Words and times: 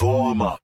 Form 0.00 0.40
up. 0.40 0.62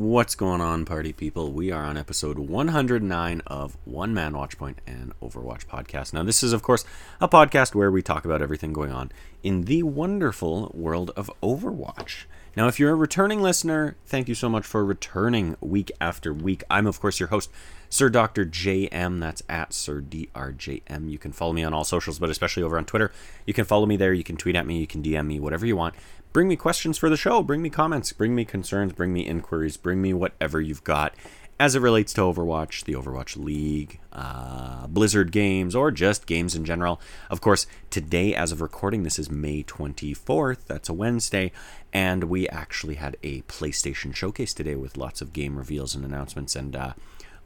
What's 0.00 0.34
going 0.34 0.62
on, 0.62 0.86
party 0.86 1.12
people? 1.12 1.52
We 1.52 1.70
are 1.70 1.84
on 1.84 1.98
episode 1.98 2.38
109 2.38 3.42
of 3.46 3.76
One 3.84 4.14
Man 4.14 4.32
Watchpoint 4.32 4.76
and 4.86 5.12
Overwatch 5.20 5.66
podcast. 5.66 6.14
Now, 6.14 6.22
this 6.22 6.42
is, 6.42 6.54
of 6.54 6.62
course, 6.62 6.86
a 7.20 7.28
podcast 7.28 7.74
where 7.74 7.90
we 7.90 8.00
talk 8.00 8.24
about 8.24 8.40
everything 8.40 8.72
going 8.72 8.92
on 8.92 9.12
in 9.42 9.64
the 9.64 9.82
wonderful 9.82 10.70
world 10.72 11.10
of 11.18 11.30
Overwatch. 11.42 12.24
Now, 12.56 12.66
if 12.66 12.80
you're 12.80 12.92
a 12.92 12.94
returning 12.94 13.42
listener, 13.42 13.96
thank 14.06 14.26
you 14.26 14.34
so 14.34 14.48
much 14.48 14.64
for 14.64 14.82
returning 14.86 15.54
week 15.60 15.92
after 16.00 16.32
week. 16.32 16.64
I'm, 16.70 16.86
of 16.86 16.98
course, 16.98 17.20
your 17.20 17.28
host, 17.28 17.50
Sir 17.90 18.08
Dr. 18.08 18.46
JM. 18.46 19.20
That's 19.20 19.42
at 19.50 19.74
Sir 19.74 20.00
DRJM. 20.00 21.10
You 21.10 21.18
can 21.18 21.32
follow 21.32 21.52
me 21.52 21.62
on 21.62 21.74
all 21.74 21.84
socials, 21.84 22.18
but 22.18 22.30
especially 22.30 22.62
over 22.62 22.78
on 22.78 22.86
Twitter. 22.86 23.12
You 23.46 23.52
can 23.52 23.66
follow 23.66 23.84
me 23.84 23.98
there. 23.98 24.14
You 24.14 24.24
can 24.24 24.38
tweet 24.38 24.56
at 24.56 24.66
me. 24.66 24.78
You 24.78 24.86
can 24.86 25.02
DM 25.02 25.26
me, 25.26 25.38
whatever 25.38 25.66
you 25.66 25.76
want. 25.76 25.94
Bring 26.32 26.46
me 26.46 26.56
questions 26.56 26.96
for 26.96 27.08
the 27.08 27.16
show. 27.16 27.42
Bring 27.42 27.60
me 27.60 27.70
comments. 27.70 28.12
Bring 28.12 28.34
me 28.34 28.44
concerns. 28.44 28.92
Bring 28.92 29.12
me 29.12 29.26
inquiries. 29.26 29.76
Bring 29.76 30.00
me 30.00 30.14
whatever 30.14 30.60
you've 30.60 30.84
got 30.84 31.14
as 31.60 31.74
it 31.74 31.82
relates 31.82 32.14
to 32.14 32.22
Overwatch, 32.22 32.84
the 32.84 32.94
Overwatch 32.94 33.36
League, 33.36 34.00
uh, 34.14 34.86
Blizzard 34.86 35.30
games, 35.30 35.74
or 35.74 35.90
just 35.90 36.24
games 36.26 36.54
in 36.54 36.64
general. 36.64 36.98
Of 37.28 37.42
course, 37.42 37.66
today, 37.90 38.34
as 38.34 38.50
of 38.50 38.62
recording, 38.62 39.02
this 39.02 39.18
is 39.18 39.30
May 39.30 39.62
24th. 39.64 40.64
That's 40.66 40.88
a 40.88 40.94
Wednesday. 40.94 41.52
And 41.92 42.24
we 42.24 42.48
actually 42.48 42.94
had 42.94 43.18
a 43.22 43.42
PlayStation 43.42 44.14
showcase 44.14 44.54
today 44.54 44.74
with 44.74 44.96
lots 44.96 45.20
of 45.20 45.34
game 45.34 45.58
reveals 45.58 45.94
and 45.94 46.02
announcements 46.02 46.56
and 46.56 46.74
uh, 46.74 46.92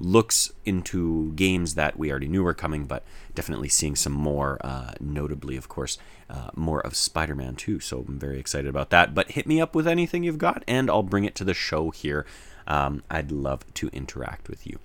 looks 0.00 0.52
into 0.64 1.32
games 1.32 1.74
that 1.74 1.98
we 1.98 2.10
already 2.10 2.28
knew 2.28 2.42
were 2.42 2.54
coming, 2.54 2.84
but 2.84 3.04
definitely 3.34 3.68
seeing 3.68 3.96
some 3.96 4.12
more, 4.12 4.58
uh, 4.62 4.92
notably, 5.00 5.56
of 5.56 5.68
course, 5.68 5.98
uh, 6.28 6.50
more 6.54 6.80
of 6.80 6.96
Spider 6.96 7.34
Man 7.34 7.54
2. 7.54 7.80
So 7.80 8.04
I'm 8.06 8.18
very 8.18 8.38
excited 8.38 8.68
about 8.68 8.90
that. 8.90 9.14
But 9.14 9.32
hit 9.32 9.46
me 9.46 9.60
up 9.60 9.74
with 9.74 9.86
anything 9.86 10.24
you've 10.24 10.38
got, 10.38 10.64
and 10.66 10.90
I'll 10.90 11.02
bring 11.02 11.24
it 11.24 11.34
to 11.36 11.44
the 11.44 11.54
show 11.54 11.90
here. 11.90 12.26
Um, 12.66 13.02
I'd 13.10 13.30
love 13.30 13.72
to 13.74 13.88
interact 13.88 14.48
with 14.48 14.66
you. 14.66 14.78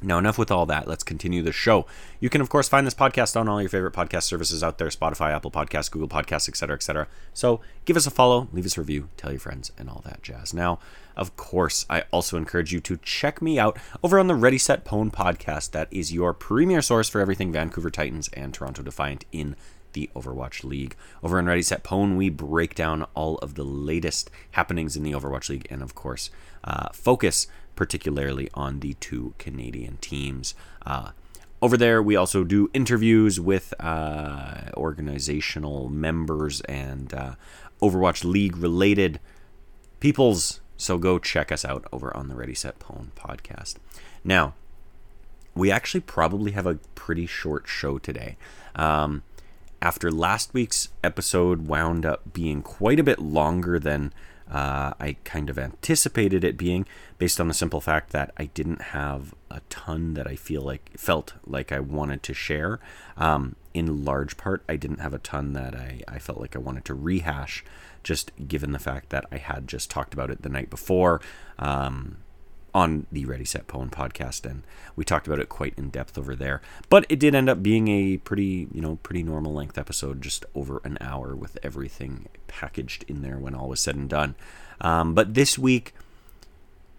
Now, 0.00 0.18
enough 0.18 0.38
with 0.38 0.52
all 0.52 0.64
that. 0.66 0.86
Let's 0.86 1.02
continue 1.02 1.42
the 1.42 1.50
show. 1.50 1.84
You 2.20 2.30
can, 2.30 2.40
of 2.40 2.48
course, 2.48 2.68
find 2.68 2.86
this 2.86 2.94
podcast 2.94 3.38
on 3.38 3.48
all 3.48 3.60
your 3.60 3.68
favorite 3.68 3.94
podcast 3.94 4.24
services 4.24 4.62
out 4.62 4.78
there 4.78 4.88
Spotify, 4.88 5.32
Apple 5.32 5.50
Podcasts, 5.50 5.90
Google 5.90 6.08
Podcasts, 6.08 6.48
etc., 6.48 6.76
etc. 6.76 7.08
So 7.34 7.60
give 7.84 7.96
us 7.96 8.06
a 8.06 8.10
follow, 8.10 8.48
leave 8.52 8.64
us 8.64 8.76
a 8.76 8.80
review, 8.80 9.08
tell 9.16 9.32
your 9.32 9.40
friends, 9.40 9.72
and 9.76 9.90
all 9.90 10.02
that 10.04 10.22
jazz. 10.22 10.54
Now, 10.54 10.78
of 11.16 11.36
course, 11.36 11.84
I 11.90 12.04
also 12.12 12.36
encourage 12.36 12.72
you 12.72 12.78
to 12.80 12.98
check 12.98 13.42
me 13.42 13.58
out 13.58 13.76
over 14.04 14.20
on 14.20 14.28
the 14.28 14.36
Ready 14.36 14.58
Set 14.58 14.84
Pwn 14.84 15.10
podcast. 15.10 15.72
That 15.72 15.88
is 15.90 16.12
your 16.12 16.32
premier 16.32 16.80
source 16.80 17.08
for 17.08 17.20
everything 17.20 17.50
Vancouver 17.50 17.90
Titans 17.90 18.28
and 18.34 18.54
Toronto 18.54 18.82
Defiant 18.82 19.24
in 19.32 19.56
the 19.94 20.10
Overwatch 20.14 20.62
League. 20.62 20.94
Over 21.24 21.38
on 21.38 21.46
Ready 21.46 21.62
Set 21.62 21.82
Pwn, 21.82 22.16
we 22.16 22.30
break 22.30 22.76
down 22.76 23.04
all 23.14 23.38
of 23.38 23.56
the 23.56 23.64
latest 23.64 24.30
happenings 24.52 24.96
in 24.96 25.02
the 25.02 25.12
Overwatch 25.12 25.48
League 25.48 25.66
and, 25.70 25.82
of 25.82 25.96
course, 25.96 26.30
uh, 26.62 26.88
focus 26.92 27.48
particularly 27.78 28.50
on 28.54 28.80
the 28.80 28.94
two 28.94 29.34
Canadian 29.38 29.98
teams. 29.98 30.52
Uh, 30.84 31.12
over 31.62 31.76
there, 31.76 32.02
we 32.02 32.16
also 32.16 32.42
do 32.42 32.68
interviews 32.74 33.38
with 33.38 33.72
uh, 33.78 34.62
organizational 34.74 35.88
members 35.88 36.60
and 36.62 37.14
uh, 37.14 37.34
Overwatch 37.80 38.24
League 38.24 38.56
related 38.56 39.20
peoples. 40.00 40.60
So 40.76 40.98
go 40.98 41.20
check 41.20 41.52
us 41.52 41.64
out 41.64 41.86
over 41.92 42.14
on 42.16 42.26
the 42.28 42.34
Ready 42.34 42.52
Set 42.52 42.80
Pwn 42.80 43.12
podcast. 43.12 43.76
Now, 44.24 44.54
we 45.54 45.70
actually 45.70 46.00
probably 46.00 46.50
have 46.52 46.66
a 46.66 46.80
pretty 46.96 47.26
short 47.26 47.68
show 47.68 47.98
today. 47.98 48.36
Um, 48.74 49.22
after 49.80 50.10
last 50.10 50.52
week's 50.52 50.88
episode 51.04 51.68
wound 51.68 52.04
up 52.04 52.32
being 52.32 52.60
quite 52.60 52.98
a 52.98 53.04
bit 53.04 53.20
longer 53.20 53.78
than 53.78 54.12
uh, 54.50 54.94
I 54.98 55.16
kind 55.24 55.50
of 55.50 55.58
anticipated 55.58 56.44
it 56.44 56.56
being, 56.56 56.86
based 57.18 57.40
on 57.40 57.48
the 57.48 57.54
simple 57.54 57.80
fact 57.80 58.10
that 58.10 58.32
I 58.36 58.46
didn't 58.46 58.80
have 58.80 59.34
a 59.50 59.60
ton 59.68 60.14
that 60.14 60.26
I 60.26 60.36
feel 60.36 60.62
like 60.62 60.90
felt 60.96 61.34
like 61.46 61.72
I 61.72 61.80
wanted 61.80 62.22
to 62.24 62.34
share. 62.34 62.80
Um, 63.16 63.56
in 63.74 64.04
large 64.04 64.36
part, 64.36 64.64
I 64.68 64.76
didn't 64.76 65.00
have 65.00 65.14
a 65.14 65.18
ton 65.18 65.52
that 65.52 65.74
I, 65.74 66.00
I 66.08 66.18
felt 66.18 66.40
like 66.40 66.56
I 66.56 66.60
wanted 66.60 66.84
to 66.86 66.94
rehash, 66.94 67.64
just 68.02 68.32
given 68.48 68.72
the 68.72 68.78
fact 68.78 69.10
that 69.10 69.26
I 69.30 69.36
had 69.36 69.68
just 69.68 69.90
talked 69.90 70.14
about 70.14 70.30
it 70.30 70.42
the 70.42 70.48
night 70.48 70.70
before. 70.70 71.20
Um, 71.58 72.18
on 72.78 73.06
the 73.10 73.24
Ready 73.24 73.44
Set 73.44 73.66
Pwn 73.66 73.90
podcast, 73.90 74.48
and 74.48 74.62
we 74.94 75.04
talked 75.04 75.26
about 75.26 75.40
it 75.40 75.48
quite 75.48 75.74
in 75.76 75.90
depth 75.90 76.16
over 76.16 76.36
there. 76.36 76.62
But 76.88 77.06
it 77.08 77.18
did 77.18 77.34
end 77.34 77.50
up 77.50 77.60
being 77.60 77.88
a 77.88 78.18
pretty, 78.18 78.68
you 78.72 78.80
know, 78.80 79.00
pretty 79.02 79.24
normal 79.24 79.52
length 79.52 79.76
episode, 79.76 80.22
just 80.22 80.44
over 80.54 80.80
an 80.84 80.96
hour 81.00 81.34
with 81.34 81.58
everything 81.64 82.28
packaged 82.46 83.04
in 83.08 83.22
there 83.22 83.36
when 83.36 83.52
all 83.52 83.68
was 83.68 83.80
said 83.80 83.96
and 83.96 84.08
done. 84.08 84.36
Um, 84.80 85.12
but 85.12 85.34
this 85.34 85.58
week 85.58 85.92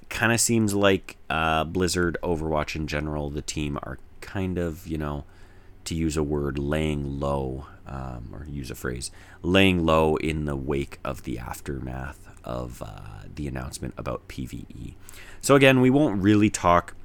kind 0.10 0.34
of 0.34 0.42
seems 0.42 0.74
like 0.74 1.16
uh, 1.30 1.64
Blizzard, 1.64 2.18
Overwatch 2.22 2.76
in 2.76 2.86
general, 2.86 3.30
the 3.30 3.42
team 3.42 3.80
are 3.82 4.00
kind 4.20 4.58
of, 4.58 4.86
you 4.86 4.98
know, 4.98 5.24
to 5.86 5.96
use 5.96 6.18
a 6.18 6.24
word, 6.24 6.60
laying 6.60 7.22
low, 7.22 7.68
um, 7.88 8.32
or 8.34 8.46
use 8.50 8.70
a 8.70 8.76
phrase, 8.76 9.12
laying 9.42 9.86
low 9.86 10.18
in 10.18 10.44
the 10.44 10.58
wake 10.58 11.00
of 11.06 11.24
the 11.24 11.40
aftermath 11.40 12.29
of 12.44 12.82
uh, 12.82 13.26
the 13.34 13.48
announcement 13.48 13.94
about 13.98 14.28
PVE. 14.28 14.94
So, 15.42 15.56
again, 15.56 15.82
we 15.82 15.90
won't 15.90 16.22
really 16.22 16.50
talk 16.50 16.96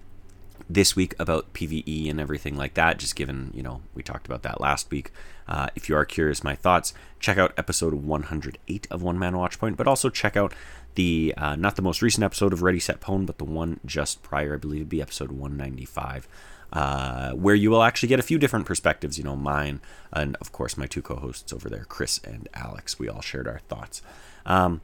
this 0.69 0.97
week 0.97 1.15
about 1.19 1.53
PVE 1.53 2.11
and 2.11 2.21
everything 2.21 2.57
like 2.57 2.75
that, 2.75 2.99
just 2.99 3.17
given, 3.17 3.51
you 3.55 3.63
know, 3.63 3.83
we 3.95 4.03
talked 4.03 4.27
about 4.27 4.43
that 4.43 4.61
last 4.61 4.91
week. 4.91 5.11
Uh, 5.47 5.69
if 5.75 5.89
you 5.89 5.97
are 5.97 6.05
curious, 6.05 6.43
my 6.43 6.55
thoughts, 6.55 6.95
check 7.21 7.37
out 7.37 7.53
episode 7.59 7.95
108 7.95 8.87
of 8.91 9.03
One 9.03 9.19
Man 9.19 9.35
Watchpoint, 9.35 9.77
but 9.77 9.87
also 9.87 10.09
check 10.09 10.37
out 10.37 10.55
the, 10.95 11.35
uh, 11.37 11.57
not 11.57 11.77
the 11.77 11.83
most 11.83 12.01
recent 12.01 12.25
episode 12.25 12.53
of 12.53 12.63
Ready 12.63 12.81
Set 12.81 13.01
Pwn, 13.01 13.27
but 13.27 13.39
the 13.39 13.45
one 13.45 13.81
just 13.85 14.23
prior, 14.23 14.55
I 14.55 14.57
believe 14.57 14.81
it'd 14.81 14.89
be 14.89 15.03
episode 15.03 15.33
195. 15.33 16.29
Uh, 16.73 17.33
where 17.33 17.55
you 17.55 17.71
will 17.71 17.85
actually 17.85 18.09
get 18.09 18.19
a 18.19 18.23
few 18.23 18.37
different 18.37 18.67
perspectives, 18.67 19.17
you 19.17 19.23
know, 19.23 19.37
mine, 19.37 19.81
and 20.13 20.35
of 20.37 20.51
course 20.51 20.77
my 20.77 20.87
two 20.87 21.03
co 21.03 21.15
hosts 21.15 21.53
over 21.53 21.71
there, 21.71 21.85
Chris 21.85 22.19
and 22.25 22.49
Alex. 22.53 22.99
We 22.99 23.09
all 23.09 23.21
shared 23.21 23.47
our 23.47 23.61
thoughts. 23.61 24.03
Um, 24.45 24.81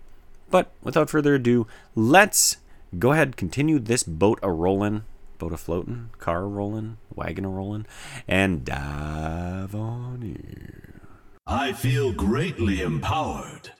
but 0.51 0.73
without 0.83 1.11
further 1.11 1.35
ado, 1.35 1.67
let's 1.95 2.59
go 2.99 3.13
ahead 3.13 3.37
continue 3.37 3.79
this 3.79 4.03
boat 4.03 4.39
a 4.43 4.51
rolling, 4.51 5.05
boat 5.39 5.53
a 5.53 5.57
floating, 5.57 6.11
car 6.19 6.47
rolling, 6.49 6.99
wagon 7.15 7.45
a 7.45 7.49
rolling, 7.49 7.87
and 8.27 8.65
dive 8.65 9.75
on 9.75 10.23
in. 10.23 11.01
I 11.47 11.73
feel 11.73 12.13
greatly 12.13 12.81
empowered. 12.81 13.73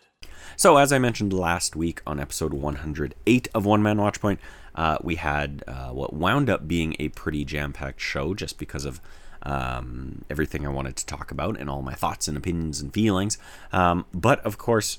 So, 0.57 0.77
as 0.77 0.93
I 0.93 0.99
mentioned 0.99 1.33
last 1.33 1.75
week 1.75 2.03
on 2.07 2.21
episode 2.21 2.53
108 2.53 3.49
of 3.55 3.65
One 3.65 3.83
Man 3.83 3.97
Watchpoint, 3.97 4.39
uh, 4.75 4.99
we 5.03 5.15
had 5.17 5.65
uh, 5.67 5.89
what 5.89 6.13
wound 6.13 6.51
up 6.51 6.69
being 6.69 6.97
a 6.99 7.09
pretty 7.09 7.45
jam 7.45 7.73
packed 7.73 8.01
show 8.01 8.35
just 8.35 8.59
because 8.59 8.85
of 8.85 9.01
um, 9.43 10.25
everything 10.29 10.67
I 10.67 10.71
wanted 10.71 10.97
to 10.97 11.07
talk 11.07 11.31
about 11.31 11.59
and 11.59 11.71
all 11.71 11.83
my 11.83 11.95
thoughts 11.95 12.29
and 12.29 12.37
opinions 12.37 12.81
and 12.81 12.93
feelings. 12.93 13.39
Um, 13.73 14.05
but 14.13 14.41
of 14.45 14.59
course, 14.59 14.99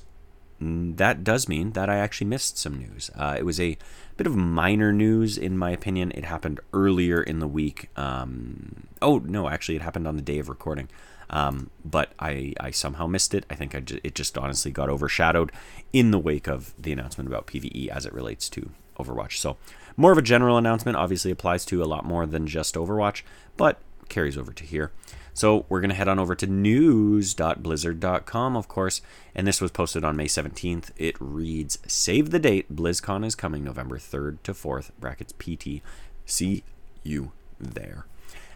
that 0.62 1.24
does 1.24 1.48
mean 1.48 1.72
that 1.72 1.88
I 1.88 1.96
actually 1.96 2.26
missed 2.26 2.58
some 2.58 2.78
news. 2.78 3.10
Uh, 3.14 3.36
it 3.38 3.44
was 3.44 3.60
a 3.60 3.76
bit 4.16 4.26
of 4.26 4.36
minor 4.36 4.92
news, 4.92 5.38
in 5.38 5.56
my 5.56 5.70
opinion. 5.70 6.12
It 6.14 6.24
happened 6.24 6.60
earlier 6.72 7.22
in 7.22 7.38
the 7.38 7.48
week. 7.48 7.88
Um, 7.96 8.86
oh, 9.00 9.18
no, 9.18 9.48
actually, 9.48 9.76
it 9.76 9.82
happened 9.82 10.06
on 10.06 10.16
the 10.16 10.22
day 10.22 10.38
of 10.38 10.48
recording. 10.48 10.88
Um, 11.30 11.70
but 11.84 12.12
I, 12.18 12.52
I 12.60 12.70
somehow 12.70 13.06
missed 13.06 13.32
it. 13.32 13.46
I 13.48 13.54
think 13.54 13.74
I 13.74 13.80
ju- 13.80 14.00
it 14.04 14.14
just 14.14 14.36
honestly 14.36 14.70
got 14.70 14.90
overshadowed 14.90 15.50
in 15.92 16.10
the 16.10 16.18
wake 16.18 16.46
of 16.46 16.74
the 16.78 16.92
announcement 16.92 17.28
about 17.28 17.46
PvE 17.46 17.88
as 17.88 18.04
it 18.04 18.12
relates 18.12 18.48
to 18.50 18.70
Overwatch. 18.98 19.38
So, 19.38 19.56
more 19.96 20.12
of 20.12 20.18
a 20.18 20.22
general 20.22 20.58
announcement 20.58 20.96
obviously 20.96 21.30
applies 21.30 21.64
to 21.66 21.82
a 21.82 21.86
lot 21.86 22.04
more 22.04 22.26
than 22.26 22.46
just 22.46 22.74
Overwatch, 22.74 23.22
but 23.56 23.78
carries 24.08 24.36
over 24.36 24.52
to 24.52 24.64
here. 24.64 24.92
So 25.34 25.64
we're 25.68 25.80
going 25.80 25.90
to 25.90 25.96
head 25.96 26.08
on 26.08 26.18
over 26.18 26.34
to 26.34 26.46
news.blizzard.com, 26.46 28.56
of 28.56 28.68
course, 28.68 29.00
and 29.34 29.46
this 29.46 29.60
was 29.60 29.70
posted 29.70 30.04
on 30.04 30.16
May 30.16 30.26
17th. 30.26 30.90
It 30.96 31.16
reads 31.18 31.78
Save 31.86 32.30
the 32.30 32.38
date, 32.38 32.74
BlizzCon 32.74 33.24
is 33.24 33.34
coming 33.34 33.64
November 33.64 33.98
3rd 33.98 34.38
to 34.42 34.52
4th, 34.52 34.90
brackets 35.00 35.32
PT. 35.32 35.82
See 36.26 36.64
you 37.02 37.32
there. 37.58 38.06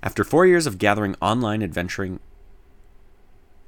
After 0.02 0.24
four 0.24 0.46
years 0.46 0.66
of 0.66 0.78
gathering 0.78 1.16
online 1.20 1.62
adventuring. 1.62 2.20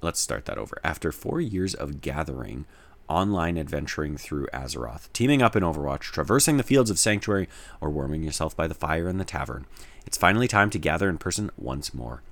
Let's 0.00 0.20
start 0.20 0.44
that 0.44 0.58
over. 0.58 0.78
After 0.84 1.10
four 1.10 1.40
years 1.40 1.75
of 1.75 2.00
gathering 2.00 2.66
online 3.08 3.58
adventuring 3.58 4.16
through 4.16 4.46
Azeroth, 4.52 5.12
teaming 5.12 5.43
up 5.43 5.56
in 5.56 5.62
Overwatch, 5.62 6.02
traversing 6.02 6.56
the 6.56 6.62
fields 6.62 6.90
of 6.90 6.99
Sanctuary, 6.99 7.49
or 7.81 7.90
warming 7.90 8.22
yourself 8.22 8.55
by 8.55 8.69
the 8.69 8.75
fire 8.75 9.08
in 9.08 9.19
the 9.19 9.25
tavern, 9.25 9.66
it's 10.06 10.19
finally 10.19 10.46
time 10.46 10.70
to 10.70 10.78
gather 10.78 11.08
in 11.08 11.19
person 11.19 11.50
once 11.56 11.93
more. 11.93 12.22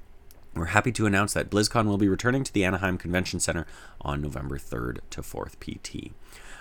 We're 0.56 0.64
happy 0.66 0.90
to 0.92 1.04
announce 1.04 1.34
that 1.34 1.50
BlizzCon 1.50 1.84
will 1.84 1.98
be 1.98 2.08
returning 2.08 2.42
to 2.42 2.50
the 2.50 2.64
Anaheim 2.64 2.96
Convention 2.96 3.40
Center 3.40 3.66
on 4.00 4.22
November 4.22 4.56
3rd 4.56 5.00
to 5.10 5.20
4th 5.20 5.60
PT. 5.60 6.12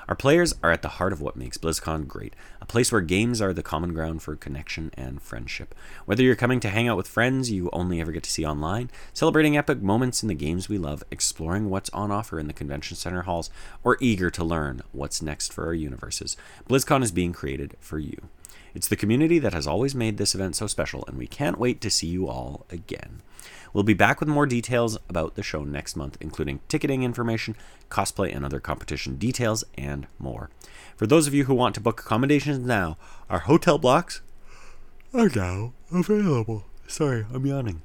Our 0.09 0.17
players 0.17 0.53
are 0.61 0.71
at 0.71 0.81
the 0.81 0.89
heart 0.89 1.13
of 1.13 1.21
what 1.21 1.37
makes 1.37 1.57
BlizzCon 1.57 2.05
great, 2.05 2.35
a 2.59 2.65
place 2.65 2.91
where 2.91 2.99
games 2.99 3.41
are 3.41 3.53
the 3.53 3.63
common 3.63 3.93
ground 3.93 4.21
for 4.21 4.35
connection 4.35 4.91
and 4.95 5.21
friendship. 5.21 5.73
Whether 6.03 6.23
you're 6.23 6.35
coming 6.35 6.59
to 6.59 6.69
hang 6.69 6.89
out 6.89 6.97
with 6.97 7.07
friends 7.07 7.51
you 7.51 7.69
only 7.71 8.01
ever 8.01 8.11
get 8.11 8.23
to 8.23 8.29
see 8.29 8.45
online, 8.45 8.91
celebrating 9.13 9.55
epic 9.55 9.81
moments 9.81 10.21
in 10.21 10.27
the 10.27 10.35
games 10.35 10.67
we 10.67 10.77
love, 10.77 11.01
exploring 11.09 11.69
what's 11.69 11.89
on 11.91 12.11
offer 12.11 12.37
in 12.37 12.47
the 12.47 12.53
convention 12.53 12.97
center 12.97 13.21
halls, 13.21 13.49
or 13.81 13.97
eager 14.01 14.29
to 14.29 14.43
learn 14.43 14.81
what's 14.91 15.21
next 15.21 15.53
for 15.53 15.67
our 15.67 15.73
universes, 15.73 16.35
BlizzCon 16.67 17.01
is 17.01 17.13
being 17.13 17.31
created 17.31 17.77
for 17.79 17.97
you. 17.97 18.27
It's 18.75 18.89
the 18.89 18.97
community 18.97 19.39
that 19.39 19.53
has 19.53 19.65
always 19.65 19.95
made 19.95 20.17
this 20.17 20.35
event 20.35 20.57
so 20.57 20.67
special, 20.67 21.05
and 21.07 21.17
we 21.17 21.27
can't 21.27 21.57
wait 21.57 21.79
to 21.79 21.89
see 21.89 22.07
you 22.07 22.27
all 22.27 22.65
again. 22.69 23.21
We'll 23.73 23.85
be 23.85 23.93
back 23.93 24.19
with 24.19 24.27
more 24.27 24.45
details 24.45 24.97
about 25.07 25.35
the 25.35 25.43
show 25.43 25.63
next 25.63 25.95
month, 25.95 26.17
including 26.19 26.59
ticketing 26.67 27.03
information, 27.03 27.55
cosplay 27.89 28.35
and 28.35 28.43
other 28.43 28.59
competition 28.59 29.15
details, 29.15 29.63
and 29.77 30.07
more. 30.19 30.49
For 30.97 31.07
those 31.07 31.25
of 31.25 31.33
you 31.33 31.45
who 31.45 31.53
want 31.53 31.73
to 31.75 31.81
book 31.81 32.01
accommodations 32.01 32.59
now, 32.59 32.97
our 33.29 33.39
hotel 33.39 33.77
blocks 33.77 34.21
are 35.13 35.29
now 35.33 35.71
available. 35.91 36.65
Sorry, 36.85 37.25
I'm 37.33 37.45
yawning. 37.45 37.81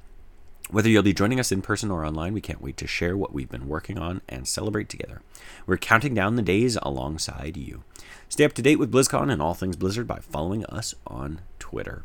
Whether 0.70 0.88
you'll 0.88 1.02
be 1.02 1.12
joining 1.12 1.40
us 1.40 1.50
in 1.50 1.62
person 1.62 1.90
or 1.90 2.04
online, 2.04 2.32
we 2.32 2.40
can't 2.40 2.62
wait 2.62 2.76
to 2.76 2.86
share 2.86 3.16
what 3.16 3.32
we've 3.32 3.50
been 3.50 3.66
working 3.66 3.98
on 3.98 4.20
and 4.28 4.46
celebrate 4.46 4.88
together. 4.88 5.20
We're 5.66 5.76
counting 5.76 6.14
down 6.14 6.36
the 6.36 6.42
days 6.42 6.78
alongside 6.80 7.56
you. 7.56 7.82
Stay 8.28 8.44
up 8.44 8.52
to 8.52 8.62
date 8.62 8.78
with 8.78 8.92
BlizzCon 8.92 9.32
and 9.32 9.42
all 9.42 9.54
things 9.54 9.74
Blizzard 9.74 10.06
by 10.06 10.20
following 10.20 10.64
us 10.66 10.94
on 11.08 11.40
Twitter. 11.58 12.04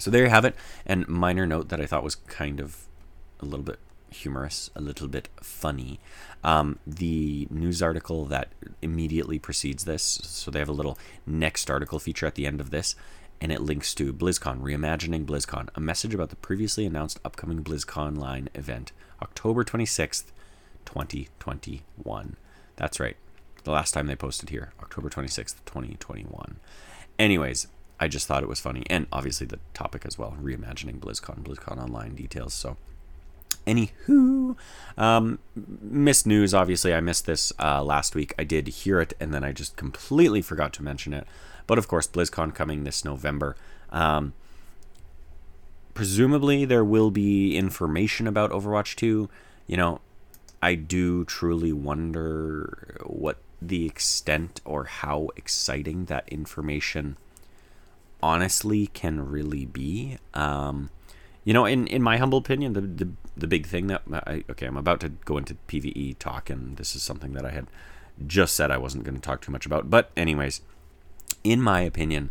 So 0.00 0.10
there 0.10 0.24
you 0.24 0.30
have 0.30 0.44
it. 0.44 0.56
And 0.84 1.06
minor 1.06 1.46
note 1.46 1.68
that 1.68 1.80
I 1.80 1.86
thought 1.86 2.02
was 2.02 2.16
kind 2.16 2.58
of 2.58 2.86
a 3.38 3.44
little 3.44 3.64
bit 3.64 3.78
humorous, 4.10 4.70
a 4.74 4.80
little 4.80 5.06
bit 5.06 5.28
funny. 5.40 6.00
Um, 6.42 6.80
the 6.86 7.46
news 7.50 7.82
article 7.82 8.24
that 8.26 8.48
immediately 8.82 9.38
precedes 9.38 9.84
this, 9.84 10.02
so 10.02 10.50
they 10.50 10.58
have 10.58 10.68
a 10.68 10.72
little 10.72 10.98
next 11.24 11.70
article 11.70 12.00
feature 12.00 12.26
at 12.26 12.34
the 12.34 12.46
end 12.46 12.60
of 12.60 12.70
this, 12.70 12.96
and 13.40 13.52
it 13.52 13.60
links 13.60 13.94
to 13.94 14.12
BlizzCon, 14.12 14.60
Reimagining 14.60 15.26
BlizzCon, 15.26 15.68
a 15.74 15.80
message 15.80 16.14
about 16.14 16.30
the 16.30 16.36
previously 16.36 16.86
announced 16.86 17.20
upcoming 17.24 17.62
BlizzConline 17.62 18.48
event, 18.54 18.92
October 19.22 19.64
26th, 19.64 20.24
2021. 20.84 22.36
That's 22.76 23.00
right. 23.00 23.16
The 23.64 23.72
last 23.72 23.92
time 23.92 24.06
they 24.06 24.16
posted 24.16 24.50
here, 24.50 24.72
October 24.80 25.10
26th, 25.10 25.56
2021. 25.66 26.56
Anyways, 27.18 27.66
I 27.98 28.08
just 28.08 28.26
thought 28.26 28.42
it 28.42 28.48
was 28.48 28.60
funny. 28.60 28.84
And 28.88 29.06
obviously 29.12 29.46
the 29.46 29.58
topic 29.74 30.04
as 30.06 30.18
well, 30.18 30.36
reimagining 30.40 31.00
BlizzCon, 31.00 31.42
BlizzCon 31.42 31.82
Online 31.82 32.14
details. 32.14 32.54
So, 32.54 32.76
anywho, 33.66 34.56
um, 34.96 35.38
missed 35.54 36.26
news. 36.26 36.54
Obviously, 36.54 36.94
I 36.94 37.00
missed 37.00 37.26
this 37.26 37.52
uh, 37.58 37.82
last 37.82 38.14
week. 38.14 38.34
I 38.38 38.44
did 38.44 38.68
hear 38.68 39.00
it, 39.00 39.14
and 39.20 39.34
then 39.34 39.44
I 39.44 39.52
just 39.52 39.76
completely 39.76 40.42
forgot 40.42 40.72
to 40.74 40.82
mention 40.82 41.12
it. 41.12 41.26
But 41.66 41.78
of 41.78 41.88
course, 41.88 42.06
BlizzCon 42.06 42.54
coming 42.54 42.84
this 42.84 43.04
November. 43.04 43.56
Um, 43.90 44.32
presumably, 45.94 46.64
there 46.64 46.84
will 46.84 47.10
be 47.10 47.56
information 47.56 48.26
about 48.26 48.50
Overwatch 48.50 48.94
2. 48.96 49.28
You 49.66 49.76
know, 49.76 50.00
I 50.62 50.74
do 50.74 51.24
truly 51.24 51.72
wonder 51.72 52.98
what 53.04 53.38
the 53.60 53.86
extent 53.86 54.60
or 54.64 54.84
how 54.84 55.30
exciting 55.36 56.04
that 56.06 56.28
information 56.28 57.16
honestly 58.22 58.86
can 58.88 59.28
really 59.28 59.64
be. 59.64 60.18
Um, 60.34 60.90
you 61.44 61.52
know, 61.52 61.64
in, 61.64 61.86
in 61.86 62.02
my 62.02 62.16
humble 62.16 62.38
opinion, 62.38 62.72
the, 62.72 62.80
the 62.80 63.08
the 63.36 63.46
big 63.46 63.66
thing 63.66 63.88
that 63.88 64.02
I 64.10 64.44
okay, 64.50 64.66
I'm 64.66 64.76
about 64.76 65.00
to 65.00 65.10
go 65.10 65.36
into 65.36 65.56
PVE 65.68 66.18
talk, 66.18 66.50
and 66.50 66.76
this 66.76 66.96
is 66.96 67.02
something 67.02 67.32
that 67.34 67.44
I 67.44 67.50
had 67.50 67.66
just 68.26 68.54
said 68.54 68.70
I 68.70 68.78
wasn't 68.78 69.04
going 69.04 69.14
to 69.14 69.20
talk 69.20 69.42
too 69.42 69.52
much 69.52 69.66
about. 69.66 69.90
But 69.90 70.10
anyways, 70.16 70.62
in 71.44 71.60
my 71.60 71.80
opinion, 71.80 72.30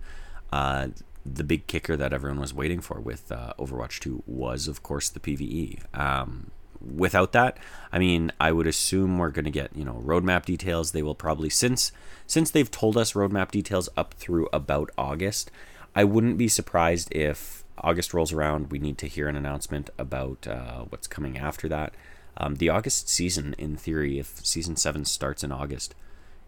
uh, 0.52 0.88
the 1.25 1.44
big 1.44 1.68
kicker 1.68 1.96
that 1.98 2.13
everyone 2.13 2.40
was 2.40 2.54
waiting 2.54 2.81
for 2.81 3.00
with 3.00 3.31
uh, 3.31 3.54
Overwatch 3.60 4.00
2 4.00 4.24
was, 4.25 4.68
of 4.68 4.84
course, 4.84 5.10
the 5.10 5.19
PVE. 5.19 5.80
Um, 5.98 6.52
without 6.81 7.31
that, 7.31 7.58
I 7.92 8.00
mean, 8.00 8.31
I 8.40 8.51
would 8.51 8.68
assume 8.68 9.18
we're 9.18 9.30
going 9.30 9.46
to 9.46 9.51
get 9.51 9.75
you 9.75 9.86
know 9.86 10.01
roadmap 10.06 10.46
details. 10.46 10.92
They 10.92 11.04
will 11.04 11.16
probably 11.16 11.50
since 11.50 11.92
since 12.28 12.51
they've 12.51 12.72
told 12.72 12.98
us 12.98 13.13
roadmap 13.13 13.51
details 13.51 13.90
up 13.98 14.13
through 14.16 14.48
about 14.54 14.90
August. 14.98 15.51
I 15.96 16.04
wouldn't 16.04 16.38
be 16.38 16.48
surprised 16.48 17.13
if 17.16 17.63
August 17.77 18.13
rolls 18.13 18.33
around. 18.33 18.72
We 18.72 18.80
need 18.80 18.98
to 19.00 19.07
hear 19.07 19.27
an 19.27 19.36
announcement 19.36 19.89
about 19.98 20.48
uh, 20.48 20.86
what's 20.89 21.07
coming 21.07 21.38
after 21.38 21.68
that. 21.69 21.94
Um, 22.38 22.56
the 22.56 22.69
August 22.69 23.10
season, 23.10 23.56
in 23.57 23.77
theory, 23.77 24.19
if 24.19 24.45
season 24.45 24.75
seven 24.75 25.06
starts 25.06 25.44
in 25.44 25.51
August, 25.51 25.95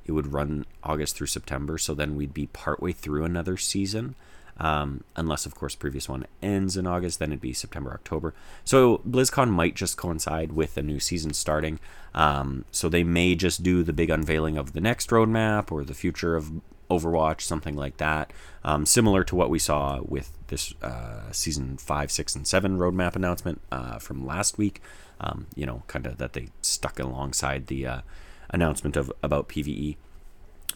it 0.05 0.11
would 0.11 0.33
run 0.33 0.65
August 0.83 1.15
through 1.15 1.27
September. 1.27 1.77
So 1.77 1.93
then 1.93 2.15
we'd 2.15 2.33
be 2.33 2.47
partway 2.47 2.91
through 2.91 3.23
another 3.23 3.57
season. 3.57 4.15
Um, 4.59 5.03
unless, 5.15 5.45
of 5.45 5.53
course, 5.53 5.75
previous 5.75 6.09
one 6.09 6.25
ends 6.41 6.77
in 6.77 6.87
August, 6.87 7.19
then 7.19 7.29
it'd 7.29 7.41
be 7.41 7.53
September, 7.53 7.91
October. 7.91 8.33
So 8.65 8.99
BlizzCon 9.07 9.49
might 9.49 9.75
just 9.75 9.97
coincide 9.97 10.53
with 10.53 10.77
a 10.77 10.81
new 10.81 10.99
season 10.99 11.33
starting. 11.33 11.79
Um, 12.15 12.65
so 12.71 12.89
they 12.89 13.03
may 13.03 13.35
just 13.35 13.61
do 13.61 13.83
the 13.83 13.93
big 13.93 14.09
unveiling 14.09 14.57
of 14.57 14.73
the 14.73 14.81
next 14.81 15.11
roadmap 15.11 15.71
or 15.71 15.83
the 15.83 15.93
future 15.93 16.35
of 16.35 16.51
Overwatch, 16.89 17.41
something 17.41 17.75
like 17.75 17.97
that. 17.97 18.31
Um, 18.63 18.85
similar 18.85 19.23
to 19.25 19.35
what 19.35 19.49
we 19.49 19.59
saw 19.59 20.01
with 20.01 20.31
this 20.47 20.73
uh, 20.81 21.31
season 21.31 21.77
five, 21.77 22.11
six, 22.11 22.35
and 22.35 22.47
seven 22.47 22.77
roadmap 22.77 23.15
announcement 23.15 23.61
uh, 23.71 23.99
from 23.99 24.25
last 24.25 24.57
week. 24.57 24.81
Um, 25.19 25.47
you 25.55 25.65
know, 25.65 25.83
kind 25.87 26.05
of 26.05 26.17
that 26.17 26.33
they 26.33 26.49
stuck 26.61 26.99
alongside 26.99 27.67
the 27.67 27.85
uh, 27.85 28.01
announcement 28.49 28.95
of 28.95 29.11
about 29.21 29.49
PVE. 29.49 29.97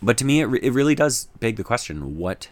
But 0.01 0.17
to 0.17 0.25
me, 0.25 0.41
it, 0.41 0.45
re- 0.45 0.59
it 0.61 0.73
really 0.73 0.95
does 0.95 1.29
beg 1.39 1.55
the 1.55 1.63
question: 1.63 2.17
what 2.17 2.49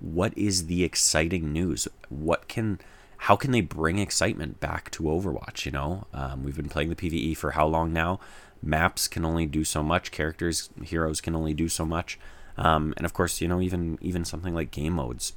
what 0.00 0.36
is 0.36 0.66
the 0.66 0.84
exciting 0.84 1.52
news? 1.52 1.86
What 2.08 2.48
can 2.48 2.80
how 3.18 3.36
can 3.36 3.52
they 3.52 3.60
bring 3.60 3.98
excitement 3.98 4.58
back 4.58 4.90
to 4.92 5.04
Overwatch? 5.04 5.64
You 5.64 5.72
know, 5.72 6.06
um, 6.12 6.42
we've 6.42 6.56
been 6.56 6.68
playing 6.68 6.88
the 6.88 6.96
PVE 6.96 7.36
for 7.36 7.52
how 7.52 7.66
long 7.66 7.92
now? 7.92 8.18
Maps 8.60 9.06
can 9.06 9.24
only 9.24 9.46
do 9.46 9.64
so 9.64 9.82
much. 9.82 10.10
Characters, 10.10 10.70
heroes 10.82 11.20
can 11.20 11.34
only 11.34 11.54
do 11.54 11.68
so 11.68 11.84
much. 11.84 12.18
Um, 12.56 12.94
and 12.96 13.04
of 13.04 13.12
course, 13.12 13.40
you 13.40 13.48
know, 13.48 13.60
even 13.60 13.98
even 14.00 14.24
something 14.24 14.54
like 14.54 14.70
game 14.70 14.94
modes 14.94 15.34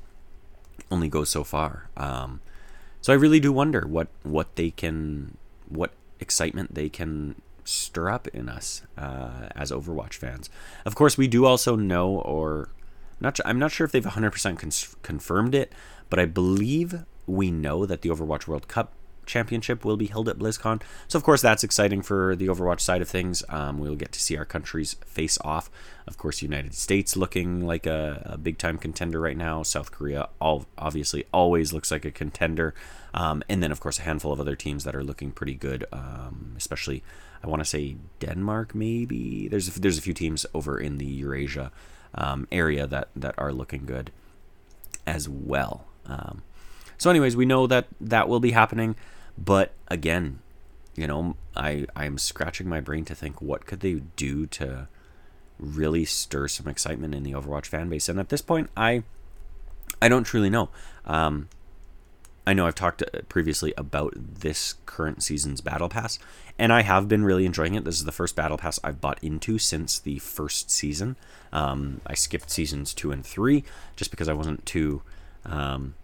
only 0.92 1.08
goes 1.08 1.30
so 1.30 1.44
far. 1.44 1.90
Um, 1.98 2.42
so 3.02 3.14
I 3.14 3.16
really 3.16 3.40
do 3.40 3.52
wonder 3.52 3.86
what 3.88 4.08
what 4.24 4.56
they 4.56 4.72
can, 4.72 5.38
what 5.70 5.92
excitement 6.20 6.76
they 6.76 6.90
can 6.90 7.42
stir 7.64 8.10
up 8.10 8.28
in 8.30 8.48
us 8.48 8.84
uh, 8.98 9.50
as 9.56 9.72
Overwatch 9.72 10.14
fans. 10.14 10.50
Of 10.86 10.96
course, 10.96 11.18
we 11.18 11.28
do 11.28 11.46
also 11.46 11.76
know, 11.76 12.20
or 12.20 12.70
not, 13.20 13.40
I'm 13.44 13.60
not 13.60 13.72
sure 13.72 13.86
if 13.86 13.92
they've 13.92 14.06
100% 14.06 14.60
cons- 14.60 14.96
confirmed 15.02 15.56
it, 15.56 15.74
but 16.10 16.20
I 16.20 16.26
believe 16.26 17.04
we 17.28 17.50
know 17.52 17.86
that 17.86 18.02
the 18.02 18.10
Overwatch 18.10 18.48
World 18.48 18.68
Cup 18.68 18.94
Championship 19.26 19.84
will 19.84 19.98
be 19.98 20.08
held 20.08 20.30
at 20.30 20.38
BlizzCon. 20.38 20.82
So, 21.08 21.18
of 21.18 21.24
course, 21.24 21.42
that's 21.42 21.64
exciting 21.64 22.02
for 22.02 22.36
the 22.36 22.48
Overwatch 22.48 22.80
side 22.82 23.02
of 23.02 23.10
things. 23.10 23.44
Um, 23.50 23.80
we'll 23.80 23.96
get 23.96 24.12
to 24.14 24.20
see 24.20 24.38
our 24.38 24.46
countries 24.46 24.96
face 25.06 25.38
off. 25.42 25.70
Of 26.08 26.18
course, 26.18 26.42
United 26.42 26.74
States 26.74 27.18
looking 27.18 27.66
like 27.66 27.86
a, 27.86 28.22
a 28.26 28.38
big 28.38 28.58
time 28.58 28.78
contender 28.78 29.20
right 29.20 29.38
now. 29.38 29.64
South 29.64 29.92
Korea, 29.92 30.30
all 30.40 30.66
obviously, 30.78 31.26
always 31.34 31.74
looks 31.74 31.92
like 31.92 32.06
a 32.06 32.12
contender. 32.12 32.74
Um, 33.14 33.44
and 33.50 33.64
then, 33.64 33.72
of 33.72 33.80
course, 33.80 34.00
a 34.00 34.04
handful 34.04 34.32
of 34.32 34.40
other 34.40 34.56
teams 34.56 34.84
that 34.84 34.96
are 34.96 35.04
looking 35.04 35.32
pretty 35.32 35.56
good, 35.56 35.86
um, 35.92 36.54
especially, 36.58 37.02
I 37.44 37.48
want 37.48 37.62
to 37.62 37.66
say 37.66 37.96
Denmark, 38.20 38.76
maybe. 38.76 39.48
There's 39.48 39.76
a, 39.76 39.80
there's 39.80 39.98
a 39.98 40.02
few 40.02 40.14
teams 40.14 40.46
over 40.54 40.80
in 40.80 40.98
the 40.98 41.06
Eurasia 41.06 41.72
um, 42.14 42.48
area 42.52 42.86
that, 42.88 43.10
that 43.16 43.36
are 43.38 43.54
looking 43.54 43.86
good 43.86 44.12
as 45.08 45.30
well. 45.30 45.86
Um, 46.06 46.44
so, 46.98 47.10
anyways, 47.10 47.36
we 47.36 47.46
know 47.46 47.68
that 47.68 47.88
that 48.00 48.30
will 48.30 48.40
be 48.40 48.52
happening. 48.52 48.96
But 49.38 49.74
again, 49.88 50.40
you 50.96 51.08
know, 51.08 51.36
I 51.56 51.86
I'm 51.96 52.18
scratching 52.18 52.70
my 52.70 52.80
brain 52.80 53.06
to 53.06 53.16
think 53.16 53.42
what 53.42 53.66
could 53.66 53.82
they 53.82 54.02
do 54.16 54.46
to 54.48 54.88
really 55.60 56.06
stir 56.06 56.48
some 56.48 56.68
excitement 56.68 57.16
in 57.16 57.24
the 57.24 57.32
Overwatch 57.34 57.66
fan 57.68 57.90
base. 57.90 58.10
And 58.10 58.20
at 58.20 58.30
this 58.30 58.42
point, 58.42 58.70
I 58.76 59.04
I 60.02 60.10
don't 60.10 60.24
truly 60.24 60.50
know. 60.50 60.70
Um, 61.06 61.50
I 62.48 62.54
know 62.54 62.68
I've 62.68 62.76
talked 62.76 63.02
uh, 63.02 63.22
previously 63.28 63.74
about 63.76 64.14
this 64.16 64.76
current 64.86 65.24
season's 65.24 65.62
battle 65.62 65.90
pass, 65.90 66.20
and 66.60 66.72
I 66.72 66.84
have 66.84 67.08
been 67.08 67.26
really 67.26 67.46
enjoying 67.46 67.74
it. 67.74 67.84
This 67.84 67.98
is 67.98 68.06
the 68.06 68.12
first 68.12 68.36
battle 68.36 68.58
pass 68.58 68.80
I've 68.84 69.02
bought 69.02 69.24
into 69.24 69.58
since 69.58 69.98
the 69.98 70.20
first 70.20 70.70
season. 70.70 71.16
Um, 71.52 72.02
I 72.06 72.14
skipped 72.14 72.52
seasons 72.52 72.94
two 72.94 73.12
and 73.12 73.26
three 73.26 73.64
just 73.96 74.12
because 74.12 74.30
I 74.30 74.34
wasn't 74.34 74.66
too 74.66 75.02
um, 75.46 75.96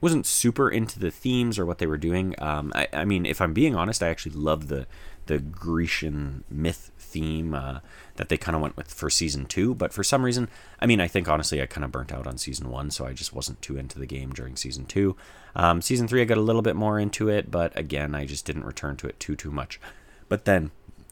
wasn't 0.00 0.26
super 0.26 0.70
into 0.70 0.98
the 0.98 1.10
themes 1.10 1.58
or 1.58 1.66
what 1.66 1.78
they 1.78 1.86
were 1.86 1.98
doing. 1.98 2.34
Um, 2.38 2.72
I, 2.74 2.88
I, 2.92 3.04
mean, 3.04 3.26
if 3.26 3.40
I'm 3.40 3.52
being 3.52 3.74
honest, 3.74 4.02
I 4.02 4.08
actually 4.08 4.36
love 4.36 4.68
the 4.68 4.86
the 5.26 5.38
Grecian 5.38 6.42
myth 6.50 6.90
theme 6.98 7.54
uh, 7.54 7.80
that 8.16 8.28
they 8.30 8.36
kind 8.36 8.56
of 8.56 8.62
went 8.62 8.76
with 8.76 8.92
for 8.92 9.08
season 9.08 9.46
two. 9.46 9.74
But 9.74 9.92
for 9.92 10.02
some 10.02 10.24
reason, 10.24 10.48
I 10.80 10.86
mean, 10.86 11.00
I 11.00 11.06
think 11.06 11.28
honestly, 11.28 11.62
I 11.62 11.66
kind 11.66 11.84
of 11.84 11.92
burnt 11.92 12.12
out 12.12 12.26
on 12.26 12.36
season 12.38 12.68
one, 12.68 12.90
so 12.90 13.06
I 13.06 13.12
just 13.12 13.32
wasn't 13.32 13.62
too 13.62 13.76
into 13.76 13.98
the 13.98 14.06
game 14.06 14.32
during 14.32 14.56
season 14.56 14.86
two. 14.86 15.16
Um, 15.54 15.82
season 15.82 16.08
three, 16.08 16.22
I 16.22 16.24
got 16.24 16.38
a 16.38 16.42
little 16.42 16.62
bit 16.62 16.74
more 16.74 16.98
into 16.98 17.28
it, 17.28 17.50
but 17.50 17.78
again, 17.78 18.14
I 18.14 18.24
just 18.24 18.44
didn't 18.44 18.64
return 18.64 18.96
to 18.96 19.06
it 19.06 19.20
too 19.20 19.36
too 19.36 19.52
much. 19.52 19.80
But 20.28 20.46
then 20.46 20.70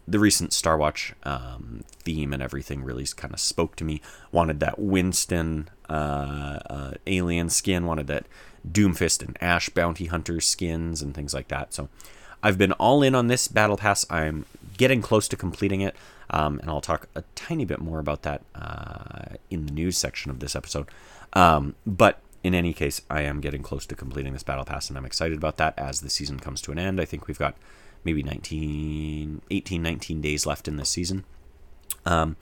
the 0.09 0.19
recent 0.19 0.53
Star 0.53 0.77
Watch 0.77 1.13
um, 1.25 1.85
theme 2.01 2.33
and 2.33 2.43
everything 2.43 2.83
really 2.83 3.07
kind 3.17 3.35
of 3.35 3.41
spoke 3.41 3.77
to 3.77 3.85
me. 3.85 4.01
Wanted 4.33 4.61
that 4.61 4.79
Winston 4.79 5.69
uh, 5.89 6.59
uh, 6.71 6.95
alien 7.07 7.51
skin, 7.51 7.85
wanted 7.85 8.07
that 8.07 8.27
Doomfist 8.67 9.23
and 9.23 9.37
Ash 9.43 9.69
bounty 9.69 10.07
hunter 10.07 10.41
skins 10.41 11.03
and 11.03 11.15
things 11.15 11.35
like 11.35 11.49
that. 11.49 11.75
So 11.75 11.89
I've 12.43 12.57
been 12.57 12.73
all 12.73 13.03
in 13.03 13.15
on 13.15 13.27
this 13.27 13.49
battle 13.49 13.77
pass. 13.77 14.07
I'm 14.11 14.47
getting 14.77 15.03
close 15.03 15.29
to 15.29 15.37
completing 15.37 15.83
it, 15.83 15.95
um, 16.31 16.59
and 16.61 16.71
I'll 16.71 16.81
talk 16.81 17.09
a 17.15 17.23
tiny 17.35 17.65
bit 17.65 17.81
more 17.81 17.99
about 17.99 18.23
that 18.23 18.43
uh, 18.55 19.37
in 19.51 19.67
the 19.67 19.73
news 19.73 19.99
section 19.99 20.31
of 20.31 20.41
this 20.41 20.57
episode. 20.57 20.87
Um, 21.35 21.75
but 21.87 22.21
in 22.43 22.55
any 22.55 22.73
case, 22.73 23.03
I 23.11 23.23
am 23.23 23.41
getting 23.41 23.63
close 23.63 23.85
to 23.87 23.95
completing 23.95 24.33
this 24.33 24.43
battle 24.43 24.65
pass, 24.65 24.89
and 24.89 24.97
I'm 24.97 25.05
excited 25.05 25.37
about 25.37 25.59
that 25.59 25.75
as 25.77 26.01
the 26.01 26.09
season 26.09 26.39
comes 26.41 26.63
to 26.63 26.73
an 26.73 26.79
end. 26.79 27.01
I 27.01 27.05
think 27.05 27.27
we've 27.27 27.39
got 27.39 27.57
maybe 28.05 28.23
19, 28.23 29.43
18, 29.51 29.83
19 29.83 30.21
days 30.21 30.47
left 30.47 30.69
in 30.69 30.77
this 30.77 30.91
season. 30.91 31.25
Um, 32.07 32.37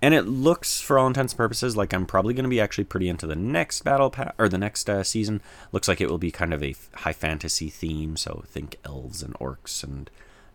and 0.00 0.14
it 0.14 0.22
looks, 0.22 0.80
for 0.80 0.98
all 0.98 1.08
intents 1.08 1.32
and 1.32 1.38
purposes, 1.38 1.76
like 1.76 1.92
I'm 1.92 2.06
probably 2.06 2.32
going 2.32 2.44
to 2.44 2.50
be 2.50 2.60
actually 2.60 2.84
pretty 2.84 3.08
into 3.08 3.26
the 3.26 3.34
next 3.34 3.82
battle 3.82 4.10
pass 4.10 4.32
or 4.38 4.48
the 4.48 4.58
next 4.58 4.88
uh, 4.88 5.02
season. 5.02 5.42
Looks 5.72 5.88
like 5.88 6.00
it 6.00 6.08
will 6.08 6.18
be 6.18 6.30
kind 6.30 6.54
of 6.54 6.62
a 6.62 6.76
high 6.94 7.12
fantasy 7.12 7.68
theme, 7.68 8.16
so 8.16 8.44
think 8.46 8.76
elves 8.84 9.22
and 9.22 9.34
orcs 9.34 9.82
and 9.82 10.08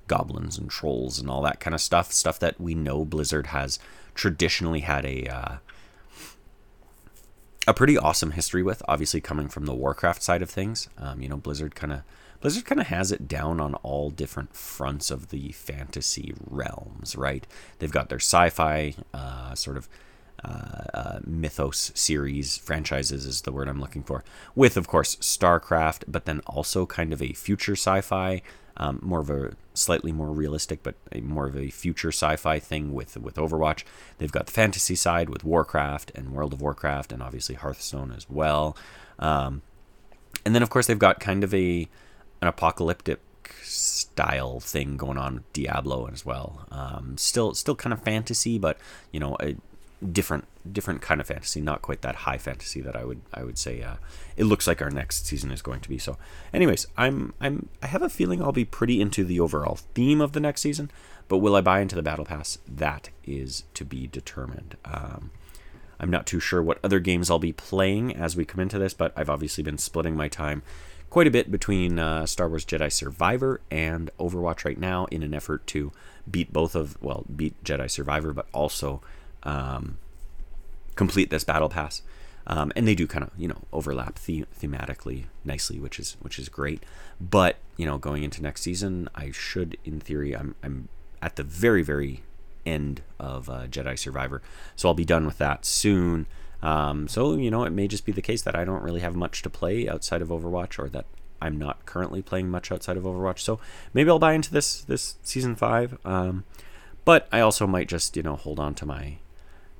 goblins 0.07 0.57
and 0.57 0.69
trolls 0.69 1.19
and 1.19 1.29
all 1.29 1.41
that 1.41 1.59
kind 1.59 1.73
of 1.73 1.81
stuff. 1.81 2.13
Stuff 2.13 2.39
that 2.39 2.59
we 2.59 2.73
know 2.73 3.03
Blizzard 3.03 3.47
has 3.47 3.79
traditionally 4.15 4.81
had 4.81 5.05
a 5.05 5.25
uh, 5.27 5.55
a 7.67 7.73
pretty 7.73 7.97
awesome 7.97 8.31
history 8.31 8.63
with. 8.63 8.81
Obviously, 8.87 9.19
coming 9.19 9.49
from 9.49 9.65
the 9.65 9.75
Warcraft 9.75 10.23
side 10.23 10.41
of 10.41 10.49
things, 10.49 10.87
um, 10.97 11.21
you 11.21 11.27
know, 11.27 11.37
Blizzard 11.37 11.75
kind 11.75 11.91
of 11.91 12.01
Blizzard 12.43 12.65
kind 12.65 12.81
of 12.81 12.87
has 12.87 13.09
it 13.09 13.25
down 13.25 13.61
on 13.61 13.73
all 13.75 14.09
different 14.09 14.53
fronts 14.53 15.09
of 15.09 15.29
the 15.29 15.53
fantasy 15.53 16.33
realms, 16.45 17.15
right? 17.15 17.47
They've 17.79 17.89
got 17.89 18.09
their 18.09 18.19
sci-fi 18.19 18.95
uh, 19.13 19.55
sort 19.55 19.77
of 19.77 19.87
uh, 20.43 20.83
uh, 20.93 21.19
mythos 21.25 21.93
series 21.95 22.57
franchises 22.57 23.25
is 23.25 23.43
the 23.43 23.53
word 23.53 23.69
I'm 23.69 23.79
looking 23.79 24.03
for, 24.03 24.25
with 24.55 24.75
of 24.75 24.89
course 24.89 25.15
StarCraft, 25.21 26.03
but 26.09 26.25
then 26.25 26.41
also 26.41 26.85
kind 26.85 27.13
of 27.13 27.21
a 27.21 27.31
future 27.31 27.77
sci-fi, 27.77 28.41
um, 28.75 28.99
more 29.01 29.21
of 29.21 29.29
a 29.29 29.53
slightly 29.73 30.11
more 30.11 30.33
realistic, 30.33 30.83
but 30.83 30.95
more 31.23 31.47
of 31.47 31.55
a 31.55 31.69
future 31.69 32.11
sci-fi 32.11 32.59
thing 32.59 32.93
with 32.93 33.15
with 33.15 33.35
Overwatch. 33.35 33.85
They've 34.17 34.29
got 34.29 34.47
the 34.47 34.51
fantasy 34.51 34.95
side 34.95 35.29
with 35.29 35.45
Warcraft 35.45 36.11
and 36.13 36.33
World 36.33 36.51
of 36.51 36.59
Warcraft, 36.61 37.13
and 37.13 37.23
obviously 37.23 37.55
Hearthstone 37.55 38.11
as 38.11 38.29
well. 38.29 38.75
Um, 39.17 39.61
and 40.45 40.53
then 40.53 40.61
of 40.61 40.69
course 40.69 40.87
they've 40.87 40.99
got 40.99 41.21
kind 41.21 41.45
of 41.45 41.53
a 41.53 41.87
an 42.43 42.47
apocalyptic 42.47 43.21
style 43.61 44.59
thing 44.59 44.97
going 44.97 45.17
on 45.17 45.35
with 45.35 45.53
Diablo 45.53 46.09
as 46.11 46.25
well. 46.25 46.67
Um, 46.71 47.17
still, 47.17 47.53
still 47.53 47.75
kind 47.75 47.93
of 47.93 48.03
fantasy, 48.03 48.59
but 48.59 48.77
you 49.11 49.19
know, 49.19 49.37
a 49.39 49.55
different, 50.05 50.45
different 50.69 51.01
kind 51.01 51.21
of 51.21 51.27
fantasy. 51.27 51.61
Not 51.61 51.81
quite 51.81 52.01
that 52.01 52.15
high 52.15 52.37
fantasy 52.37 52.81
that 52.81 52.97
I 52.97 53.05
would, 53.05 53.21
I 53.33 53.43
would 53.43 53.57
say. 53.57 53.81
Uh, 53.81 53.95
it 54.35 54.43
looks 54.43 54.67
like 54.67 54.81
our 54.81 54.91
next 54.91 55.25
season 55.25 55.51
is 55.51 55.61
going 55.61 55.79
to 55.79 55.89
be. 55.89 55.97
So, 55.97 56.17
anyways, 56.53 56.85
I'm, 56.97 57.33
I'm, 57.39 57.69
I 57.81 57.87
have 57.87 58.01
a 58.01 58.09
feeling 58.09 58.41
I'll 58.41 58.51
be 58.51 58.65
pretty 58.65 58.99
into 58.99 59.23
the 59.23 59.39
overall 59.39 59.79
theme 59.95 60.19
of 60.19 60.33
the 60.33 60.41
next 60.41 60.61
season. 60.61 60.91
But 61.29 61.37
will 61.37 61.55
I 61.55 61.61
buy 61.61 61.79
into 61.79 61.95
the 61.95 62.03
battle 62.03 62.25
pass? 62.25 62.57
That 62.67 63.09
is 63.23 63.63
to 63.75 63.85
be 63.85 64.05
determined. 64.07 64.75
Um, 64.83 65.31
I'm 65.97 66.11
not 66.11 66.27
too 66.27 66.41
sure 66.41 66.61
what 66.61 66.79
other 66.83 66.99
games 66.99 67.31
I'll 67.31 67.39
be 67.39 67.53
playing 67.53 68.13
as 68.13 68.35
we 68.35 68.43
come 68.43 68.59
into 68.59 68.77
this, 68.77 68.93
but 68.93 69.13
I've 69.15 69.29
obviously 69.29 69.63
been 69.63 69.77
splitting 69.77 70.17
my 70.17 70.27
time 70.27 70.61
quite 71.13 71.27
a 71.27 71.31
bit 71.31 71.51
between 71.51 71.99
uh, 71.99 72.25
Star 72.25 72.49
Wars 72.49 72.65
Jedi 72.65 72.91
Survivor 72.91 73.61
and 73.69 74.09
Overwatch 74.19 74.65
right 74.65 74.79
now 74.79 75.05
in 75.11 75.21
an 75.21 75.31
effort 75.31 75.67
to 75.67 75.91
beat 76.29 76.51
both 76.51 76.73
of, 76.73 76.97
well, 77.03 77.23
beat 77.35 77.63
Jedi 77.63 77.87
Survivor, 77.87 78.33
but 78.33 78.47
also 78.51 78.99
um, 79.43 79.99
complete 80.95 81.29
this 81.29 81.43
battle 81.43 81.69
pass. 81.69 82.01
Um, 82.47 82.71
and 82.75 82.87
they 82.87 82.95
do 82.95 83.05
kind 83.05 83.23
of 83.23 83.29
you 83.37 83.47
know 83.47 83.61
overlap 83.71 84.17
the- 84.25 84.45
thematically 84.59 85.25
nicely, 85.45 85.79
which 85.79 85.99
is 85.99 86.17
which 86.21 86.39
is 86.39 86.49
great. 86.49 86.81
But 87.21 87.57
you 87.77 87.85
know, 87.85 87.99
going 87.99 88.23
into 88.23 88.41
next 88.41 88.61
season, 88.63 89.07
I 89.13 89.29
should, 89.29 89.77
in 89.85 89.99
theory, 89.99 90.35
I'm 90.35 90.55
I'm 90.63 90.89
at 91.21 91.35
the 91.35 91.43
very 91.43 91.83
very 91.83 92.23
end 92.65 93.03
of 93.19 93.51
uh, 93.51 93.67
Jedi 93.67 93.99
Survivor, 93.99 94.41
so 94.75 94.89
I'll 94.89 94.95
be 94.95 95.05
done 95.05 95.27
with 95.27 95.37
that 95.37 95.63
soon. 95.63 96.25
Um, 96.63 97.09
so, 97.09 97.35
you 97.35 97.51
know, 97.51 97.65
it 97.65 97.71
may 97.71 97.87
just 97.89 98.05
be 98.05 98.13
the 98.13 98.21
case 98.21 98.41
that 98.43 98.55
I 98.55 98.63
don't 98.63 98.81
really 98.81 99.01
have 99.01 99.15
much 99.15 99.41
to 99.41 99.49
play 99.49 99.87
outside 99.87 100.21
of 100.21 100.29
Overwatch 100.29 100.79
or 100.79 100.87
that 100.89 101.05
I'm 101.41 101.57
not 101.57 101.85
currently 101.85 102.21
playing 102.21 102.49
much 102.49 102.71
outside 102.71 102.95
of 102.95 103.03
Overwatch. 103.03 103.39
So 103.39 103.59
maybe 103.93 104.09
I'll 104.09 104.17
buy 104.17 104.31
into 104.33 104.49
this 104.51 104.81
this 104.81 105.15
season 105.23 105.55
five. 105.57 105.97
Um, 106.05 106.45
but 107.03 107.27
I 107.33 107.41
also 107.41 107.67
might 107.67 107.89
just, 107.89 108.15
you 108.15 108.23
know, 108.23 108.37
hold 108.37 108.59
on 108.59 108.73
to 108.75 108.85
my 108.85 109.17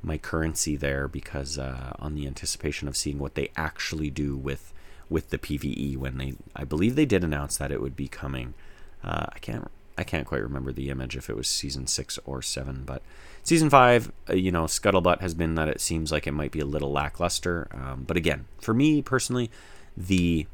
my 0.02 0.18
currency 0.18 0.76
there 0.76 1.08
because 1.08 1.58
uh, 1.58 1.94
on 2.00 2.16
the 2.16 2.28
anticipation 2.28 2.90
of 2.90 2.98
seeing 2.98 3.18
what 3.18 3.36
they 3.36 3.50
actually 3.56 4.10
do 4.10 4.36
with 4.36 4.74
with 5.10 5.30
the 5.30 5.38
PVE 5.38 5.96
when 5.96 6.18
they 6.18 6.34
I 6.54 6.66
believe 6.66 6.96
they 6.96 7.06
did 7.06 7.24
announce 7.24 7.56
that 7.58 7.72
it 7.72 7.82
would 7.82 7.96
be 7.96 8.10
coming. 8.10 8.56
Uh, 9.02 9.28
I 9.32 9.40
can't 9.40 9.72
I 9.98 10.04
can't 10.04 10.28
quite 10.28 10.44
remember 10.44 10.74
the 10.74 10.90
image 10.90 11.16
if 11.16 11.30
it 11.30 11.38
was 11.38 11.48
season 11.48 11.88
six 11.88 12.20
or 12.26 12.42
seven, 12.42 12.84
but 12.86 13.02
Season 13.44 13.70
five, 13.70 14.12
uh, 14.30 14.34
you 14.34 14.52
know, 14.52 14.64
scuttlebutt 14.64 15.20
has 15.20 15.34
been 15.34 15.56
that 15.56 15.68
it 15.68 15.82
seems 15.82 16.12
like 16.12 16.26
it 16.26 16.32
might 16.32 16.52
be 16.52 16.62
a 16.62 16.66
little 16.66 16.92
lackluster. 16.92 17.68
Um, 17.72 18.06
but 18.08 18.16
again, 18.16 18.46
for 18.62 18.74
me 18.74 19.02
personally, 19.02 19.52
the 19.98 20.48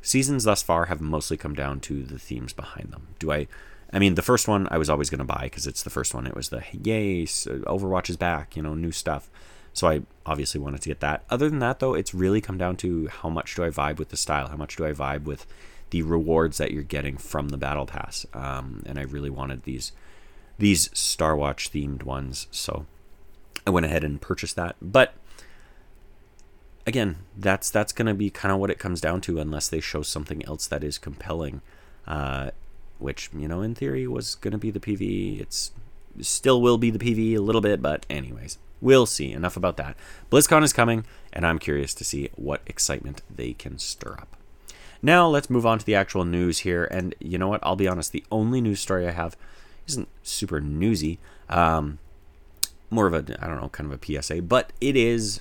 seasons 0.00 0.44
thus 0.44 0.62
far 0.62 0.86
have 0.86 1.00
mostly 1.00 1.36
come 1.36 1.54
down 1.54 1.78
to 1.80 2.02
the 2.02 2.18
themes 2.18 2.54
behind 2.54 2.90
them. 2.90 3.08
Do 3.18 3.30
I? 3.32 3.48
I 3.92 3.98
mean, 3.98 4.14
the 4.14 4.22
first 4.22 4.48
one 4.48 4.66
I 4.70 4.78
was 4.78 4.88
always 4.88 5.10
going 5.10 5.18
to 5.18 5.24
buy 5.24 5.42
because 5.44 5.66
it's 5.66 5.82
the 5.82 5.90
first 5.90 6.14
one. 6.14 6.26
It 6.26 6.34
was 6.34 6.48
the 6.48 6.64
yay, 6.72 7.24
Overwatch 7.24 8.08
is 8.08 8.16
back, 8.16 8.56
you 8.56 8.62
know, 8.62 8.74
new 8.74 8.92
stuff. 8.92 9.30
So 9.74 9.88
I 9.88 10.02
obviously 10.24 10.60
wanted 10.60 10.80
to 10.82 10.88
get 10.88 11.00
that. 11.00 11.24
Other 11.28 11.50
than 11.50 11.58
that, 11.58 11.80
though, 11.80 11.92
it's 11.92 12.14
really 12.14 12.40
come 12.40 12.56
down 12.56 12.76
to 12.76 13.08
how 13.08 13.28
much 13.28 13.54
do 13.54 13.64
I 13.64 13.68
vibe 13.68 13.98
with 13.98 14.08
the 14.08 14.16
style? 14.16 14.48
How 14.48 14.56
much 14.56 14.76
do 14.76 14.86
I 14.86 14.92
vibe 14.92 15.24
with 15.24 15.46
the 15.90 16.02
rewards 16.02 16.56
that 16.56 16.72
you're 16.72 16.82
getting 16.82 17.18
from 17.18 17.50
the 17.50 17.58
battle 17.58 17.84
pass? 17.84 18.24
Um, 18.32 18.82
and 18.86 18.98
I 18.98 19.02
really 19.02 19.30
wanted 19.30 19.64
these 19.64 19.92
these 20.58 20.90
Star 20.96 21.36
Watch 21.36 21.72
themed 21.72 22.02
ones. 22.02 22.46
So 22.50 22.86
I 23.66 23.70
went 23.70 23.86
ahead 23.86 24.04
and 24.04 24.20
purchased 24.20 24.56
that. 24.56 24.76
But 24.80 25.14
again, 26.86 27.16
that's 27.36 27.70
that's 27.70 27.92
going 27.92 28.06
to 28.06 28.14
be 28.14 28.30
kind 28.30 28.52
of 28.52 28.58
what 28.58 28.70
it 28.70 28.78
comes 28.78 29.00
down 29.00 29.20
to, 29.22 29.38
unless 29.38 29.68
they 29.68 29.80
show 29.80 30.02
something 30.02 30.44
else 30.46 30.66
that 30.66 30.84
is 30.84 30.98
compelling. 30.98 31.62
Uh, 32.06 32.50
which 32.98 33.30
you 33.36 33.48
know, 33.48 33.62
in 33.62 33.74
theory, 33.74 34.06
was 34.06 34.36
going 34.36 34.52
to 34.52 34.58
be 34.58 34.70
the 34.70 34.80
PV. 34.80 35.40
It's 35.40 35.72
still 36.20 36.60
will 36.60 36.78
be 36.78 36.90
the 36.90 36.98
PV 36.98 37.36
a 37.36 37.40
little 37.40 37.60
bit, 37.60 37.82
but 37.82 38.06
anyways, 38.08 38.58
we'll 38.80 39.06
see. 39.06 39.32
Enough 39.32 39.56
about 39.56 39.76
that. 39.76 39.96
BlizzCon 40.30 40.62
is 40.62 40.72
coming, 40.72 41.04
and 41.32 41.46
I'm 41.46 41.58
curious 41.58 41.94
to 41.94 42.04
see 42.04 42.30
what 42.36 42.62
excitement 42.66 43.22
they 43.34 43.54
can 43.54 43.78
stir 43.78 44.12
up. 44.12 44.36
Now 45.02 45.26
let's 45.26 45.50
move 45.50 45.66
on 45.66 45.78
to 45.80 45.84
the 45.84 45.96
actual 45.96 46.24
news 46.24 46.60
here. 46.60 46.84
And 46.84 47.14
you 47.18 47.36
know 47.36 47.48
what? 47.48 47.60
I'll 47.64 47.76
be 47.76 47.88
honest. 47.88 48.12
The 48.12 48.24
only 48.30 48.60
news 48.60 48.80
story 48.80 49.06
I 49.06 49.10
have 49.10 49.36
isn't 49.92 50.08
super 50.22 50.60
newsy. 50.60 51.18
Um, 51.48 51.98
more 52.90 53.06
of 53.06 53.14
a 53.14 53.36
I 53.42 53.46
don't 53.46 53.60
know, 53.60 53.68
kind 53.68 53.90
of 53.92 53.98
a 53.98 54.22
PSA, 54.22 54.42
but 54.42 54.72
it 54.80 54.96
is 54.96 55.40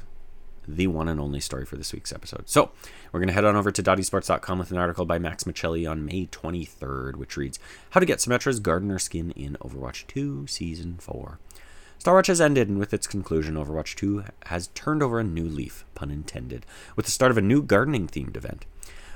the 0.68 0.88
one 0.88 1.08
and 1.08 1.20
only 1.20 1.40
story 1.40 1.66
for 1.66 1.76
this 1.76 1.94
week's 1.94 2.14
episode. 2.14 2.50
So 2.50 2.72
we're 3.12 3.20
going 3.20 3.28
to 3.28 3.34
head 3.34 3.46
on 3.46 3.56
over 3.56 3.72
to 3.72 3.84
dotesports.com 3.84 4.60
with 4.60 4.72
an 4.72 4.78
article 4.78 5.06
by 5.06 5.20
Max 5.20 5.44
Miceli 5.44 5.90
on 5.90 6.06
May 6.06 6.28
23rd, 6.28 7.16
which 7.16 7.38
reads 7.38 7.60
How 7.92 8.00
to 8.00 8.06
Get 8.06 8.20
Symmetra's 8.20 8.60
Gardener 8.60 9.00
Skin 9.00 9.32
in 9.32 9.58
Overwatch 9.62 10.08
2 10.08 10.48
Season 10.48 10.98
4. 11.00 11.40
Star 11.98 12.16
Watch 12.16 12.28
has 12.28 12.42
ended, 12.42 12.68
and 12.68 12.80
with 12.80 12.94
its 12.94 13.06
conclusion, 13.06 13.56
Overwatch 13.56 13.96
2 13.96 14.24
has 14.46 14.68
turned 14.70 15.04
over 15.04 15.20
a 15.20 15.24
new 15.24 15.48
leaf, 15.48 15.86
pun 15.94 16.10
intended, 16.10 16.66
with 16.96 17.06
the 17.06 17.12
start 17.12 17.32
of 17.32 17.38
a 17.38 17.44
new 17.44 17.62
gardening 17.62 18.08
themed 18.08 18.36
event. 18.36 18.66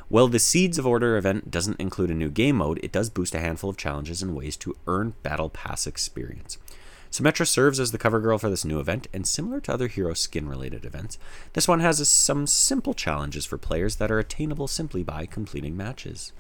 While 0.08 0.28
the 0.28 0.38
Seeds 0.38 0.78
of 0.78 0.86
Order 0.86 1.18
event 1.18 1.50
doesn't 1.50 1.80
include 1.80 2.12
a 2.12 2.16
new 2.16 2.30
game 2.30 2.58
mode, 2.58 2.80
it 2.84 2.92
does 2.92 3.10
boost 3.10 3.34
a 3.34 3.40
handful 3.40 3.72
of 3.72 3.78
challenges 3.78 4.22
and 4.22 4.36
ways 4.36 4.56
to 4.58 4.76
earn 4.86 5.16
Battle 5.24 5.50
Pass 5.50 5.88
experience. 5.88 6.60
Symmetra 7.12 7.48
serves 7.48 7.80
as 7.80 7.92
the 7.92 7.98
cover 7.98 8.20
girl 8.20 8.38
for 8.38 8.50
this 8.50 8.66
new 8.66 8.80
event, 8.80 9.08
and 9.14 9.26
similar 9.26 9.60
to 9.62 9.74
other 9.74 9.88
hero 9.88 10.14
skin 10.14 10.48
related 10.48 10.86
events, 10.86 11.18
this 11.54 11.68
one 11.68 11.80
has 11.80 12.08
some 12.08 12.46
simple 12.46 12.94
challenges 12.94 13.46
for 13.46 13.58
players 13.58 13.96
that 13.96 14.12
are 14.12 14.20
attainable 14.20 14.68
simply 14.68 15.02
by 15.02 15.26
completing 15.26 15.76
matches. 15.76 16.34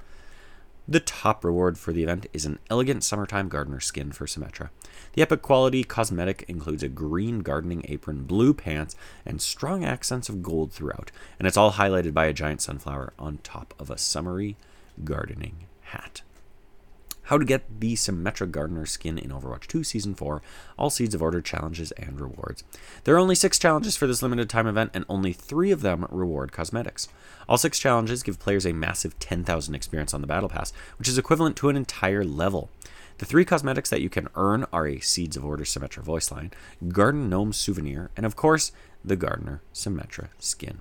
The 0.87 0.99
top 0.99 1.43
reward 1.43 1.79
for 1.79 1.91
the 1.91 2.03
event 2.03 2.27
is 2.33 2.45
an 2.45 2.59
elegant 2.69 3.03
summertime 3.03 3.49
gardener 3.49 3.79
skin 3.79 4.11
for 4.11 4.27
Symmetra. 4.27 4.69
The 5.15 5.21
epic 5.21 5.41
quality 5.41 5.85
cosmetic 5.85 6.43
includes 6.49 6.83
a 6.83 6.89
green 6.89 7.39
gardening 7.39 7.85
apron, 7.87 8.23
blue 8.25 8.53
pants, 8.53 8.97
and 9.25 9.41
strong 9.41 9.85
accents 9.85 10.27
of 10.27 10.43
gold 10.43 10.73
throughout, 10.73 11.09
and 11.39 11.47
it's 11.47 11.55
all 11.55 11.71
highlighted 11.71 12.13
by 12.13 12.25
a 12.25 12.33
giant 12.33 12.61
sunflower 12.61 13.13
on 13.17 13.37
top 13.37 13.73
of 13.79 13.89
a 13.89 13.97
summery 13.97 14.57
gardening 15.05 15.67
hat. 15.83 16.21
How 17.23 17.37
to 17.37 17.45
get 17.45 17.79
the 17.79 17.95
Symmetra 17.95 18.51
Gardener 18.51 18.85
skin 18.85 19.17
in 19.17 19.31
Overwatch 19.31 19.67
2 19.67 19.85
Season 19.85 20.15
4, 20.15 20.41
all 20.77 20.89
Seeds 20.89 21.15
of 21.15 21.23
Order 21.23 21.41
challenges 21.41 21.91
and 21.93 22.19
rewards. 22.19 22.65
There 23.05 23.15
are 23.15 23.19
only 23.19 23.35
six 23.35 23.57
challenges 23.57 23.95
for 23.95 24.07
this 24.07 24.21
limited 24.21 24.49
time 24.49 24.67
event, 24.67 24.91
and 24.93 25.05
only 25.07 25.31
three 25.31 25.71
of 25.71 25.81
them 25.81 26.05
reward 26.11 26.51
cosmetics. 26.51 27.07
All 27.47 27.57
six 27.57 27.79
challenges 27.79 28.21
give 28.21 28.37
players 28.37 28.65
a 28.65 28.73
massive 28.73 29.17
10,000 29.17 29.73
experience 29.73 30.13
on 30.13 30.19
the 30.19 30.27
Battle 30.27 30.49
Pass, 30.49 30.73
which 30.99 31.07
is 31.07 31.17
equivalent 31.17 31.55
to 31.55 31.69
an 31.69 31.77
entire 31.77 32.25
level. 32.25 32.69
The 33.17 33.25
three 33.25 33.45
cosmetics 33.45 33.89
that 33.91 34.01
you 34.01 34.09
can 34.09 34.27
earn 34.35 34.65
are 34.73 34.87
a 34.87 34.99
Seeds 34.99 35.37
of 35.37 35.45
Order 35.45 35.63
Symmetra 35.63 36.03
voice 36.03 36.31
line, 36.31 36.51
Garden 36.89 37.29
Gnome 37.29 37.53
souvenir, 37.53 38.11
and 38.17 38.25
of 38.25 38.35
course, 38.35 38.73
the 39.05 39.15
Gardener 39.15 39.61
Symmetra 39.73 40.27
skin. 40.37 40.79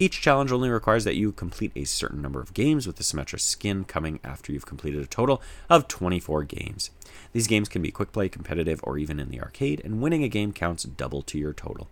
Each 0.00 0.20
challenge 0.20 0.50
only 0.50 0.68
requires 0.68 1.04
that 1.04 1.14
you 1.14 1.30
complete 1.30 1.70
a 1.76 1.84
certain 1.84 2.20
number 2.22 2.40
of 2.40 2.54
games, 2.54 2.88
with 2.88 2.96
the 2.96 3.04
Symmetra 3.04 3.38
skin 3.38 3.84
coming 3.84 4.18
after 4.24 4.50
you've 4.50 4.66
completed 4.66 5.00
a 5.00 5.06
total 5.06 5.40
of 5.68 5.86
24 5.86 6.42
games. 6.42 6.90
These 7.32 7.46
games 7.46 7.68
can 7.68 7.82
be 7.82 7.92
quick 7.92 8.10
play, 8.10 8.28
competitive, 8.28 8.80
or 8.82 8.98
even 8.98 9.20
in 9.20 9.28
the 9.28 9.40
arcade, 9.40 9.80
and 9.84 10.02
winning 10.02 10.24
a 10.24 10.28
game 10.28 10.52
counts 10.52 10.82
double 10.82 11.22
to 11.22 11.38
your 11.38 11.52
total. 11.52 11.86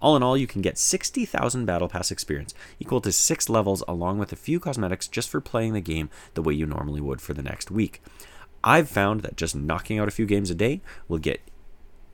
All 0.00 0.14
in 0.14 0.22
all, 0.22 0.36
you 0.36 0.46
can 0.46 0.62
get 0.62 0.78
60,000 0.78 1.64
Battle 1.64 1.88
Pass 1.88 2.12
experience, 2.12 2.54
equal 2.78 3.00
to 3.00 3.10
6 3.10 3.48
levels, 3.48 3.82
along 3.88 4.18
with 4.18 4.32
a 4.32 4.36
few 4.36 4.60
cosmetics 4.60 5.08
just 5.08 5.28
for 5.28 5.40
playing 5.40 5.72
the 5.72 5.80
game 5.80 6.10
the 6.34 6.42
way 6.42 6.54
you 6.54 6.66
normally 6.66 7.00
would 7.00 7.20
for 7.20 7.34
the 7.34 7.42
next 7.42 7.72
week. 7.72 8.02
I've 8.66 8.88
found 8.88 9.22
that 9.22 9.36
just 9.36 9.54
knocking 9.54 10.00
out 10.00 10.08
a 10.08 10.10
few 10.10 10.26
games 10.26 10.50
a 10.50 10.54
day 10.54 10.80
will 11.06 11.18
get 11.18 11.40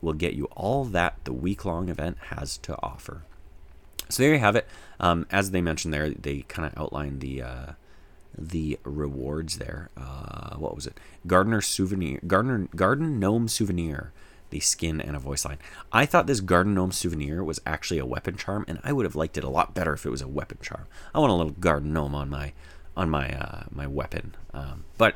will 0.01 0.13
get 0.13 0.35
you 0.35 0.45
all 0.55 0.85
that 0.85 1.17
the 1.23 1.33
week 1.33 1.65
long 1.65 1.89
event 1.89 2.17
has 2.29 2.57
to 2.59 2.77
offer. 2.83 3.23
So 4.09 4.21
there 4.21 4.33
you 4.33 4.39
have 4.39 4.55
it. 4.55 4.67
Um, 4.99 5.25
as 5.31 5.49
they 5.51 5.61
mentioned 5.61 5.93
there, 5.93 6.11
they 6.11 6.41
kind 6.41 6.67
of 6.67 6.77
outlined 6.77 7.21
the 7.21 7.41
uh, 7.41 7.71
the 8.37 8.79
rewards 8.83 9.57
there. 9.57 9.89
Uh, 9.97 10.55
what 10.57 10.75
was 10.75 10.85
it? 10.85 10.99
Gardener 11.25 11.61
souvenir, 11.61 12.19
Gardener 12.27 12.67
Garden 12.75 13.19
Gnome 13.19 13.47
souvenir, 13.47 14.13
the 14.51 14.59
skin 14.59 15.01
and 15.01 15.15
a 15.15 15.19
voice 15.19 15.45
line. 15.45 15.57
I 15.91 16.05
thought 16.05 16.27
this 16.27 16.39
Garden 16.39 16.75
Gnome 16.75 16.91
souvenir 16.91 17.43
was 17.43 17.59
actually 17.65 17.97
a 17.97 18.05
weapon 18.05 18.37
charm, 18.37 18.63
and 18.67 18.79
I 18.83 18.93
would 18.93 19.05
have 19.05 19.15
liked 19.15 19.39
it 19.39 19.43
a 19.43 19.49
lot 19.49 19.73
better 19.73 19.93
if 19.93 20.05
it 20.05 20.11
was 20.11 20.21
a 20.21 20.27
weapon 20.27 20.59
charm. 20.61 20.85
I 21.15 21.19
want 21.19 21.31
a 21.31 21.35
little 21.35 21.53
Garden 21.53 21.93
Gnome 21.93 22.13
on 22.13 22.29
my 22.29 22.53
on 22.95 23.09
my 23.09 23.31
uh, 23.31 23.63
my 23.71 23.87
weapon. 23.87 24.35
Um, 24.53 24.83
but 24.99 25.15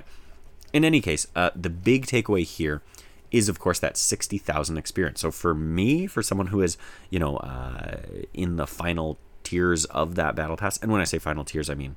in 0.73 0.83
any 0.83 1.01
case, 1.01 1.27
uh, 1.35 1.51
the 1.55 1.69
big 1.69 2.05
takeaway 2.05 2.43
here 2.43 2.81
is 3.29 3.49
of 3.49 3.59
course 3.59 3.79
that 3.79 3.97
60,000 3.97 4.77
experience. 4.77 5.21
So 5.21 5.31
for 5.31 5.53
me, 5.53 6.07
for 6.07 6.23
someone 6.23 6.47
who 6.47 6.61
is, 6.61 6.77
you 7.09 7.19
know, 7.19 7.37
uh, 7.37 7.97
in 8.33 8.55
the 8.55 8.67
final 8.67 9.17
tiers 9.43 9.85
of 9.85 10.15
that 10.15 10.35
battle 10.35 10.57
pass, 10.57 10.77
and 10.77 10.91
when 10.91 11.01
I 11.01 11.05
say 11.05 11.19
final 11.19 11.43
tiers, 11.43 11.69
I 11.69 11.75
mean 11.75 11.95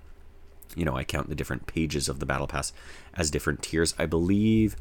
you 0.76 0.84
know, 0.84 0.96
I 0.96 1.04
count 1.04 1.28
the 1.28 1.34
different 1.34 1.66
pages 1.66 2.08
of 2.08 2.20
the 2.20 2.26
battle 2.26 2.46
pass 2.46 2.72
as 3.14 3.30
different 3.30 3.62
tiers. 3.62 3.94
I 3.98 4.06
believe, 4.06 4.76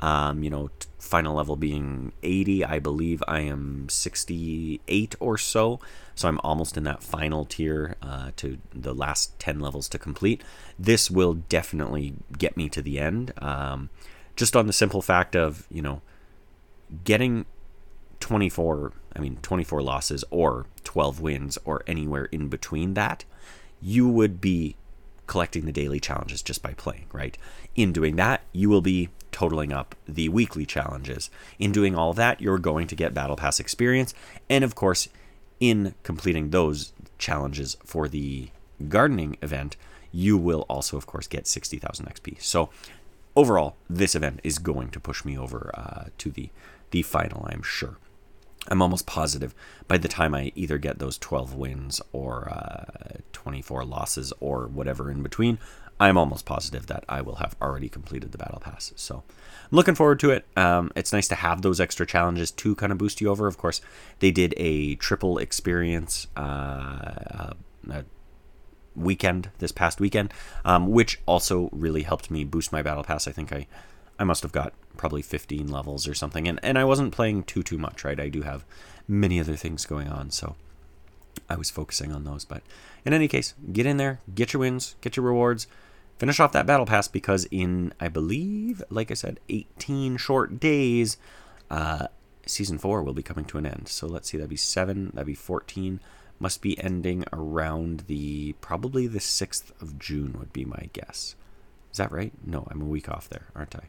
um, 0.00 0.42
you 0.42 0.50
know, 0.50 0.70
final 0.98 1.34
level 1.34 1.56
being 1.56 2.12
80, 2.22 2.64
I 2.64 2.78
believe 2.78 3.22
I 3.26 3.40
am 3.40 3.88
68 3.88 5.14
or 5.18 5.38
so. 5.38 5.80
So 6.20 6.28
I'm 6.28 6.38
almost 6.44 6.76
in 6.76 6.84
that 6.84 7.02
final 7.02 7.46
tier 7.46 7.96
uh, 8.02 8.32
to 8.36 8.58
the 8.74 8.92
last 8.92 9.38
10 9.38 9.58
levels 9.58 9.88
to 9.88 9.98
complete. 9.98 10.44
This 10.78 11.10
will 11.10 11.32
definitely 11.32 12.12
get 12.36 12.58
me 12.58 12.68
to 12.68 12.82
the 12.82 12.98
end. 12.98 13.32
Um, 13.38 13.88
just 14.36 14.54
on 14.54 14.66
the 14.66 14.74
simple 14.74 15.00
fact 15.00 15.34
of, 15.34 15.66
you 15.70 15.80
know, 15.80 16.02
getting 17.04 17.46
24, 18.20 18.92
I 19.16 19.18
mean, 19.18 19.38
24 19.40 19.80
losses 19.80 20.22
or 20.30 20.66
12 20.84 21.22
wins 21.22 21.56
or 21.64 21.82
anywhere 21.86 22.26
in 22.26 22.48
between 22.48 22.92
that, 22.92 23.24
you 23.80 24.06
would 24.06 24.42
be 24.42 24.76
collecting 25.26 25.64
the 25.64 25.72
daily 25.72 26.00
challenges 26.00 26.42
just 26.42 26.62
by 26.62 26.74
playing, 26.74 27.06
right? 27.12 27.38
In 27.76 27.94
doing 27.94 28.16
that, 28.16 28.42
you 28.52 28.68
will 28.68 28.82
be 28.82 29.08
totaling 29.32 29.72
up 29.72 29.94
the 30.06 30.28
weekly 30.28 30.66
challenges. 30.66 31.30
In 31.58 31.72
doing 31.72 31.94
all 31.94 32.12
that, 32.12 32.42
you're 32.42 32.58
going 32.58 32.88
to 32.88 32.94
get 32.94 33.14
Battle 33.14 33.36
Pass 33.36 33.58
experience. 33.58 34.12
And 34.50 34.64
of 34.64 34.74
course, 34.74 35.08
in 35.60 35.94
completing 36.02 36.50
those 36.50 36.92
challenges 37.18 37.76
for 37.84 38.08
the 38.08 38.50
gardening 38.88 39.36
event, 39.42 39.76
you 40.10 40.36
will 40.36 40.62
also, 40.68 40.96
of 40.96 41.06
course, 41.06 41.26
get 41.26 41.46
60,000 41.46 42.06
XP. 42.06 42.42
So 42.42 42.70
overall, 43.36 43.76
this 43.88 44.14
event 44.14 44.40
is 44.42 44.58
going 44.58 44.90
to 44.90 45.00
push 45.00 45.24
me 45.24 45.38
over 45.38 45.70
uh, 45.74 46.04
to 46.18 46.30
the, 46.30 46.50
the 46.90 47.02
final, 47.02 47.46
I'm 47.50 47.62
sure. 47.62 47.98
I'm 48.68 48.82
almost 48.82 49.06
positive 49.06 49.54
by 49.88 49.98
the 49.98 50.08
time 50.08 50.34
I 50.34 50.52
either 50.54 50.78
get 50.78 50.98
those 50.98 51.16
12 51.18 51.54
wins 51.54 52.00
or 52.12 52.48
uh, 52.50 53.18
24 53.32 53.84
losses 53.84 54.32
or 54.40 54.66
whatever 54.66 55.10
in 55.10 55.22
between, 55.22 55.58
I'm 56.00 56.16
almost 56.16 56.46
positive 56.46 56.86
that 56.86 57.04
I 57.08 57.20
will 57.20 57.36
have 57.36 57.54
already 57.60 57.90
completed 57.90 58.32
the 58.32 58.38
battle 58.38 58.58
pass. 58.58 58.92
So 58.96 59.22
I'm 59.36 59.76
looking 59.76 59.94
forward 59.94 60.18
to 60.20 60.30
it. 60.30 60.46
Um, 60.56 60.90
it's 60.96 61.12
nice 61.12 61.28
to 61.28 61.34
have 61.34 61.60
those 61.60 61.78
extra 61.78 62.06
challenges 62.06 62.50
to 62.52 62.74
kind 62.74 62.90
of 62.90 62.98
boost 62.98 63.20
you 63.20 63.28
over. 63.28 63.46
Of 63.46 63.58
course, 63.58 63.82
they 64.18 64.30
did 64.30 64.54
a 64.56 64.94
triple 64.96 65.36
experience 65.36 66.26
uh, 66.36 67.52
uh, 67.90 68.02
weekend 68.96 69.50
this 69.58 69.72
past 69.72 70.00
weekend, 70.00 70.32
um, 70.64 70.90
which 70.90 71.20
also 71.26 71.68
really 71.70 72.02
helped 72.02 72.30
me 72.30 72.44
boost 72.44 72.72
my 72.72 72.80
battle 72.80 73.04
pass. 73.04 73.28
I 73.28 73.32
think 73.32 73.52
I 73.52 73.66
I 74.18 74.24
must 74.24 74.42
have 74.42 74.52
got 74.52 74.74
probably 74.98 75.22
15 75.22 75.68
levels 75.68 76.06
or 76.06 76.12
something. 76.14 76.46
And, 76.46 76.60
and 76.62 76.78
I 76.78 76.84
wasn't 76.84 77.12
playing 77.12 77.44
too, 77.44 77.62
too 77.62 77.78
much, 77.78 78.04
right? 78.04 78.20
I 78.20 78.28
do 78.28 78.42
have 78.42 78.66
many 79.08 79.40
other 79.40 79.56
things 79.56 79.86
going 79.86 80.08
on. 80.08 80.30
So 80.30 80.56
I 81.48 81.56
was 81.56 81.70
focusing 81.70 82.12
on 82.12 82.24
those. 82.24 82.44
But 82.44 82.62
in 83.06 83.14
any 83.14 83.28
case, 83.28 83.54
get 83.72 83.86
in 83.86 83.96
there, 83.96 84.20
get 84.34 84.52
your 84.52 84.60
wins, 84.60 84.94
get 85.00 85.16
your 85.16 85.24
rewards, 85.24 85.66
finish 86.20 86.38
off 86.38 86.52
that 86.52 86.66
battle 86.66 86.84
pass 86.84 87.08
because 87.08 87.46
in, 87.46 87.94
I 87.98 88.08
believe, 88.08 88.82
like 88.90 89.10
I 89.10 89.14
said, 89.14 89.40
18 89.48 90.18
short 90.18 90.60
days, 90.60 91.16
uh, 91.70 92.08
season 92.44 92.76
four 92.76 93.02
will 93.02 93.14
be 93.14 93.22
coming 93.22 93.46
to 93.46 93.56
an 93.56 93.64
end. 93.64 93.88
So 93.88 94.06
let's 94.06 94.28
see, 94.28 94.36
that'd 94.36 94.50
be 94.50 94.56
seven, 94.56 95.12
that'd 95.14 95.26
be 95.26 95.34
14. 95.34 95.98
Must 96.38 96.60
be 96.60 96.78
ending 96.78 97.24
around 97.32 98.04
the 98.06 98.52
probably 98.60 99.06
the 99.06 99.18
6th 99.18 99.70
of 99.80 99.98
June, 99.98 100.36
would 100.38 100.52
be 100.52 100.66
my 100.66 100.90
guess. 100.92 101.36
Is 101.90 101.96
that 101.96 102.12
right? 102.12 102.32
No, 102.44 102.68
I'm 102.70 102.82
a 102.82 102.86
week 102.86 103.08
off 103.08 103.30
there, 103.30 103.46
aren't 103.56 103.76
I? 103.76 103.84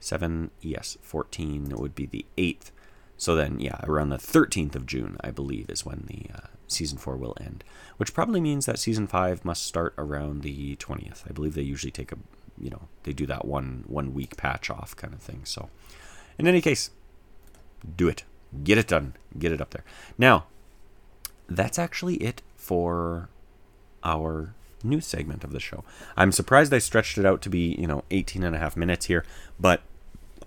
7, 0.00 0.50
yes, 0.60 0.98
14 1.02 1.68
would 1.76 1.94
be 1.94 2.06
the 2.06 2.26
8th. 2.36 2.72
So 3.16 3.36
then, 3.36 3.60
yeah, 3.60 3.78
around 3.84 4.08
the 4.08 4.16
13th 4.16 4.74
of 4.74 4.86
June, 4.86 5.16
I 5.20 5.30
believe, 5.30 5.70
is 5.70 5.86
when 5.86 6.06
the 6.08 6.34
uh, 6.34 6.48
season 6.70 6.98
4 6.98 7.16
will 7.16 7.36
end, 7.40 7.64
which 7.96 8.14
probably 8.14 8.40
means 8.40 8.66
that 8.66 8.78
season 8.78 9.06
5 9.06 9.44
must 9.44 9.64
start 9.64 9.94
around 9.98 10.42
the 10.42 10.76
20th. 10.76 11.28
I 11.28 11.32
believe 11.32 11.54
they 11.54 11.62
usually 11.62 11.90
take 11.90 12.12
a, 12.12 12.18
you 12.58 12.70
know, 12.70 12.88
they 13.04 13.12
do 13.12 13.26
that 13.26 13.44
one 13.44 13.84
one 13.86 14.14
week 14.14 14.36
patch 14.36 14.70
off 14.70 14.96
kind 14.96 15.14
of 15.14 15.20
thing. 15.20 15.42
So, 15.44 15.70
in 16.38 16.46
any 16.46 16.60
case, 16.60 16.90
do 17.96 18.08
it. 18.08 18.24
Get 18.64 18.78
it 18.78 18.88
done. 18.88 19.14
Get 19.38 19.52
it 19.52 19.60
up 19.60 19.70
there. 19.70 19.84
Now, 20.18 20.46
that's 21.48 21.78
actually 21.78 22.16
it 22.16 22.42
for 22.56 23.28
our 24.02 24.54
news 24.82 25.06
segment 25.06 25.44
of 25.44 25.52
the 25.52 25.60
show. 25.60 25.84
I'm 26.16 26.32
surprised 26.32 26.72
I 26.72 26.78
stretched 26.78 27.18
it 27.18 27.26
out 27.26 27.42
to 27.42 27.50
be, 27.50 27.74
you 27.78 27.86
know, 27.86 28.04
18 28.10 28.42
and 28.42 28.54
a 28.54 28.58
half 28.58 28.76
minutes 28.76 29.06
here, 29.06 29.24
but 29.58 29.82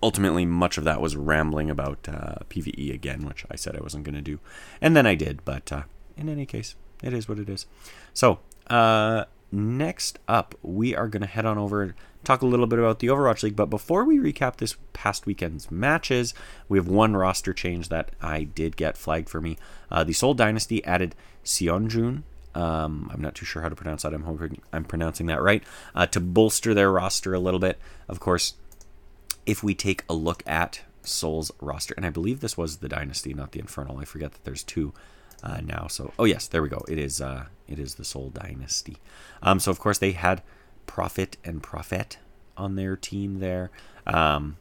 ultimately 0.02 0.44
much 0.44 0.76
of 0.76 0.84
that 0.84 1.00
was 1.00 1.16
rambling 1.16 1.70
about 1.70 2.08
uh, 2.08 2.36
PVE 2.50 2.92
again, 2.92 3.24
which 3.26 3.44
I 3.50 3.56
said 3.56 3.76
I 3.76 3.82
wasn't 3.82 4.04
going 4.04 4.14
to 4.14 4.22
do. 4.22 4.38
And 4.80 4.96
then 4.96 5.06
I 5.06 5.14
did, 5.14 5.44
but 5.44 5.72
uh, 5.72 5.82
in 6.16 6.28
any 6.28 6.46
case, 6.46 6.74
it 7.02 7.12
is 7.12 7.28
what 7.28 7.38
it 7.38 7.48
is. 7.48 7.66
So, 8.12 8.40
uh, 8.68 9.24
next 9.52 10.18
up, 10.28 10.54
we 10.62 10.94
are 10.94 11.08
going 11.08 11.22
to 11.22 11.28
head 11.28 11.46
on 11.46 11.58
over 11.58 11.82
and 11.82 11.94
talk 12.24 12.42
a 12.42 12.46
little 12.46 12.66
bit 12.66 12.78
about 12.78 13.00
the 13.00 13.08
Overwatch 13.08 13.42
League. 13.42 13.56
But 13.56 13.66
before 13.66 14.04
we 14.04 14.18
recap 14.18 14.56
this 14.56 14.76
past 14.92 15.26
weekend's 15.26 15.70
matches, 15.70 16.34
we 16.68 16.78
have 16.78 16.88
one 16.88 17.16
roster 17.16 17.52
change 17.52 17.88
that 17.90 18.10
I 18.22 18.44
did 18.44 18.76
get 18.76 18.96
flagged 18.96 19.28
for 19.28 19.40
me. 19.40 19.58
Uh, 19.90 20.04
the 20.04 20.12
Seoul 20.12 20.34
Dynasty 20.34 20.84
added 20.84 21.14
Seonjun 21.44 22.22
um, 22.54 23.10
I'm 23.12 23.20
not 23.20 23.34
too 23.34 23.44
sure 23.44 23.62
how 23.62 23.68
to 23.68 23.74
pronounce 23.74 24.02
that. 24.02 24.14
I'm 24.14 24.22
hoping 24.22 24.60
I'm 24.72 24.84
pronouncing 24.84 25.26
that 25.26 25.42
right. 25.42 25.62
Uh, 25.94 26.06
to 26.06 26.20
bolster 26.20 26.72
their 26.72 26.90
roster 26.90 27.34
a 27.34 27.40
little 27.40 27.60
bit. 27.60 27.78
Of 28.08 28.20
course, 28.20 28.54
if 29.44 29.62
we 29.62 29.74
take 29.74 30.04
a 30.08 30.14
look 30.14 30.42
at 30.46 30.82
Seoul's 31.02 31.50
roster, 31.60 31.94
and 31.96 32.06
I 32.06 32.10
believe 32.10 32.40
this 32.40 32.56
was 32.56 32.78
the 32.78 32.88
Dynasty, 32.88 33.34
not 33.34 33.52
the 33.52 33.60
Infernal. 33.60 33.98
I 33.98 34.04
forget 34.04 34.32
that 34.32 34.44
there's 34.44 34.62
two 34.62 34.94
uh, 35.44 35.60
now. 35.62 35.86
So, 35.86 36.12
oh 36.18 36.24
yes, 36.24 36.48
there 36.48 36.62
we 36.62 36.68
go. 36.68 36.82
It 36.88 36.98
is. 36.98 37.20
Uh, 37.20 37.46
it 37.68 37.78
is 37.78 37.94
the 37.94 38.04
Seoul 38.04 38.30
Dynasty. 38.30 38.96
Um, 39.42 39.58
so 39.60 39.70
of 39.70 39.78
course 39.78 39.98
they 39.98 40.12
had 40.12 40.42
Profit 40.86 41.36
and 41.44 41.62
Prophet 41.62 42.18
on 42.56 42.76
their 42.76 42.96
team 42.96 43.40
there. 43.40 43.70
Um, 44.06 44.56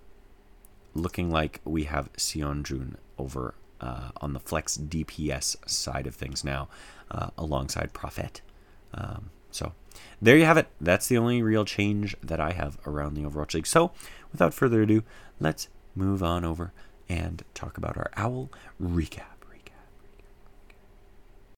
looking 0.94 1.32
like 1.32 1.60
we 1.66 1.84
have 1.86 2.12
Seonjun 2.14 2.96
over 3.18 3.56
uh, 3.82 4.10
on 4.18 4.34
the 4.34 4.40
flex 4.40 4.78
DPS 4.78 5.70
side 5.70 6.08
of 6.08 6.16
things 6.16 6.44
now 6.44 6.70
uh, 7.12 7.30
alongside 7.38 7.94
Profit. 7.94 8.42
Um, 8.94 9.32
so 9.52 9.74
there 10.22 10.38
you 10.38 10.46
have 10.46 10.58
it. 10.58 10.68
That's 10.80 11.08
the 11.08 11.18
only 11.18 11.42
real 11.42 11.66
change 11.66 12.16
that 12.24 12.40
I 12.40 12.52
have 12.52 12.78
around 12.88 13.16
the 13.16 13.24
Overwatch 13.24 13.54
League. 13.54 13.68
So 13.68 13.92
without 14.32 14.54
further 14.54 14.82
ado, 14.82 15.04
let's 15.40 15.68
move 15.96 16.24
on 16.24 16.46
over 16.46 16.72
and 17.10 17.44
talk 17.54 17.78
about 17.78 17.98
our 17.98 18.10
Owl 18.16 18.50
recap. 18.82 19.33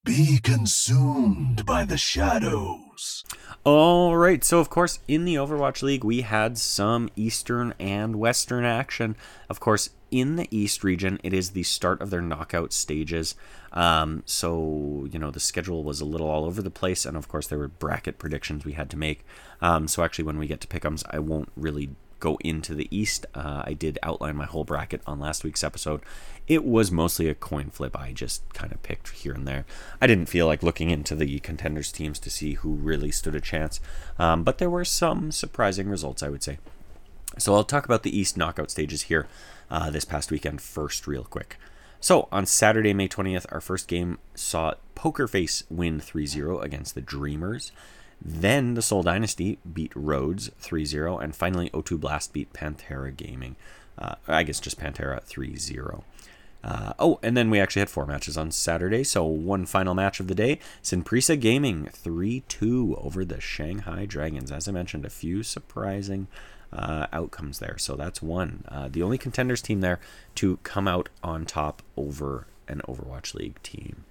Be 0.05 0.37
consumed 0.37 1.65
by 1.65 1.83
the 1.83 1.97
shadows. 1.97 3.23
All 3.63 4.15
right, 4.15 4.43
so 4.43 4.59
of 4.59 4.69
course, 4.69 4.99
in 5.07 5.25
the 5.25 5.33
Overwatch 5.33 5.81
League, 5.81 6.03
we 6.03 6.21
had 6.21 6.59
some 6.59 7.09
Eastern 7.15 7.73
and 7.79 8.17
Western 8.17 8.65
action. 8.65 9.15
Of 9.49 9.59
course, 9.59 9.89
in 10.11 10.35
the 10.35 10.47
East 10.51 10.83
region, 10.83 11.19
it 11.23 11.33
is 11.33 11.49
the 11.49 11.63
start 11.63 12.01
of 12.01 12.11
their 12.11 12.21
knockout 12.21 12.71
stages. 12.71 13.33
Um, 13.73 14.21
so, 14.27 15.07
you 15.11 15.17
know, 15.17 15.31
the 15.31 15.39
schedule 15.39 15.83
was 15.83 16.01
a 16.01 16.05
little 16.05 16.29
all 16.29 16.45
over 16.45 16.61
the 16.61 16.69
place, 16.69 17.07
and 17.07 17.17
of 17.17 17.27
course, 17.27 17.47
there 17.47 17.57
were 17.57 17.67
bracket 17.67 18.19
predictions 18.19 18.63
we 18.63 18.73
had 18.73 18.91
to 18.91 18.97
make. 18.97 19.25
Um, 19.59 19.87
so, 19.87 20.03
actually, 20.03 20.25
when 20.25 20.37
we 20.37 20.45
get 20.45 20.61
to 20.61 20.67
pick'ems, 20.67 21.03
I 21.09 21.17
won't 21.17 21.49
really 21.55 21.89
go 22.19 22.37
into 22.41 22.73
the 22.73 22.87
East. 22.95 23.25
Uh, 23.33 23.63
I 23.65 23.73
did 23.73 23.99
outline 24.03 24.35
my 24.35 24.45
whole 24.45 24.63
bracket 24.63 25.01
on 25.05 25.19
last 25.19 25.43
week's 25.43 25.63
episode. 25.63 26.01
It 26.47 26.63
was 26.63 26.91
mostly 26.91 27.27
a 27.27 27.35
coin 27.35 27.69
flip. 27.69 27.97
I 27.97 28.13
just 28.13 28.53
kind 28.53 28.71
of 28.71 28.83
picked 28.83 29.09
here 29.09 29.33
and 29.33 29.47
there. 29.47 29.65
I 30.01 30.07
didn't 30.07 30.27
feel 30.27 30.47
like 30.47 30.63
looking 30.63 30.89
into 30.89 31.15
the 31.15 31.39
contenders 31.39 31.91
teams 31.91 32.19
to 32.19 32.29
see 32.29 32.53
who 32.53 32.73
really 32.73 33.11
stood 33.11 33.35
a 33.35 33.41
chance, 33.41 33.79
um, 34.19 34.43
but 34.43 34.57
there 34.57 34.69
were 34.69 34.85
some 34.85 35.31
surprising 35.31 35.89
results, 35.89 36.21
I 36.21 36.29
would 36.29 36.43
say. 36.43 36.59
So 37.37 37.53
I'll 37.53 37.63
talk 37.63 37.85
about 37.85 38.03
the 38.03 38.17
East 38.17 38.37
knockout 38.37 38.71
stages 38.71 39.03
here 39.03 39.27
uh, 39.69 39.89
this 39.89 40.05
past 40.05 40.31
weekend 40.31 40.61
first, 40.61 41.07
real 41.07 41.23
quick. 41.23 41.57
So 41.99 42.27
on 42.31 42.45
Saturday, 42.45 42.93
May 42.93 43.07
20th, 43.07 43.45
our 43.51 43.61
first 43.61 43.87
game 43.87 44.19
saw 44.35 44.75
Poker 44.93 45.27
Face 45.27 45.63
win 45.69 45.99
3 45.99 46.27
0 46.27 46.59
against 46.59 46.95
the 46.95 47.01
Dreamers. 47.01 47.71
Then 48.21 48.73
the 48.73 48.81
Seoul 48.81 49.03
Dynasty 49.03 49.59
beat 49.71 49.91
Rhodes 49.95 50.49
3 50.59 50.85
0. 50.85 51.17
And 51.17 51.35
finally, 51.35 51.69
O2 51.71 51.99
Blast 51.99 52.33
beat 52.33 52.53
Pantera 52.53 53.15
Gaming. 53.15 53.55
Uh, 53.97 54.15
I 54.27 54.43
guess 54.43 54.59
just 54.59 54.79
Pantera 54.79 55.21
3 55.23 55.55
0. 55.57 56.03
Uh, 56.63 56.93
oh, 56.97 57.19
and 57.21 57.37
then 57.37 57.51
we 57.51 57.59
actually 57.59 57.81
had 57.81 57.89
four 57.91 58.07
matches 58.07 58.37
on 58.37 58.49
Saturday. 58.49 59.03
So 59.03 59.23
one 59.23 59.67
final 59.67 59.93
match 59.93 60.19
of 60.19 60.27
the 60.27 60.33
day: 60.35 60.59
Sinprisa 60.83 61.39
Gaming 61.39 61.89
3-2 61.93 63.05
over 63.05 63.23
the 63.23 63.39
Shanghai 63.39 64.05
Dragons. 64.05 64.51
As 64.51 64.67
I 64.67 64.71
mentioned, 64.71 65.05
a 65.05 65.11
few 65.11 65.43
surprising 65.43 66.27
uh, 66.73 67.05
outcomes 67.13 67.59
there. 67.59 67.77
So 67.77 67.95
that's 67.95 68.21
one. 68.21 68.63
Uh, 68.67 68.87
the 68.91 69.03
only 69.03 69.19
contenders 69.19 69.61
team 69.61 69.81
there 69.81 69.99
to 70.35 70.57
come 70.63 70.87
out 70.87 71.09
on 71.23 71.45
top 71.45 71.83
over 71.95 72.47
an 72.67 72.81
Overwatch 72.87 73.35
League 73.35 73.61
team. 73.61 74.04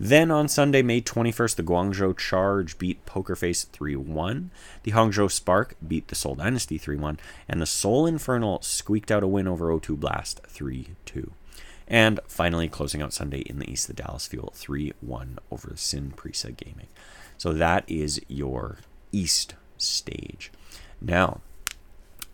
Then 0.00 0.30
on 0.30 0.46
Sunday, 0.46 0.80
May 0.80 1.00
21st, 1.00 1.56
the 1.56 1.64
Guangzhou 1.64 2.16
Charge 2.16 2.78
beat 2.78 3.04
Pokerface 3.04 3.66
3 3.66 3.96
1. 3.96 4.50
The 4.84 4.92
Hangzhou 4.92 5.28
Spark 5.28 5.74
beat 5.86 6.06
the 6.06 6.14
Seoul 6.14 6.36
Dynasty 6.36 6.78
3 6.78 6.96
1. 6.96 7.18
And 7.48 7.60
the 7.60 7.66
Seoul 7.66 8.06
Infernal 8.06 8.62
squeaked 8.62 9.10
out 9.10 9.24
a 9.24 9.26
win 9.26 9.48
over 9.48 9.76
O2 9.76 9.98
Blast 9.98 10.40
3 10.46 10.90
2. 11.04 11.32
And 11.88 12.20
finally, 12.28 12.68
closing 12.68 13.02
out 13.02 13.12
Sunday 13.12 13.40
in 13.40 13.58
the 13.58 13.68
East, 13.68 13.88
the 13.88 13.92
Dallas 13.92 14.28
Fuel 14.28 14.52
3 14.54 14.92
1 15.00 15.38
over 15.50 15.70
Sinprisa 15.70 16.56
Gaming. 16.56 16.86
So 17.36 17.52
that 17.52 17.82
is 17.88 18.20
your 18.28 18.78
East 19.10 19.56
stage. 19.78 20.52
Now, 21.00 21.40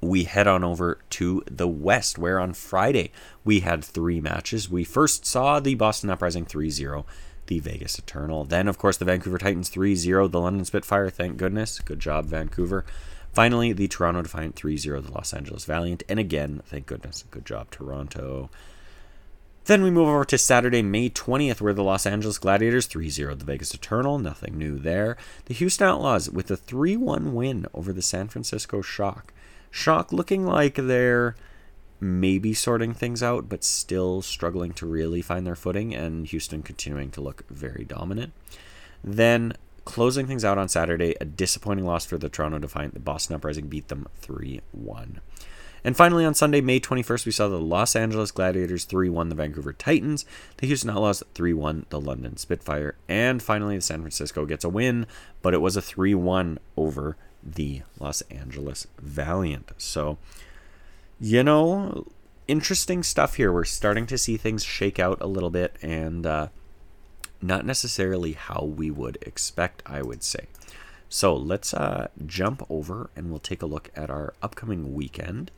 we 0.02 0.24
head 0.24 0.46
on 0.46 0.64
over 0.64 0.98
to 1.08 1.42
the 1.50 1.68
West, 1.68 2.18
where 2.18 2.38
on 2.38 2.52
Friday 2.52 3.10
we 3.42 3.60
had 3.60 3.82
three 3.82 4.20
matches. 4.20 4.68
We 4.68 4.84
first 4.84 5.24
saw 5.24 5.60
the 5.60 5.76
Boston 5.76 6.10
Uprising 6.10 6.44
3 6.44 6.68
0 6.68 7.06
the 7.46 7.60
Vegas 7.60 7.98
Eternal. 7.98 8.44
Then, 8.44 8.68
of 8.68 8.78
course, 8.78 8.96
the 8.96 9.04
Vancouver 9.04 9.38
Titans 9.38 9.68
3 9.68 9.94
0, 9.94 10.28
the 10.28 10.40
London 10.40 10.64
Spitfire. 10.64 11.10
Thank 11.10 11.36
goodness. 11.36 11.78
Good 11.80 12.00
job, 12.00 12.26
Vancouver. 12.26 12.84
Finally, 13.32 13.72
the 13.72 13.88
Toronto 13.88 14.22
Defiant 14.22 14.54
3 14.54 14.76
0, 14.76 15.00
the 15.00 15.12
Los 15.12 15.32
Angeles 15.32 15.64
Valiant. 15.64 16.02
And 16.08 16.18
again, 16.18 16.62
thank 16.66 16.86
goodness. 16.86 17.24
Good 17.30 17.44
job, 17.44 17.70
Toronto. 17.70 18.48
Then 19.66 19.82
we 19.82 19.90
move 19.90 20.08
over 20.08 20.26
to 20.26 20.36
Saturday, 20.36 20.82
May 20.82 21.08
20th, 21.08 21.60
where 21.62 21.72
the 21.72 21.82
Los 21.82 22.04
Angeles 22.06 22.38
Gladiators 22.38 22.86
3 22.86 23.08
0 23.08 23.34
the 23.34 23.44
Vegas 23.44 23.72
Eternal. 23.72 24.18
Nothing 24.18 24.58
new 24.58 24.78
there. 24.78 25.16
The 25.46 25.54
Houston 25.54 25.88
Outlaws 25.88 26.28
with 26.28 26.50
a 26.50 26.56
3 26.56 26.96
1 26.96 27.34
win 27.34 27.66
over 27.72 27.92
the 27.92 28.02
San 28.02 28.28
Francisco 28.28 28.82
Shock. 28.82 29.32
Shock 29.70 30.12
looking 30.12 30.46
like 30.46 30.74
they're 30.76 31.34
maybe 32.04 32.52
sorting 32.52 32.92
things 32.92 33.22
out, 33.22 33.48
but 33.48 33.64
still 33.64 34.20
struggling 34.20 34.72
to 34.74 34.86
really 34.86 35.22
find 35.22 35.46
their 35.46 35.56
footing, 35.56 35.94
and 35.94 36.26
Houston 36.26 36.62
continuing 36.62 37.10
to 37.10 37.22
look 37.22 37.48
very 37.48 37.84
dominant. 37.84 38.32
Then 39.02 39.54
closing 39.86 40.26
things 40.26 40.44
out 40.44 40.58
on 40.58 40.68
Saturday, 40.68 41.14
a 41.20 41.24
disappointing 41.24 41.86
loss 41.86 42.04
for 42.04 42.18
the 42.18 42.28
Toronto 42.28 42.58
Defiant. 42.58 42.94
The 42.94 43.00
Boston 43.00 43.36
Uprising 43.36 43.68
beat 43.68 43.88
them 43.88 44.06
3 44.16 44.60
1. 44.72 45.20
And 45.86 45.96
finally, 45.96 46.24
on 46.24 46.34
Sunday, 46.34 46.62
May 46.62 46.80
21st, 46.80 47.26
we 47.26 47.32
saw 47.32 47.48
the 47.48 47.60
Los 47.60 47.94
Angeles 47.96 48.30
Gladiators 48.30 48.84
3 48.84 49.08
1 49.08 49.30
the 49.30 49.34
Vancouver 49.34 49.72
Titans, 49.72 50.26
the 50.58 50.66
Houston 50.66 50.90
Outlaws 50.90 51.22
3 51.34 51.54
1 51.54 51.86
the 51.88 52.00
London 52.00 52.36
Spitfire, 52.36 52.96
and 53.08 53.42
finally, 53.42 53.76
the 53.76 53.82
San 53.82 54.00
Francisco 54.00 54.44
gets 54.44 54.64
a 54.64 54.68
win, 54.68 55.06
but 55.40 55.54
it 55.54 55.62
was 55.62 55.76
a 55.76 55.82
3 55.82 56.14
1 56.14 56.58
over 56.76 57.16
the 57.42 57.82
Los 57.98 58.20
Angeles 58.22 58.86
Valiant. 58.98 59.72
So, 59.78 60.18
you 61.20 61.42
know, 61.42 62.06
interesting 62.48 63.02
stuff 63.02 63.34
here. 63.34 63.52
We're 63.52 63.64
starting 63.64 64.06
to 64.06 64.18
see 64.18 64.36
things 64.36 64.64
shake 64.64 64.98
out 64.98 65.18
a 65.20 65.26
little 65.26 65.50
bit 65.50 65.76
and 65.82 66.26
uh, 66.26 66.48
not 67.40 67.64
necessarily 67.64 68.32
how 68.32 68.64
we 68.64 68.90
would 68.90 69.18
expect, 69.22 69.82
I 69.86 70.02
would 70.02 70.22
say. 70.22 70.46
So 71.08 71.34
let's 71.34 71.72
uh, 71.72 72.08
jump 72.26 72.62
over 72.68 73.10
and 73.14 73.30
we'll 73.30 73.38
take 73.38 73.62
a 73.62 73.66
look 73.66 73.90
at 73.94 74.10
our 74.10 74.34
upcoming 74.42 74.94
weekend. 74.94 75.50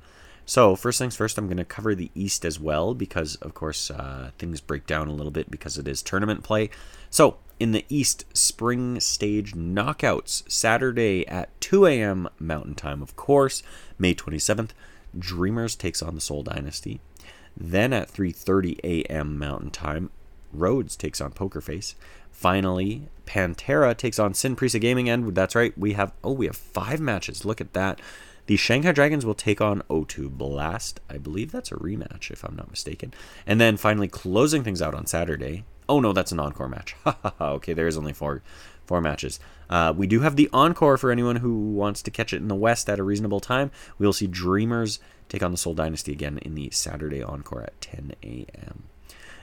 So, 0.49 0.77
first 0.77 1.01
things 1.01 1.16
first, 1.16 1.38
I'm 1.38 1.49
going 1.49 1.57
to 1.57 1.64
cover 1.64 1.92
the 1.92 2.12
East 2.14 2.45
as 2.45 2.61
well 2.61 2.95
because, 2.95 3.35
of 3.37 3.53
course, 3.53 3.90
uh, 3.90 4.31
things 4.38 4.61
break 4.61 4.87
down 4.87 5.09
a 5.09 5.12
little 5.12 5.33
bit 5.33 5.51
because 5.51 5.77
it 5.77 5.88
is 5.88 6.03
tournament 6.03 6.45
play. 6.45 6.71
So, 7.11 7.38
in 7.59 7.73
the 7.73 7.85
East, 7.88 8.27
spring 8.33 9.01
stage 9.01 9.55
knockouts, 9.55 10.49
Saturday 10.49 11.27
at 11.27 11.61
2 11.61 11.87
a.m. 11.87 12.29
Mountain 12.38 12.77
Time, 12.77 13.03
of 13.03 13.16
course, 13.16 13.64
May 13.99 14.14
27th. 14.14 14.71
Dreamers 15.18 15.76
takes 15.76 16.02
on 16.02 16.14
the 16.14 16.20
Seoul 16.20 16.42
Dynasty. 16.42 17.00
Then 17.57 17.92
at 17.92 18.12
3:30 18.12 18.79
a.m. 18.85 19.38
Mountain 19.38 19.70
Time, 19.70 20.11
Rhodes 20.52 20.96
takes 20.96 21.20
on 21.20 21.33
Pokerface. 21.33 21.94
Finally, 22.31 23.09
Pantera 23.26 23.96
takes 23.96 24.18
on 24.18 24.35
Sinprisa 24.35 24.81
Gaming, 24.81 25.09
and 25.09 25.35
that's 25.35 25.55
right, 25.55 25.76
we 25.76 25.94
have 25.94 26.12
oh 26.22 26.33
we 26.33 26.46
have 26.46 26.57
five 26.57 27.00
matches. 27.00 27.44
Look 27.44 27.61
at 27.61 27.72
that. 27.72 28.00
The 28.46 28.57
Shanghai 28.57 28.92
Dragons 28.92 29.26
will 29.26 29.35
take 29.35 29.61
on 29.61 29.83
O2 29.90 30.31
Blast. 30.31 31.00
I 31.11 31.18
believe 31.18 31.50
that's 31.50 31.72
a 31.72 31.76
rematch, 31.76 32.31
if 32.31 32.44
I'm 32.44 32.55
not 32.55 32.70
mistaken. 32.70 33.12
And 33.44 33.61
then 33.61 33.76
finally, 33.76 34.07
closing 34.07 34.62
things 34.62 34.81
out 34.81 34.94
on 34.94 35.07
Saturday. 35.07 35.64
Oh 35.88 35.98
no, 35.98 36.12
that's 36.12 36.31
an 36.31 36.40
encore 36.40 36.68
match. 36.68 36.94
okay, 37.40 37.72
there 37.72 37.88
is 37.88 37.96
only 37.96 38.12
four 38.12 38.42
four 38.87 39.01
matches. 39.01 39.38
Uh, 39.68 39.92
we 39.96 40.07
do 40.07 40.20
have 40.20 40.37
the 40.37 40.49
encore 40.53 40.96
for 40.96 41.11
anyone 41.11 41.37
who 41.37 41.72
wants 41.72 42.03
to 42.03 42.11
catch 42.11 42.33
it 42.33 42.38
in 42.38 42.49
the 42.49 42.55
West 42.55 42.88
at 42.88 42.99
a 42.99 43.03
reasonable 43.03 43.40
time. 43.40 43.70
We'll 43.99 44.12
see 44.12 44.27
Dreamers 44.27 45.01
take 45.29 45.42
on 45.42 45.51
the 45.51 45.59
Seoul 45.59 45.75
Dynasty 45.75 46.12
again 46.12 46.38
in 46.38 46.55
the 46.55 46.70
Saturday 46.70 47.22
encore 47.22 47.62
at 47.62 47.81
10 47.81 48.12
a.m. 48.22 48.85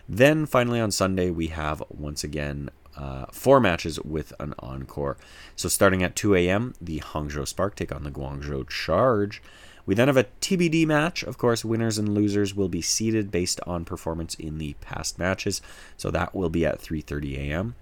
Then 0.07 0.45
finally 0.45 0.79
on 0.79 0.91
Sunday, 0.91 1.29
we 1.29 1.47
have 1.47 1.83
once 1.89 2.23
again 2.23 2.69
uh, 2.95 3.25
four 3.31 3.59
matches 3.59 3.99
with 4.01 4.33
an 4.39 4.53
encore. 4.59 5.17
So 5.55 5.69
starting 5.69 6.03
at 6.03 6.15
2 6.15 6.35
a.m., 6.35 6.73
the 6.81 6.99
Hangzhou 6.99 7.47
Spark 7.47 7.75
take 7.75 7.93
on 7.93 8.03
the 8.03 8.11
Guangzhou 8.11 8.69
Charge. 8.69 9.41
We 9.85 9.95
then 9.95 10.07
have 10.07 10.17
a 10.17 10.25
TBD 10.41 10.85
match. 10.85 11.23
Of 11.23 11.37
course, 11.37 11.65
winners 11.65 11.97
and 11.97 12.13
losers 12.13 12.55
will 12.55 12.69
be 12.69 12.81
seeded 12.81 13.31
based 13.31 13.59
on 13.67 13.83
performance 13.83 14.35
in 14.35 14.57
the 14.57 14.73
past 14.79 15.19
matches. 15.19 15.61
So 15.97 16.09
that 16.11 16.33
will 16.33 16.49
be 16.49 16.65
at 16.65 16.81
3:30 16.81 17.37
a.m. 17.37 17.75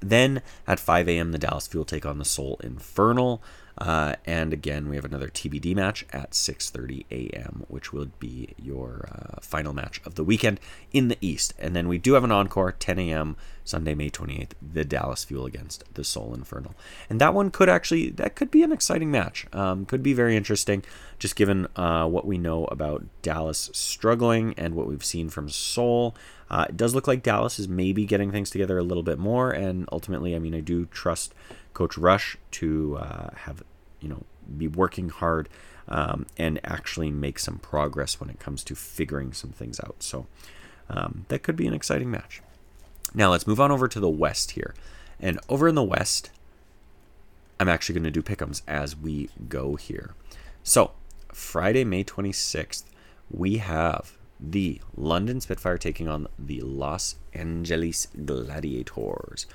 Then 0.00 0.42
at 0.66 0.80
5 0.80 1.08
a.m., 1.08 1.32
the 1.32 1.38
Dallas 1.38 1.66
Fuel 1.68 1.84
take 1.84 2.06
on 2.06 2.18
the 2.18 2.24
Seoul 2.24 2.60
Infernal. 2.62 3.42
Uh, 3.78 4.14
and 4.24 4.52
again, 4.52 4.88
we 4.88 4.96
have 4.96 5.04
another 5.04 5.28
TBD 5.28 5.74
match 5.74 6.06
at 6.12 6.30
6:30 6.30 7.04
a.m., 7.10 7.64
which 7.68 7.92
will 7.92 8.08
be 8.18 8.54
your 8.56 9.08
uh, 9.10 9.40
final 9.42 9.74
match 9.74 10.00
of 10.04 10.14
the 10.14 10.24
weekend 10.24 10.60
in 10.92 11.08
the 11.08 11.18
East. 11.20 11.52
And 11.58 11.76
then 11.76 11.86
we 11.86 11.98
do 11.98 12.14
have 12.14 12.24
an 12.24 12.32
encore 12.32 12.72
10 12.72 12.98
a.m. 12.98 13.36
Sunday, 13.64 13.94
May 13.94 14.08
28th, 14.08 14.52
the 14.62 14.84
Dallas 14.84 15.24
Fuel 15.24 15.44
against 15.44 15.82
the 15.94 16.04
Seoul 16.04 16.32
Infernal. 16.32 16.74
And 17.10 17.20
that 17.20 17.34
one 17.34 17.50
could 17.50 17.68
actually 17.68 18.10
that 18.10 18.34
could 18.34 18.50
be 18.50 18.62
an 18.62 18.72
exciting 18.72 19.10
match. 19.10 19.46
Um, 19.52 19.84
could 19.84 20.02
be 20.02 20.14
very 20.14 20.36
interesting, 20.36 20.82
just 21.18 21.36
given 21.36 21.66
uh, 21.76 22.06
what 22.06 22.26
we 22.26 22.38
know 22.38 22.64
about 22.66 23.04
Dallas 23.22 23.70
struggling 23.74 24.54
and 24.56 24.74
what 24.74 24.86
we've 24.86 25.04
seen 25.04 25.28
from 25.28 25.50
Seoul. 25.50 26.16
Uh, 26.48 26.66
it 26.68 26.76
does 26.76 26.94
look 26.94 27.08
like 27.08 27.24
Dallas 27.24 27.58
is 27.58 27.66
maybe 27.66 28.06
getting 28.06 28.30
things 28.30 28.50
together 28.50 28.78
a 28.78 28.84
little 28.84 29.02
bit 29.02 29.18
more, 29.18 29.50
and 29.50 29.88
ultimately, 29.90 30.36
I 30.36 30.38
mean, 30.38 30.54
I 30.54 30.60
do 30.60 30.86
trust 30.86 31.34
Coach 31.76 31.98
Rush 31.98 32.38
to 32.52 32.96
uh, 32.96 33.28
have 33.34 33.62
you 34.00 34.08
know 34.08 34.22
be 34.56 34.66
working 34.66 35.10
hard 35.10 35.46
um, 35.88 36.24
and 36.38 36.58
actually 36.64 37.10
make 37.10 37.38
some 37.38 37.58
progress 37.58 38.18
when 38.18 38.30
it 38.30 38.40
comes 38.40 38.64
to 38.64 38.74
figuring 38.74 39.34
some 39.34 39.50
things 39.50 39.78
out. 39.80 39.96
So 39.98 40.26
um, 40.88 41.26
that 41.28 41.42
could 41.42 41.54
be 41.54 41.66
an 41.66 41.74
exciting 41.74 42.10
match. 42.10 42.40
Now 43.12 43.30
let's 43.30 43.46
move 43.46 43.60
on 43.60 43.70
over 43.70 43.88
to 43.88 44.00
the 44.00 44.08
West 44.08 44.52
here, 44.52 44.74
and 45.20 45.38
over 45.50 45.68
in 45.68 45.74
the 45.74 45.82
West, 45.82 46.30
I'm 47.60 47.68
actually 47.68 48.00
going 48.00 48.10
to 48.10 48.10
do 48.10 48.22
pick'ems 48.22 48.62
as 48.66 48.96
we 48.96 49.28
go 49.46 49.76
here. 49.76 50.14
So 50.62 50.92
Friday, 51.30 51.84
May 51.84 52.04
26th, 52.04 52.84
we 53.30 53.58
have 53.58 54.16
the 54.40 54.80
London 54.96 55.42
Spitfire 55.42 55.76
taking 55.76 56.08
on 56.08 56.26
the 56.38 56.62
Los 56.62 57.16
Angeles 57.34 58.08
Gladiators. 58.24 59.46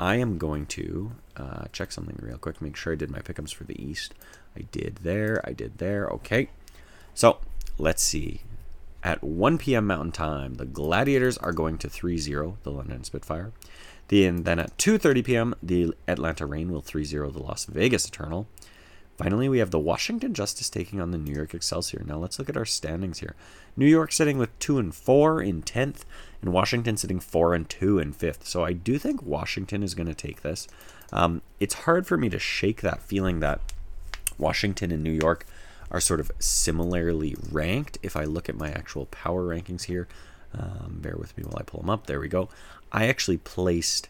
I 0.00 0.16
am 0.16 0.38
going 0.38 0.64
to 0.66 1.12
uh, 1.36 1.64
check 1.72 1.92
something 1.92 2.18
real 2.22 2.38
quick, 2.38 2.62
make 2.62 2.74
sure 2.74 2.94
I 2.94 2.96
did 2.96 3.10
my 3.10 3.18
pick'ems 3.18 3.52
for 3.52 3.64
the 3.64 3.80
East. 3.80 4.14
I 4.56 4.62
did 4.72 5.00
there, 5.02 5.42
I 5.44 5.52
did 5.52 5.76
there. 5.76 6.08
Okay. 6.08 6.48
So 7.12 7.36
let's 7.76 8.02
see. 8.02 8.40
At 9.04 9.22
1 9.22 9.58
p.m. 9.58 9.86
Mountain 9.86 10.12
Time, 10.12 10.54
the 10.54 10.64
Gladiators 10.64 11.36
are 11.36 11.52
going 11.52 11.76
to 11.78 11.88
3-0 11.88 12.56
the 12.62 12.70
London 12.70 13.04
Spitfire. 13.04 13.52
Then, 14.08 14.44
then 14.44 14.58
at 14.58 14.76
2:30 14.78 15.24
p.m., 15.24 15.54
the 15.62 15.92
Atlanta 16.08 16.46
Reign 16.46 16.72
will 16.72 16.82
3-0 16.82 17.32
the 17.34 17.42
Las 17.42 17.66
Vegas 17.66 18.08
Eternal. 18.08 18.48
Finally, 19.20 19.50
we 19.50 19.58
have 19.58 19.70
the 19.70 19.78
Washington 19.78 20.32
Justice 20.32 20.70
taking 20.70 20.98
on 20.98 21.10
the 21.10 21.18
New 21.18 21.34
York 21.34 21.52
Excelsior. 21.52 22.02
Now 22.06 22.16
let's 22.16 22.38
look 22.38 22.48
at 22.48 22.56
our 22.56 22.64
standings 22.64 23.18
here. 23.18 23.34
New 23.76 23.84
York 23.84 24.12
sitting 24.12 24.38
with 24.38 24.58
two 24.58 24.78
and 24.78 24.94
four 24.94 25.42
in 25.42 25.60
tenth, 25.60 26.06
and 26.40 26.54
Washington 26.54 26.96
sitting 26.96 27.20
four 27.20 27.52
and 27.52 27.68
two 27.68 27.98
in 27.98 28.14
fifth. 28.14 28.46
So 28.46 28.64
I 28.64 28.72
do 28.72 28.98
think 28.98 29.22
Washington 29.22 29.82
is 29.82 29.94
going 29.94 30.06
to 30.06 30.14
take 30.14 30.40
this. 30.40 30.68
Um, 31.12 31.42
it's 31.58 31.74
hard 31.74 32.06
for 32.06 32.16
me 32.16 32.30
to 32.30 32.38
shake 32.38 32.80
that 32.80 33.02
feeling 33.02 33.40
that 33.40 33.60
Washington 34.38 34.90
and 34.90 35.04
New 35.04 35.12
York 35.12 35.44
are 35.90 36.00
sort 36.00 36.20
of 36.20 36.32
similarly 36.38 37.36
ranked. 37.52 37.98
If 38.02 38.16
I 38.16 38.24
look 38.24 38.48
at 38.48 38.56
my 38.56 38.70
actual 38.70 39.04
power 39.04 39.44
rankings 39.44 39.82
here, 39.82 40.08
um, 40.54 41.00
bear 41.02 41.16
with 41.18 41.36
me 41.36 41.44
while 41.44 41.58
I 41.60 41.64
pull 41.64 41.80
them 41.80 41.90
up. 41.90 42.06
There 42.06 42.20
we 42.20 42.28
go. 42.28 42.48
I 42.90 43.06
actually 43.06 43.36
placed 43.36 44.08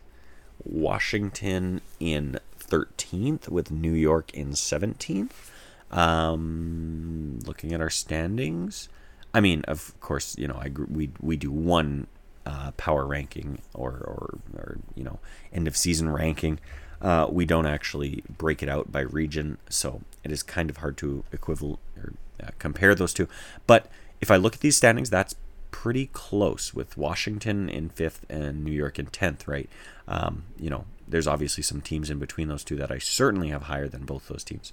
Washington 0.63 1.81
in 1.99 2.39
13th 2.71 3.49
with 3.49 3.71
New 3.71 3.93
York 3.93 4.33
in 4.33 4.51
17th. 4.51 5.51
Um, 5.91 7.41
looking 7.45 7.73
at 7.73 7.81
our 7.81 7.91
standings, 7.91 8.89
I 9.35 9.41
mean, 9.41 9.63
of 9.67 9.99
course, 10.01 10.39
you 10.39 10.47
know, 10.49 10.55
I 10.55 10.71
we 10.89 11.11
we 11.21 11.37
do 11.37 11.51
one 11.51 12.07
uh, 12.47 12.71
power 12.73 13.07
ranking 13.07 13.61
or, 13.75 13.91
or 13.91 14.39
or 14.55 14.79
you 14.95 15.05
know 15.05 15.19
end 15.53 15.69
of 15.69 15.77
season 15.77 16.11
ranking. 16.11 16.59
Uh, 17.01 17.27
we 17.31 17.45
don't 17.45 17.67
actually 17.67 18.23
break 18.29 18.63
it 18.63 18.69
out 18.69 18.93
by 18.93 19.01
region, 19.01 19.59
so 19.69 20.03
it 20.23 20.31
is 20.31 20.43
kind 20.43 20.69
of 20.69 20.79
hard 20.79 20.97
to 20.99 21.25
equivalent 21.33 21.79
or 21.97 22.13
uh, 22.43 22.51
compare 22.59 22.95
those 22.95 23.15
two. 23.15 23.27
But 23.67 23.87
if 24.21 24.31
I 24.31 24.37
look 24.37 24.55
at 24.55 24.61
these 24.61 24.77
standings, 24.77 25.11
that's 25.11 25.35
pretty 25.71 26.11
close 26.13 26.75
with 26.75 26.97
Washington 26.97 27.69
in 27.69 27.89
fifth 27.89 28.27
and 28.29 28.65
New 28.65 28.73
York 28.73 28.99
in 28.99 29.07
tenth, 29.07 29.49
right? 29.49 29.69
Um, 30.07 30.45
you 30.59 30.69
know, 30.69 30.85
there's 31.11 31.27
obviously 31.27 31.63
some 31.63 31.81
teams 31.81 32.11
in 32.11 32.19
between 32.19 32.49
those 32.49 32.65
two 32.65 32.77
that 32.77 32.91
I 32.91 32.99
certainly 32.99 33.49
have 33.49 33.63
higher 33.63 33.89
than 33.89 34.05
both 34.05 34.29
those 34.29 34.45
teams. 34.45 34.73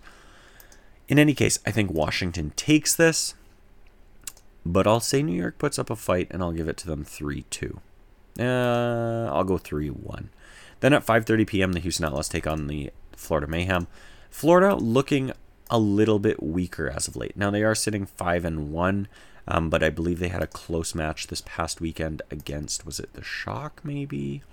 In 1.07 1.19
any 1.19 1.33
case, 1.33 1.59
I 1.65 1.71
think 1.71 1.91
Washington 1.91 2.51
takes 2.55 2.95
this, 2.95 3.33
but 4.65 4.85
I'll 4.85 4.99
say 4.99 5.23
New 5.23 5.35
York 5.35 5.57
puts 5.57 5.79
up 5.79 5.89
a 5.89 5.95
fight 5.95 6.27
and 6.31 6.41
I'll 6.41 6.51
give 6.51 6.67
it 6.67 6.77
to 6.77 6.87
them 6.87 7.03
3 7.03 7.43
2. 7.49 7.79
Uh, 8.39 9.29
I'll 9.31 9.43
go 9.43 9.57
3 9.57 9.89
1. 9.89 10.29
Then 10.79 10.93
at 10.93 11.05
5:30 11.05 11.47
p.m., 11.47 11.73
the 11.73 11.79
Houston 11.79 12.05
Outlaws 12.05 12.29
take 12.29 12.45
on 12.45 12.67
the 12.67 12.91
Florida 13.15 13.47
Mayhem. 13.47 13.87
Florida 14.29 14.75
looking 14.75 15.31
a 15.69 15.79
little 15.79 16.19
bit 16.19 16.41
weaker 16.41 16.89
as 16.89 17.07
of 17.07 17.15
late. 17.15 17.35
Now 17.35 17.49
they 17.49 17.63
are 17.63 17.75
sitting 17.75 18.05
five 18.05 18.45
and 18.45 18.71
one, 18.71 19.07
um, 19.47 19.69
but 19.69 19.83
I 19.83 19.89
believe 19.89 20.19
they 20.19 20.27
had 20.27 20.43
a 20.43 20.47
close 20.47 20.93
match 20.93 21.27
this 21.27 21.41
past 21.45 21.81
weekend 21.81 22.21
against 22.29 22.85
was 22.85 22.99
it 22.99 23.13
the 23.13 23.23
Shock 23.23 23.81
maybe? 23.83 24.43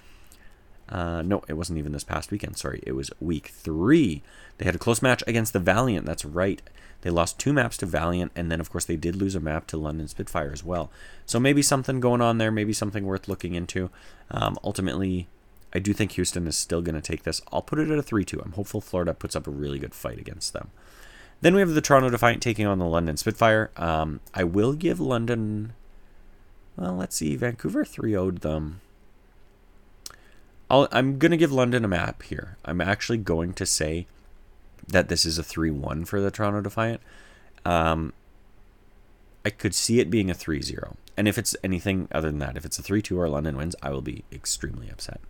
Uh, 0.88 1.23
no, 1.23 1.42
it 1.49 1.55
wasn't 1.55 1.79
even 1.79 1.92
this 1.92 2.05
past 2.05 2.31
weekend. 2.31 2.57
Sorry, 2.57 2.83
it 2.87 2.92
was 2.92 3.11
week 3.20 3.49
three. 3.49 4.23
They 4.59 4.64
had 4.64 4.75
a 4.75 4.79
close 4.79 5.03
match 5.03 5.23
against 5.27 5.53
the 5.53 5.59
Valiant. 5.59 6.07
That's 6.07 6.25
right. 6.25 6.62
They 7.01 7.11
lost 7.11 7.38
two 7.38 7.53
maps 7.53 7.77
to 7.79 7.87
Valiant, 7.87 8.33
and 8.35 8.51
then, 8.51 8.61
of 8.61 8.70
course, 8.70 8.87
they 8.87 8.97
did 8.97 9.16
lose 9.16 9.35
a 9.35 9.40
map 9.40 9.66
to 9.68 9.77
London 9.77 10.09
Spitfire 10.09 10.53
as 10.53 10.64
well. 10.64 10.90
So 11.27 11.38
maybe 11.38 11.61
something 11.61 12.01
going 12.01 12.23
on 12.23 12.38
there, 12.38 12.51
maybe 12.51 12.73
something 12.73 13.05
worth 13.05 13.29
looking 13.29 13.55
into. 13.55 13.90
Um, 14.31 14.59
ultimately, 14.64 15.29
I 15.75 15.81
do 15.81 15.92
think 15.92 16.12
Houston 16.12 16.47
is 16.47 16.57
still 16.57 16.81
going 16.81 16.94
to 16.94 17.03
take 17.03 17.25
this. 17.25 17.42
I'll 17.53 17.61
put 17.62 17.79
it 17.79 17.90
at 17.90 17.99
a 17.99 18.03
3 18.03 18.25
2. 18.25 18.40
I'm 18.40 18.53
hopeful 18.53 18.81
Florida 18.81 19.12
puts 19.12 19.37
up 19.37 19.47
a 19.47 19.51
really 19.51 19.79
good 19.79 19.94
fight 19.94 20.18
against 20.18 20.53
them. 20.53 20.70
Then 21.40 21.55
we 21.55 21.61
have 21.61 21.75
the 21.75 21.83
Toronto 21.83 22.09
Defiant 22.11 22.42
taking 22.42 22.66
on 22.66 22.79
the 22.79 22.87
London 22.87 23.16
Spitfire. 23.16 23.70
Um, 23.77 24.20
I 24.33 24.44
will 24.44 24.73
give 24.73 25.01
London. 25.01 25.75
Well, 26.77 26.94
let's 26.94 27.16
see. 27.16 27.37
Vancouver 27.37 27.85
3 27.85 28.12
0'd 28.12 28.38
them. 28.38 28.81
I 30.83 30.99
am 30.99 31.19
going 31.19 31.31
to 31.31 31.37
give 31.37 31.53
London 31.53 31.85
a 31.85 31.89
map 31.89 32.23
here. 32.23 32.57
I'm 32.65 32.81
actually 32.81 33.19
going 33.19 33.53
to 33.55 33.67
say 33.67 34.07
that 34.89 35.09
this 35.09 35.25
is 35.25 35.39
a 35.39 35.43
3 35.43 35.71
1 35.71 36.05
for 36.05 36.21
the 36.21 36.31
Toronto 36.31 36.61
Defiant. 36.61 37.01
Um, 37.65 38.13
I 39.45 39.51
could 39.51 39.75
see 39.75 40.01
it 40.01 40.11
being 40.11 40.31
a 40.31 40.35
3 40.35 40.63
0. 40.63 40.97
And 41.17 41.29
if 41.29 41.39
it's 41.39 41.55
anything 41.63 42.09
other 42.13 42.31
than 42.31 42.41
that, 42.41 42.57
if 42.57 42.65
it's 42.65 42.79
a 42.79 42.83
3 42.83 43.03
2 43.03 43.19
or 43.19 43.29
London 43.29 43.57
wins, 43.57 43.77
I 43.83 43.91
will 43.91 44.03
be 44.03 44.25
extremely 44.33 44.91
upset. 44.91 45.21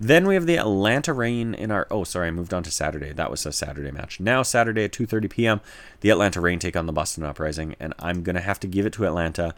Then 0.00 0.26
we 0.26 0.34
have 0.34 0.46
the 0.46 0.58
Atlanta 0.58 1.12
Reign 1.12 1.54
in 1.54 1.70
our. 1.70 1.86
Oh, 1.90 2.04
sorry, 2.04 2.28
I 2.28 2.32
moved 2.32 2.52
on 2.52 2.62
to 2.64 2.70
Saturday. 2.70 3.12
That 3.12 3.30
was 3.30 3.46
a 3.46 3.52
Saturday 3.52 3.92
match. 3.92 4.18
Now 4.18 4.42
Saturday 4.42 4.84
at 4.84 4.92
2:30 4.92 5.30
p.m., 5.30 5.60
the 6.00 6.10
Atlanta 6.10 6.40
Reign 6.40 6.58
take 6.58 6.76
on 6.76 6.86
the 6.86 6.92
Boston 6.92 7.24
Uprising, 7.24 7.76
and 7.78 7.94
I'm 7.98 8.22
gonna 8.22 8.40
have 8.40 8.58
to 8.60 8.66
give 8.66 8.86
it 8.86 8.94
to 8.94 9.06
Atlanta. 9.06 9.54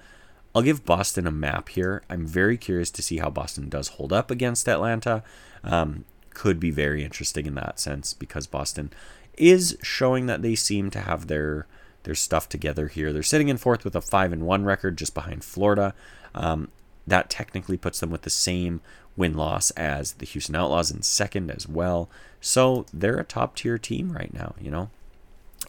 I'll 0.55 0.63
give 0.63 0.85
Boston 0.85 1.27
a 1.27 1.33
map 1.33 1.71
here. 1.71 2.03
I'm 2.09 2.27
very 2.27 2.57
curious 2.57 2.91
to 2.93 3.03
see 3.03 3.19
how 3.19 3.31
Boston 3.31 3.69
does 3.69 3.89
hold 3.89 4.13
up 4.13 4.31
against 4.31 4.69
Atlanta. 4.69 5.25
Um, 5.65 6.05
could 6.31 6.61
be 6.61 6.71
very 6.71 7.05
interesting 7.05 7.47
in 7.47 7.55
that 7.55 7.81
sense 7.81 8.13
because 8.13 8.47
Boston 8.47 8.93
is 9.37 9.77
showing 9.83 10.27
that 10.27 10.43
they 10.43 10.55
seem 10.55 10.91
to 10.91 11.01
have 11.01 11.27
their 11.27 11.67
their 12.05 12.15
stuff 12.15 12.49
together 12.49 12.89
here. 12.89 13.13
They're 13.13 13.23
sitting 13.23 13.49
in 13.49 13.57
fourth 13.57 13.83
with 13.83 13.97
a 13.97 14.01
five 14.01 14.33
and 14.33 14.43
one 14.43 14.65
record, 14.65 14.99
just 14.99 15.15
behind 15.15 15.43
Florida. 15.43 15.95
Um, 16.35 16.69
that 17.07 17.31
technically 17.31 17.79
puts 17.79 18.01
them 18.01 18.11
with 18.11 18.23
the 18.23 18.31
same 18.31 18.81
win 19.17 19.35
loss 19.35 19.71
as 19.73 20.15
the 20.15 20.27
Houston 20.27 20.55
Outlaws 20.55 20.91
in 20.91 21.03
second 21.03 21.51
as 21.51 21.67
well. 21.69 22.11
So 22.41 22.85
they're 22.93 23.19
a 23.19 23.25
top 23.25 23.57
tier 23.57 23.79
team 23.79 24.13
right 24.13 24.33
now, 24.33 24.55
you 24.61 24.71
know. 24.71 24.91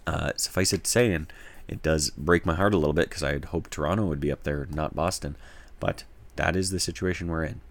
Uh, 0.06 0.32
suffice 0.36 0.74
it 0.74 0.84
to 0.84 0.92
say, 0.92 1.14
and 1.14 1.32
it 1.68 1.82
does 1.82 2.10
break 2.12 2.46
my 2.46 2.56
heart 2.56 2.74
a 2.74 2.78
little 2.78 2.94
bit 2.94 3.10
because 3.10 3.24
I 3.24 3.34
had 3.34 3.46
hoped 3.46 3.72
Toronto 3.72 4.06
would 4.06 4.20
be 4.20 4.32
up 4.32 4.44
there, 4.44 4.68
not 4.72 4.96
Boston. 4.96 5.36
But 5.80 6.04
that 6.36 6.56
is 6.56 6.72
the 6.72 6.80
situation 6.80 7.28
we're 7.28 7.44
in. 7.44 7.62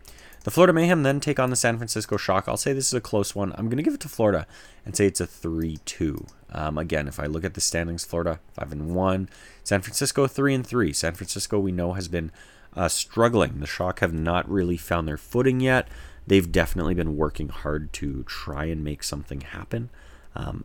The 0.45 0.51
Florida 0.51 0.75
Mayhem 0.75 1.05
then 1.05 1.21
take 1.21 1.41
on 1.41 1.49
the 1.49 1.57
San 1.57 1.79
Francisco 1.79 2.19
Shock. 2.19 2.49
I'll 2.49 2.59
say 2.59 2.75
this 2.75 2.89
is 2.89 2.95
a 2.95 3.01
close 3.01 3.35
one. 3.35 3.55
I'm 3.57 3.67
going 3.67 3.79
to 3.79 3.83
give 3.83 3.95
it 3.95 4.01
to 4.01 4.11
Florida 4.11 4.47
and 4.85 4.95
say 4.95 5.07
it's 5.07 5.21
a 5.21 5.27
3 5.27 5.79
2. 5.87 6.27
Um, 6.53 6.77
again, 6.77 7.09
if 7.09 7.19
I 7.19 7.27
look 7.27 7.45
at 7.45 7.55
the 7.55 7.63
standings, 7.63 8.05
Florida 8.05 8.41
5 8.53 8.73
and 8.73 8.95
1, 8.95 9.29
San 9.65 9.81
Francisco 9.81 10.27
3 10.27 10.55
and 10.55 10.67
3. 10.67 10.93
San 10.93 11.15
Francisco, 11.15 11.59
we 11.59 11.73
know, 11.73 11.95
has 11.95 12.09
been 12.09 12.31
uh, 12.77 12.89
struggling. 12.89 13.61
The 13.61 13.67
Shock 13.67 14.01
have 14.01 14.13
not 14.13 14.49
really 14.49 14.77
found 14.77 15.09
their 15.09 15.17
footing 15.17 15.61
yet. 15.61 15.89
They've 16.27 16.51
definitely 16.51 16.95
been 16.95 17.17
working 17.17 17.49
hard 17.49 17.93
to 17.95 18.23
try 18.25 18.67
and 18.67 18.85
make 18.85 19.03
something 19.03 19.41
happen. 19.41 19.89
Um, 20.37 20.65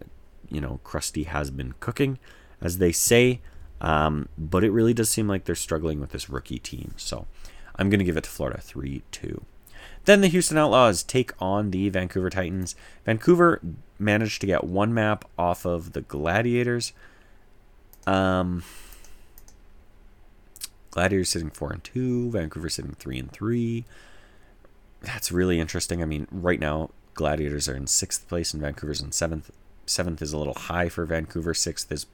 you 0.50 0.60
know, 0.60 0.80
Crusty 0.84 1.24
has 1.24 1.52
been 1.52 1.74
cooking, 1.80 2.20
as 2.62 2.78
they 2.78 2.92
say, 2.92 3.42
um, 3.82 4.28
but 4.38 4.64
it 4.64 4.72
really 4.72 4.94
does 4.94 5.10
seem 5.10 5.28
like 5.28 5.46
they're 5.46 5.56
struggling 5.56 6.00
with 6.00 6.12
this 6.12 6.30
rookie 6.30 6.60
team. 6.60 6.94
So 6.98 7.26
I'm 7.76 7.90
going 7.90 8.00
to 8.00 8.06
give 8.06 8.18
it 8.18 8.26
to 8.26 8.30
Florida 8.30 8.60
3 8.62 9.04
2. 9.12 9.46
Then 10.06 10.22
the 10.22 10.28
Houston 10.28 10.58
Outlaws 10.58 11.04
take 11.04 11.34
on 11.40 11.72
the 11.72 11.90
Vancouver 11.90 12.30
Titans. 12.30 12.76
Vancouver 13.06 13.62
managed 13.98 14.42
to 14.42 14.48
get 14.48 14.64
one 14.64 14.94
map 14.94 15.26
off 15.38 15.66
of 15.66 15.94
the 15.94 16.02
Gladiators. 16.02 16.94
Um, 18.08 18.64
Gladiators 20.92 21.30
sitting 21.30 21.50
four 21.50 21.72
and 21.72 21.84
two, 21.84 22.32
Vancouver 22.32 22.70
sitting 22.70 22.96
three 22.98 23.20
and 23.20 23.32
three. 23.32 23.86
That's 25.02 25.32
really 25.32 25.60
interesting. 25.60 26.02
I 26.02 26.06
mean, 26.06 26.28
right 26.32 26.60
now 26.60 26.90
Gladiators 27.14 27.68
are 27.68 27.76
in 27.76 27.88
sixth 27.88 28.28
place 28.28 28.54
and 28.54 28.62
Vancouver's 28.62 29.02
in 29.02 29.12
seventh. 29.12 29.52
Seventh 29.86 30.22
is 30.22 30.34
a 30.34 30.38
little 30.38 30.54
high 30.54 30.90
for 30.90 31.06
Vancouver. 31.06 31.54
Sixth 31.54 31.92
is 31.92 32.06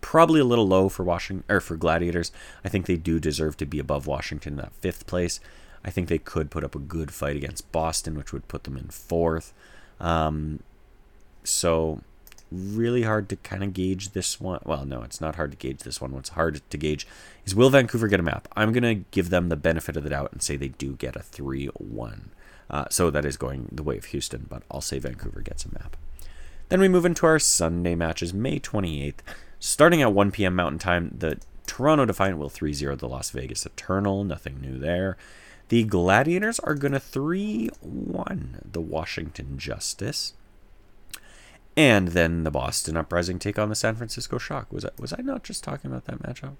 probably 0.00 0.40
a 0.40 0.44
little 0.44 0.66
low 0.66 0.88
for 0.88 1.02
Washington 1.02 1.44
or 1.48 1.60
for 1.60 1.76
Gladiators. 1.76 2.32
I 2.64 2.68
think 2.68 2.86
they 2.86 2.96
do 2.96 3.18
deserve 3.18 3.56
to 3.58 3.66
be 3.66 3.78
above 3.78 4.06
Washington 4.06 4.54
in 4.54 4.56
that 4.58 4.74
fifth 4.74 5.06
place. 5.06 5.40
I 5.84 5.90
think 5.90 6.08
they 6.08 6.18
could 6.18 6.50
put 6.50 6.64
up 6.64 6.74
a 6.74 6.78
good 6.78 7.12
fight 7.12 7.36
against 7.36 7.70
Boston, 7.72 8.16
which 8.16 8.32
would 8.32 8.48
put 8.48 8.64
them 8.64 8.76
in 8.76 8.88
fourth. 8.88 9.52
Um, 10.00 10.60
so 11.42 12.00
really 12.50 13.02
hard 13.02 13.28
to 13.28 13.36
kind 13.36 13.62
of 13.62 13.72
gauge 13.72 14.10
this 14.10 14.40
one. 14.40 14.60
Well, 14.64 14.84
no, 14.84 15.02
it's 15.02 15.20
not 15.20 15.36
hard 15.36 15.50
to 15.50 15.56
gauge 15.56 15.80
this 15.80 16.00
one. 16.00 16.12
What's 16.12 16.30
hard 16.30 16.60
to 16.68 16.76
gauge 16.78 17.06
is 17.44 17.54
will 17.54 17.70
Vancouver 17.70 18.08
get 18.08 18.20
a 18.20 18.22
map? 18.22 18.48
I'm 18.56 18.72
going 18.72 18.82
to 18.82 19.04
give 19.10 19.30
them 19.30 19.48
the 19.48 19.56
benefit 19.56 19.96
of 19.96 20.04
the 20.04 20.10
doubt 20.10 20.32
and 20.32 20.42
say 20.42 20.56
they 20.56 20.68
do 20.68 20.94
get 20.94 21.16
a 21.16 21.20
3 21.20 21.66
1. 21.66 22.30
Uh, 22.70 22.84
so 22.90 23.10
that 23.10 23.24
is 23.24 23.36
going 23.36 23.68
the 23.70 23.82
way 23.82 23.98
of 23.98 24.06
Houston, 24.06 24.46
but 24.48 24.62
I'll 24.70 24.80
say 24.80 24.98
Vancouver 24.98 25.40
gets 25.40 25.64
a 25.64 25.72
map. 25.72 25.96
Then 26.70 26.80
we 26.80 26.88
move 26.88 27.04
into 27.04 27.26
our 27.26 27.38
Sunday 27.38 27.94
matches, 27.94 28.32
May 28.32 28.58
28th. 28.58 29.18
Starting 29.58 30.02
at 30.02 30.12
1 30.12 30.30
p.m. 30.30 30.54
Mountain 30.54 30.78
Time, 30.78 31.14
the 31.16 31.38
Toronto 31.66 32.04
Defiant 32.04 32.38
will 32.38 32.50
3 32.50 32.72
0 32.72 32.96
the 32.96 33.08
Las 33.08 33.30
Vegas 33.30 33.64
Eternal. 33.66 34.24
Nothing 34.24 34.60
new 34.60 34.78
there. 34.78 35.16
The 35.68 35.84
Gladiators 35.84 36.60
are 36.60 36.74
going 36.74 36.92
to 36.92 37.00
3 37.00 37.68
1 37.80 38.58
the 38.70 38.80
Washington 38.80 39.58
Justice. 39.58 40.34
And 41.76 42.08
then 42.08 42.44
the 42.44 42.50
Boston 42.50 42.96
Uprising 42.96 43.38
take 43.38 43.58
on 43.58 43.68
the 43.68 43.74
San 43.74 43.96
Francisco 43.96 44.38
Shock. 44.38 44.72
Was 44.72 44.84
I, 44.84 44.90
was 44.98 45.12
I 45.12 45.22
not 45.22 45.42
just 45.42 45.64
talking 45.64 45.90
about 45.90 46.04
that 46.04 46.22
matchup? 46.22 46.54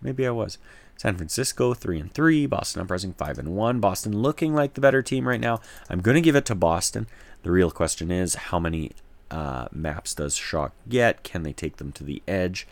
Maybe 0.00 0.26
I 0.26 0.30
was. 0.30 0.58
San 0.96 1.16
Francisco 1.16 1.74
three 1.74 1.98
and 1.98 2.12
three, 2.12 2.46
Boston 2.46 2.82
Uprising 2.82 3.14
five 3.14 3.38
and 3.38 3.56
one. 3.56 3.80
Boston 3.80 4.16
looking 4.16 4.54
like 4.54 4.74
the 4.74 4.80
better 4.80 5.02
team 5.02 5.26
right 5.26 5.40
now. 5.40 5.60
I'm 5.88 6.00
going 6.00 6.14
to 6.14 6.20
give 6.20 6.36
it 6.36 6.44
to 6.46 6.54
Boston. 6.54 7.08
The 7.42 7.50
real 7.50 7.70
question 7.70 8.10
is 8.10 8.34
how 8.34 8.60
many 8.60 8.92
uh, 9.30 9.68
maps 9.72 10.14
does 10.14 10.36
Shock 10.36 10.72
get? 10.88 11.22
Can 11.22 11.42
they 11.42 11.52
take 11.52 11.76
them 11.76 11.92
to 11.92 12.04
the 12.04 12.22
edge? 12.26 12.66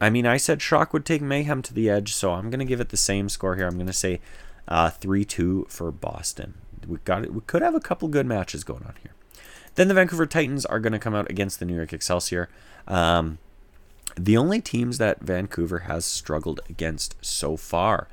I 0.00 0.10
mean, 0.10 0.26
I 0.26 0.36
said 0.36 0.60
Shock 0.60 0.92
would 0.92 1.04
take 1.04 1.22
Mayhem 1.22 1.62
to 1.62 1.74
the 1.74 1.88
edge, 1.88 2.14
so 2.14 2.32
I'm 2.32 2.50
going 2.50 2.58
to 2.58 2.64
give 2.64 2.80
it 2.80 2.90
the 2.90 2.96
same 2.96 3.28
score 3.28 3.56
here. 3.56 3.66
I'm 3.66 3.76
going 3.76 3.86
to 3.86 3.92
say 3.92 4.20
uh, 4.68 4.90
three 4.90 5.24
two 5.24 5.66
for 5.68 5.90
Boston. 5.90 6.54
We 6.86 6.98
got 7.04 7.24
it. 7.24 7.32
We 7.32 7.40
could 7.46 7.62
have 7.62 7.74
a 7.74 7.80
couple 7.80 8.08
good 8.08 8.26
matches 8.26 8.64
going 8.64 8.82
on 8.84 8.94
here. 9.02 9.12
Then 9.76 9.88
the 9.88 9.94
Vancouver 9.94 10.26
Titans 10.26 10.66
are 10.66 10.80
going 10.80 10.92
to 10.92 10.98
come 10.98 11.14
out 11.14 11.30
against 11.30 11.58
the 11.58 11.64
New 11.64 11.74
York 11.74 11.92
Excelsior. 11.92 12.48
Um, 12.86 13.38
the 14.16 14.36
only 14.36 14.60
teams 14.60 14.98
that 14.98 15.20
Vancouver 15.20 15.80
has 15.80 16.04
struggled 16.04 16.60
against 16.68 17.16
so 17.24 17.56
far 17.56 18.08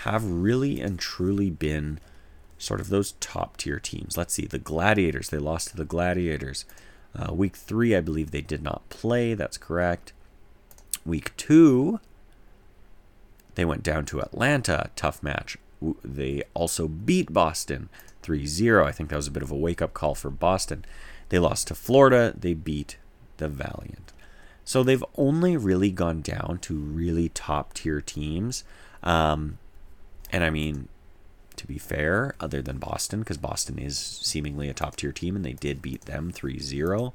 have 0.00 0.24
really 0.24 0.80
and 0.80 0.98
truly 0.98 1.48
been 1.50 1.98
sort 2.58 2.80
of 2.80 2.88
those 2.88 3.12
top 3.12 3.56
tier 3.56 3.78
teams. 3.78 4.16
Let's 4.16 4.34
see, 4.34 4.46
the 4.46 4.58
Gladiators, 4.58 5.28
they 5.28 5.38
lost 5.38 5.68
to 5.68 5.76
the 5.76 5.84
Gladiators. 5.84 6.64
Uh, 7.14 7.32
week 7.32 7.56
three, 7.56 7.94
I 7.96 8.00
believe 8.00 8.30
they 8.30 8.40
did 8.42 8.62
not 8.62 8.88
play. 8.88 9.34
That's 9.34 9.58
correct. 9.58 10.12
Week 11.04 11.36
two, 11.36 12.00
they 13.54 13.64
went 13.64 13.82
down 13.82 14.04
to 14.06 14.20
Atlanta. 14.20 14.90
Tough 14.96 15.22
match. 15.22 15.56
They 16.04 16.42
also 16.54 16.88
beat 16.88 17.32
Boston 17.32 17.88
3 18.22 18.46
0. 18.46 18.86
I 18.86 18.92
think 18.92 19.10
that 19.10 19.16
was 19.16 19.28
a 19.28 19.32
bit 19.32 19.42
of 19.42 19.50
a 19.50 19.56
wake 19.56 19.80
up 19.80 19.94
call 19.94 20.14
for 20.14 20.30
Boston. 20.30 20.84
They 21.28 21.38
lost 21.38 21.68
to 21.68 21.74
Florida. 21.74 22.34
They 22.36 22.54
beat 22.54 22.98
the 23.36 23.48
Valiant. 23.48 24.12
So 24.64 24.82
they've 24.82 25.04
only 25.16 25.56
really 25.56 25.90
gone 25.90 26.22
down 26.22 26.58
to 26.62 26.74
really 26.74 27.28
top 27.28 27.72
tier 27.72 28.00
teams. 28.00 28.64
Um, 29.02 29.58
and 30.32 30.42
I 30.42 30.50
mean, 30.50 30.88
to 31.56 31.66
be 31.66 31.78
fair, 31.78 32.34
other 32.40 32.62
than 32.62 32.78
Boston, 32.78 33.20
because 33.20 33.38
Boston 33.38 33.78
is 33.78 33.98
seemingly 33.98 34.68
a 34.68 34.74
top 34.74 34.96
tier 34.96 35.12
team 35.12 35.36
and 35.36 35.44
they 35.44 35.52
did 35.54 35.82
beat 35.82 36.02
them 36.02 36.30
3 36.30 36.58
0. 36.58 37.12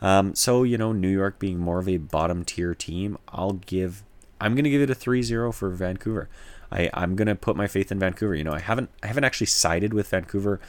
Um, 0.00 0.34
so, 0.34 0.62
you 0.62 0.76
know, 0.76 0.92
New 0.92 1.08
York 1.08 1.38
being 1.38 1.58
more 1.58 1.78
of 1.78 1.88
a 1.88 1.96
bottom 1.96 2.44
tier 2.44 2.74
team, 2.74 3.16
I'll 3.28 3.54
give, 3.54 4.02
I'm 4.40 4.54
going 4.54 4.64
to 4.64 4.70
give 4.70 4.82
it 4.82 4.90
a 4.90 4.94
3 4.94 5.22
0 5.22 5.52
for 5.52 5.70
Vancouver. 5.70 6.28
I, 6.70 6.90
I'm 6.92 7.16
going 7.16 7.28
to 7.28 7.34
put 7.34 7.56
my 7.56 7.66
faith 7.66 7.92
in 7.92 7.98
Vancouver. 7.98 8.34
You 8.34 8.44
know, 8.44 8.52
I 8.52 8.60
haven't, 8.60 8.90
I 9.02 9.06
haven't 9.06 9.24
actually 9.24 9.46
sided 9.46 9.94
with 9.94 10.08
Vancouver 10.08 10.60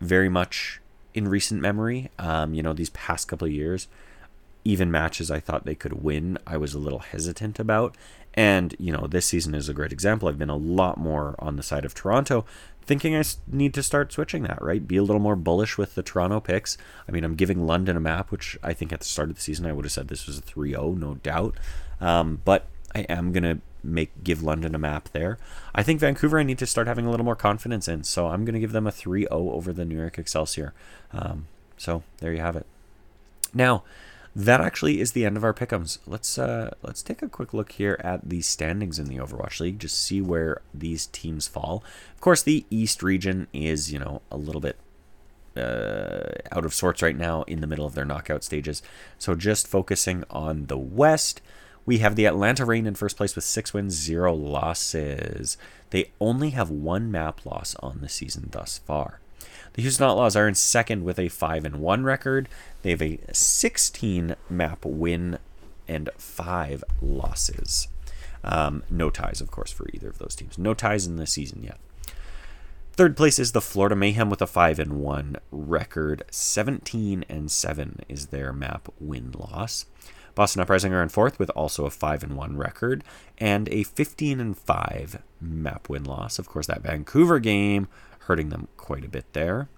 very 0.00 0.28
much 0.28 0.80
in 1.14 1.28
recent 1.28 1.60
memory. 1.60 2.10
Um, 2.18 2.54
you 2.54 2.62
know, 2.62 2.72
these 2.72 2.90
past 2.90 3.28
couple 3.28 3.46
of 3.46 3.52
years, 3.52 3.88
even 4.64 4.90
matches 4.90 5.30
I 5.30 5.40
thought 5.40 5.64
they 5.64 5.74
could 5.74 6.02
win, 6.02 6.38
I 6.46 6.56
was 6.56 6.74
a 6.74 6.78
little 6.78 7.00
hesitant 7.00 7.58
about. 7.58 7.96
And, 8.34 8.74
you 8.78 8.92
know, 8.92 9.06
this 9.06 9.26
season 9.26 9.54
is 9.54 9.68
a 9.68 9.74
great 9.74 9.92
example. 9.92 10.28
I've 10.28 10.38
been 10.38 10.48
a 10.48 10.56
lot 10.56 10.96
more 10.96 11.34
on 11.38 11.56
the 11.56 11.62
side 11.62 11.84
of 11.84 11.94
Toronto, 11.94 12.44
thinking 12.84 13.14
I 13.14 13.22
need 13.46 13.74
to 13.74 13.82
start 13.82 14.12
switching 14.12 14.42
that, 14.44 14.62
right? 14.62 14.86
Be 14.86 14.96
a 14.96 15.02
little 15.02 15.20
more 15.20 15.36
bullish 15.36 15.76
with 15.76 15.94
the 15.94 16.02
Toronto 16.02 16.40
picks. 16.40 16.78
I 17.08 17.12
mean, 17.12 17.24
I'm 17.24 17.34
giving 17.34 17.66
London 17.66 17.96
a 17.96 18.00
map, 18.00 18.30
which 18.30 18.58
I 18.62 18.72
think 18.72 18.92
at 18.92 19.00
the 19.00 19.06
start 19.06 19.28
of 19.28 19.36
the 19.36 19.42
season 19.42 19.66
I 19.66 19.72
would 19.72 19.84
have 19.84 19.92
said 19.92 20.08
this 20.08 20.26
was 20.26 20.38
a 20.38 20.42
3 20.42 20.70
0, 20.70 20.92
no 20.92 21.14
doubt. 21.16 21.56
Um, 22.00 22.40
but 22.44 22.66
I 22.94 23.00
am 23.00 23.32
going 23.32 23.44
to 23.44 23.60
make 23.84 24.22
give 24.22 24.42
London 24.42 24.74
a 24.74 24.78
map 24.78 25.08
there. 25.10 25.38
I 25.74 25.82
think 25.82 26.00
Vancouver 26.00 26.38
I 26.38 26.42
need 26.42 26.58
to 26.58 26.66
start 26.66 26.86
having 26.86 27.06
a 27.06 27.10
little 27.10 27.24
more 27.24 27.36
confidence 27.36 27.88
in, 27.88 28.04
so 28.04 28.28
I'm 28.28 28.44
going 28.44 28.54
to 28.54 28.60
give 28.60 28.72
them 28.72 28.86
a 28.86 28.92
3 28.92 29.22
0 29.22 29.50
over 29.50 29.72
the 29.72 29.84
New 29.84 29.96
York 29.96 30.18
Excelsior. 30.18 30.72
Um, 31.12 31.46
so 31.76 32.02
there 32.18 32.32
you 32.32 32.40
have 32.40 32.56
it. 32.56 32.66
Now, 33.54 33.82
that 34.34 34.60
actually 34.60 35.00
is 35.00 35.12
the 35.12 35.26
end 35.26 35.36
of 35.36 35.44
our 35.44 35.52
pick'ems. 35.52 35.98
Let's 36.06 36.38
uh, 36.38 36.74
let's 36.82 37.02
take 37.02 37.22
a 37.22 37.28
quick 37.28 37.52
look 37.52 37.72
here 37.72 37.98
at 38.00 38.28
the 38.28 38.40
standings 38.40 38.98
in 38.98 39.06
the 39.06 39.16
Overwatch 39.16 39.60
League, 39.60 39.78
just 39.78 40.02
see 40.02 40.20
where 40.20 40.62
these 40.72 41.06
teams 41.06 41.46
fall. 41.46 41.84
Of 42.14 42.20
course, 42.20 42.42
the 42.42 42.64
East 42.70 43.02
region 43.02 43.46
is 43.52 43.92
you 43.92 43.98
know 43.98 44.22
a 44.30 44.36
little 44.36 44.60
bit 44.60 44.76
uh, 45.56 46.32
out 46.50 46.64
of 46.64 46.72
sorts 46.72 47.02
right 47.02 47.16
now 47.16 47.42
in 47.42 47.60
the 47.60 47.66
middle 47.66 47.86
of 47.86 47.94
their 47.94 48.04
knockout 48.06 48.42
stages. 48.42 48.82
So 49.18 49.34
just 49.34 49.68
focusing 49.68 50.24
on 50.30 50.66
the 50.66 50.78
West, 50.78 51.42
we 51.84 51.98
have 51.98 52.16
the 52.16 52.26
Atlanta 52.26 52.64
Reign 52.64 52.86
in 52.86 52.94
first 52.94 53.16
place 53.16 53.34
with 53.34 53.44
six 53.44 53.74
wins, 53.74 53.94
zero 53.94 54.32
losses. 54.34 55.58
They 55.90 56.12
only 56.20 56.50
have 56.50 56.70
one 56.70 57.10
map 57.10 57.44
loss 57.44 57.76
on 57.80 58.00
the 58.00 58.08
season 58.08 58.48
thus 58.50 58.78
far. 58.78 59.20
The 59.74 59.82
Houston 59.82 60.06
Outlaws 60.06 60.36
are 60.36 60.46
in 60.46 60.54
second 60.54 61.02
with 61.02 61.18
a 61.18 61.28
5 61.28 61.64
and 61.64 61.76
1 61.76 62.04
record. 62.04 62.48
They 62.82 62.90
have 62.90 63.02
a 63.02 63.20
16 63.32 64.36
map 64.50 64.84
win 64.84 65.38
and 65.88 66.10
5 66.16 66.84
losses. 67.00 67.88
Um, 68.44 68.82
no 68.90 69.08
ties, 69.08 69.40
of 69.40 69.50
course, 69.50 69.72
for 69.72 69.86
either 69.92 70.08
of 70.08 70.18
those 70.18 70.34
teams. 70.34 70.58
No 70.58 70.74
ties 70.74 71.06
in 71.06 71.16
the 71.16 71.26
season 71.26 71.62
yet. 71.62 71.78
Third 72.94 73.16
place 73.16 73.38
is 73.38 73.52
the 73.52 73.62
Florida 73.62 73.96
Mayhem 73.96 74.28
with 74.28 74.42
a 74.42 74.46
5 74.46 74.78
and 74.78 75.00
1 75.00 75.36
record. 75.50 76.24
17 76.30 77.24
and 77.28 77.50
7 77.50 78.00
is 78.08 78.26
their 78.26 78.52
map 78.52 78.92
win 79.00 79.32
loss. 79.32 79.86
Boston 80.34 80.62
Uprising 80.62 80.92
are 80.92 81.02
in 81.02 81.08
fourth 81.08 81.38
with 81.38 81.50
also 81.50 81.84
a 81.84 81.90
5 81.90 82.22
and 82.22 82.36
1 82.36 82.56
record 82.56 83.04
and 83.38 83.68
a 83.68 83.82
15 83.82 84.40
and 84.40 84.56
5 84.56 85.22
map 85.40 85.88
win 85.88 86.04
loss. 86.04 86.38
Of 86.38 86.48
course, 86.48 86.66
that 86.66 86.82
Vancouver 86.82 87.38
game 87.38 87.88
hurting 88.26 88.48
them 88.50 88.68
quite 88.76 89.04
a 89.04 89.08
bit 89.08 89.32
there. 89.32 89.68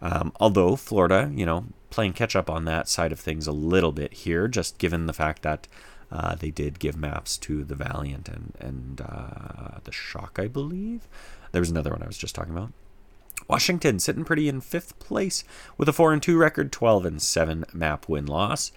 Um, 0.00 0.32
although 0.38 0.76
Florida, 0.76 1.30
you 1.34 1.46
know, 1.46 1.66
playing 1.90 2.12
catch 2.12 2.36
up 2.36 2.50
on 2.50 2.64
that 2.66 2.88
side 2.88 3.12
of 3.12 3.20
things 3.20 3.46
a 3.46 3.52
little 3.52 3.92
bit 3.92 4.12
here, 4.12 4.48
just 4.48 4.78
given 4.78 5.06
the 5.06 5.12
fact 5.12 5.42
that 5.42 5.66
uh, 6.10 6.34
they 6.34 6.50
did 6.50 6.78
give 6.78 6.96
maps 6.96 7.36
to 7.38 7.64
the 7.64 7.74
Valiant 7.74 8.28
and 8.28 8.52
and 8.60 9.00
uh, 9.00 9.78
the 9.84 9.92
Shock, 9.92 10.38
I 10.38 10.48
believe. 10.48 11.08
There 11.52 11.60
was 11.60 11.70
another 11.70 11.90
one 11.90 12.02
I 12.02 12.06
was 12.06 12.18
just 12.18 12.34
talking 12.34 12.52
about. 12.52 12.72
Washington 13.48 13.98
sitting 13.98 14.24
pretty 14.24 14.48
in 14.48 14.60
fifth 14.60 14.98
place 14.98 15.44
with 15.76 15.88
a 15.88 15.92
four 15.92 16.12
and 16.12 16.22
two 16.22 16.36
record, 16.36 16.72
twelve 16.72 17.04
and 17.04 17.20
seven 17.20 17.64
map 17.72 18.08
win 18.08 18.26
loss. 18.26 18.72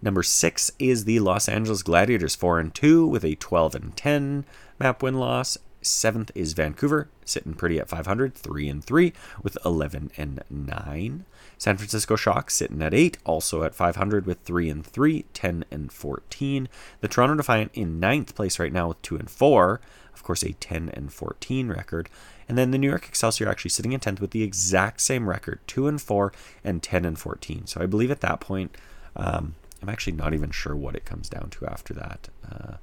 Number 0.00 0.22
six 0.22 0.70
is 0.78 1.04
the 1.04 1.18
Los 1.20 1.48
Angeles 1.48 1.82
Gladiators, 1.82 2.36
four 2.36 2.60
and 2.60 2.74
two 2.74 3.06
with 3.06 3.24
a 3.24 3.34
twelve 3.34 3.74
and 3.74 3.96
ten 3.96 4.44
map 4.78 5.02
win 5.02 5.14
loss, 5.14 5.58
Seventh 5.82 6.30
is 6.34 6.52
Vancouver, 6.54 7.08
sitting 7.24 7.54
pretty 7.54 7.78
at 7.78 7.88
500, 7.88 8.34
3 8.34 8.68
and 8.68 8.84
3, 8.84 9.12
with 9.42 9.56
11 9.64 10.10
and 10.16 10.42
9. 10.50 11.24
San 11.56 11.76
Francisco 11.76 12.16
Shock 12.16 12.50
sitting 12.50 12.82
at 12.82 12.94
8, 12.94 13.18
also 13.24 13.62
at 13.62 13.74
500 13.74 14.26
with 14.26 14.40
3 14.40 14.70
and 14.70 14.86
3, 14.86 15.24
10 15.32 15.64
and 15.70 15.92
14. 15.92 16.68
The 17.00 17.08
Toronto 17.08 17.36
Defiant 17.36 17.70
in 17.74 18.00
ninth 18.00 18.34
place 18.34 18.58
right 18.58 18.72
now 18.72 18.88
with 18.88 19.02
2 19.02 19.16
and 19.16 19.30
4, 19.30 19.80
of 20.14 20.22
course, 20.22 20.42
a 20.42 20.52
10 20.52 20.90
and 20.90 21.12
14 21.12 21.68
record. 21.68 22.08
And 22.48 22.56
then 22.56 22.70
the 22.70 22.78
New 22.78 22.88
York 22.88 23.06
Excelsior 23.08 23.48
actually 23.48 23.70
sitting 23.70 23.92
in 23.92 24.00
10th 24.00 24.20
with 24.20 24.30
the 24.30 24.42
exact 24.42 25.00
same 25.00 25.28
record 25.28 25.60
2 25.66 25.86
and 25.86 26.00
4 26.00 26.32
and 26.64 26.82
10 26.82 27.04
and 27.04 27.18
14. 27.18 27.66
So 27.66 27.80
I 27.80 27.86
believe 27.86 28.10
at 28.10 28.20
that 28.22 28.40
point, 28.40 28.76
um, 29.16 29.54
I'm 29.82 29.88
actually 29.88 30.14
not 30.14 30.34
even 30.34 30.50
sure 30.50 30.74
what 30.74 30.96
it 30.96 31.04
comes 31.04 31.28
down 31.28 31.50
to 31.50 31.66
after 31.66 31.94
that. 31.94 32.28
Uh, 32.50 32.74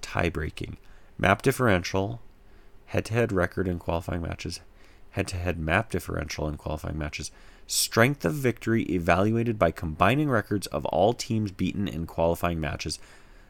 tie 0.00 0.28
breaking. 0.28 0.76
Map 1.18 1.42
differential, 1.42 2.20
head 2.86 3.04
to 3.06 3.14
head 3.14 3.32
record 3.32 3.68
in 3.68 3.78
qualifying 3.78 4.22
matches, 4.22 4.60
head 5.10 5.28
to 5.28 5.36
head 5.36 5.58
map 5.58 5.90
differential 5.90 6.48
in 6.48 6.56
qualifying 6.56 6.98
matches, 6.98 7.30
strength 7.66 8.24
of 8.24 8.34
victory 8.34 8.82
evaluated 8.84 9.58
by 9.58 9.70
combining 9.70 10.30
records 10.30 10.66
of 10.68 10.84
all 10.86 11.12
teams 11.12 11.50
beaten 11.50 11.88
in 11.88 12.06
qualifying 12.06 12.60
matches. 12.60 12.98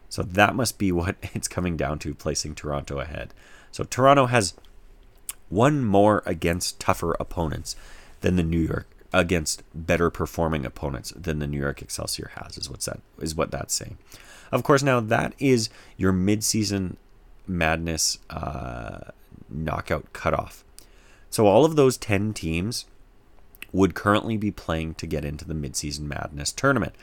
So 0.09 0.23
that 0.23 0.55
must 0.55 0.79
be 0.79 0.93
what 0.93 1.17
it's 1.35 1.49
coming 1.49 1.77
down 1.77 1.99
to, 2.01 2.15
placing 2.15 2.55
Toronto 2.55 3.01
ahead. 3.01 3.35
So 3.73 3.85
Toronto 3.85 4.27
has 4.27 4.55
one 5.49 5.85
more 5.85 6.23
against 6.27 6.81
tougher 6.81 7.15
opponents 7.21 7.77
than 8.21 8.37
the 8.37 8.43
New 8.43 8.61
York 8.61 8.89
against 9.13 9.63
better 9.75 10.11
performing 10.11 10.67
opponents 10.67 11.13
than 11.17 11.39
the 11.39 11.47
New 11.47 11.59
York 11.59 11.81
Excelsior 11.81 12.33
has 12.35 12.59
is 12.59 12.69
what's 12.69 12.87
that 12.87 13.01
is 13.21 13.35
what 13.35 13.51
that's 13.51 13.75
saying. 13.75 13.99
Of 14.53 14.63
course, 14.63 14.83
now 14.83 15.01
that 15.01 15.35
is 15.39 15.71
your 15.97 16.13
midseason 16.13 16.97
madness 17.47 18.19
uh, 18.31 19.11
knockout 19.49 20.13
cutoff. 20.13 20.65
So 21.31 21.47
all 21.47 21.65
of 21.65 21.77
those 21.77 21.97
10 21.97 22.33
teams 22.33 22.87
would 23.73 23.95
currently 23.95 24.37
be 24.37 24.51
playing 24.51 24.95
to 24.95 25.07
get 25.07 25.25
into 25.25 25.45
the 25.45 25.55
midseason 25.55 26.03
madness 26.03 26.53
tournament. 26.53 26.95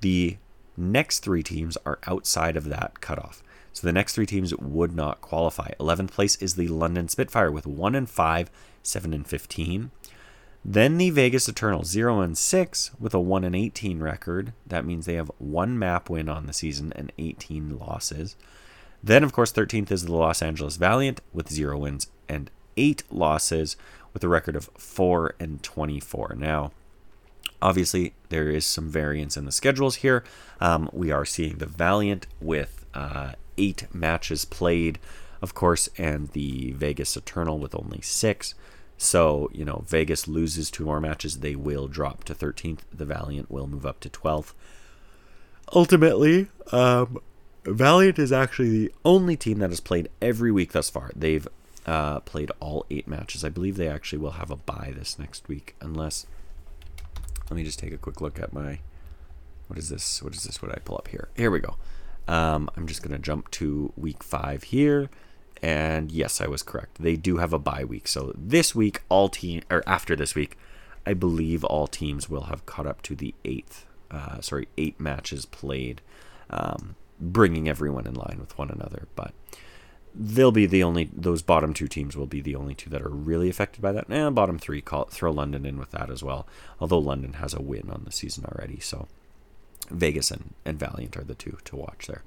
The 0.00 0.38
next 0.76 1.20
three 1.20 1.42
teams 1.42 1.76
are 1.84 1.98
outside 2.06 2.56
of 2.56 2.68
that 2.68 3.00
cutoff. 3.00 3.42
So 3.72 3.86
the 3.86 3.92
next 3.92 4.14
three 4.14 4.26
teams 4.26 4.54
would 4.56 4.94
not 4.94 5.20
qualify. 5.20 5.72
11th 5.78 6.10
place 6.10 6.36
is 6.36 6.54
the 6.54 6.68
London 6.68 7.08
Spitfire 7.08 7.50
with 7.50 7.66
1 7.66 7.94
and 7.94 8.10
5, 8.10 8.50
7 8.82 9.14
and 9.14 9.26
15. 9.26 9.90
Then 10.64 10.98
the 10.98 11.10
Vegas 11.10 11.48
Eternal 11.48 11.84
0 11.84 12.20
and 12.20 12.36
6 12.36 12.90
with 12.98 13.14
a 13.14 13.20
1 13.20 13.44
and 13.44 13.56
18 13.56 14.00
record. 14.00 14.52
That 14.66 14.84
means 14.84 15.06
they 15.06 15.14
have 15.14 15.30
one 15.38 15.78
map 15.78 16.10
win 16.10 16.28
on 16.28 16.46
the 16.46 16.52
season 16.52 16.92
and 16.94 17.12
18 17.18 17.78
losses. 17.78 18.36
Then, 19.02 19.24
of 19.24 19.32
course, 19.32 19.52
13th 19.52 19.90
is 19.90 20.04
the 20.04 20.12
Los 20.12 20.42
Angeles 20.42 20.76
Valiant 20.76 21.20
with 21.32 21.50
zero 21.50 21.78
wins 21.78 22.08
and 22.28 22.50
eight 22.76 23.02
losses 23.10 23.76
with 24.12 24.22
a 24.24 24.28
record 24.28 24.56
of 24.56 24.70
4 24.76 25.34
and 25.40 25.62
24. 25.62 26.34
Now, 26.36 26.72
obviously, 27.62 28.14
there 28.28 28.48
is 28.48 28.66
some 28.66 28.88
variance 28.88 29.36
in 29.36 29.44
the 29.44 29.52
schedules 29.52 29.96
here. 29.96 30.24
Um, 30.60 30.90
we 30.92 31.10
are 31.10 31.24
seeing 31.24 31.58
the 31.58 31.66
Valiant 31.66 32.26
with 32.40 32.84
uh, 32.94 33.32
eight 33.56 33.86
matches 33.94 34.44
played, 34.44 34.98
of 35.40 35.54
course, 35.54 35.88
and 35.96 36.28
the 36.28 36.72
Vegas 36.72 37.16
Eternal 37.16 37.58
with 37.58 37.74
only 37.74 38.00
six. 38.02 38.54
So, 38.98 39.50
you 39.54 39.64
know, 39.64 39.84
Vegas 39.86 40.28
loses 40.28 40.70
two 40.70 40.84
more 40.84 41.00
matches, 41.00 41.38
they 41.38 41.56
will 41.56 41.88
drop 41.88 42.24
to 42.24 42.34
13th. 42.34 42.80
The 42.92 43.06
Valiant 43.06 43.50
will 43.50 43.66
move 43.66 43.86
up 43.86 44.00
to 44.00 44.10
12th. 44.10 44.52
Ultimately, 45.72 46.48
um, 46.72 47.18
Valiant 47.64 48.18
is 48.18 48.32
actually 48.32 48.70
the 48.70 48.92
only 49.04 49.36
team 49.36 49.58
that 49.58 49.70
has 49.70 49.80
played 49.80 50.08
every 50.22 50.50
week 50.50 50.72
thus 50.72 50.88
far. 50.88 51.10
They've 51.14 51.46
uh, 51.86 52.20
played 52.20 52.50
all 52.60 52.86
eight 52.90 53.06
matches. 53.06 53.44
I 53.44 53.48
believe 53.48 53.76
they 53.76 53.88
actually 53.88 54.18
will 54.18 54.32
have 54.32 54.50
a 54.50 54.56
bye 54.56 54.92
this 54.96 55.18
next 55.18 55.48
week, 55.48 55.74
unless 55.80 56.26
let 57.50 57.56
me 57.56 57.64
just 57.64 57.78
take 57.78 57.92
a 57.92 57.98
quick 57.98 58.20
look 58.20 58.40
at 58.40 58.52
my. 58.52 58.80
What 59.66 59.78
is 59.78 59.88
this? 59.88 60.22
What 60.22 60.34
is 60.34 60.44
this? 60.44 60.60
What 60.60 60.72
I 60.72 60.80
pull 60.80 60.96
up 60.96 61.08
here? 61.08 61.28
Here 61.36 61.50
we 61.50 61.60
go. 61.60 61.76
Um, 62.26 62.70
I'm 62.76 62.86
just 62.86 63.02
going 63.02 63.12
to 63.12 63.18
jump 63.18 63.50
to 63.52 63.92
week 63.96 64.22
five 64.22 64.64
here. 64.64 65.10
And 65.62 66.10
yes, 66.10 66.40
I 66.40 66.46
was 66.46 66.62
correct. 66.62 66.96
They 67.00 67.16
do 67.16 67.36
have 67.36 67.52
a 67.52 67.58
bye 67.58 67.84
week. 67.84 68.08
So 68.08 68.32
this 68.36 68.74
week, 68.74 69.02
all 69.08 69.28
team 69.28 69.62
or 69.70 69.82
after 69.86 70.16
this 70.16 70.34
week, 70.34 70.56
I 71.06 71.14
believe 71.14 71.64
all 71.64 71.86
teams 71.86 72.28
will 72.30 72.44
have 72.44 72.66
caught 72.66 72.86
up 72.86 73.02
to 73.02 73.14
the 73.14 73.34
eighth. 73.44 73.86
Uh, 74.10 74.40
sorry, 74.40 74.68
eight 74.76 74.98
matches 74.98 75.46
played, 75.46 76.00
um, 76.50 76.96
bringing 77.20 77.68
everyone 77.68 78.06
in 78.06 78.14
line 78.14 78.38
with 78.40 78.56
one 78.56 78.70
another. 78.70 79.06
But 79.14 79.32
they'll 80.14 80.52
be 80.52 80.66
the 80.66 80.82
only 80.82 81.10
those 81.12 81.42
bottom 81.42 81.72
two 81.72 81.88
teams 81.88 82.16
will 82.16 82.26
be 82.26 82.40
the 82.40 82.56
only 82.56 82.74
two 82.74 82.90
that 82.90 83.02
are 83.02 83.10
really 83.10 83.48
affected 83.48 83.80
by 83.80 83.92
that. 83.92 84.08
And 84.08 84.14
eh, 84.14 84.30
bottom 84.30 84.58
three, 84.58 84.80
call 84.80 85.04
throw 85.04 85.30
London 85.30 85.64
in 85.64 85.78
with 85.78 85.90
that 85.92 86.10
as 86.10 86.22
well. 86.22 86.46
Although 86.80 86.98
London 86.98 87.34
has 87.34 87.54
a 87.54 87.62
win 87.62 87.90
on 87.90 88.02
the 88.04 88.12
season 88.12 88.44
already, 88.44 88.80
so 88.80 89.06
Vegas 89.90 90.30
and, 90.30 90.54
and 90.64 90.78
Valiant 90.78 91.16
are 91.16 91.24
the 91.24 91.34
two 91.34 91.58
to 91.64 91.76
watch 91.76 92.06
there. 92.06 92.22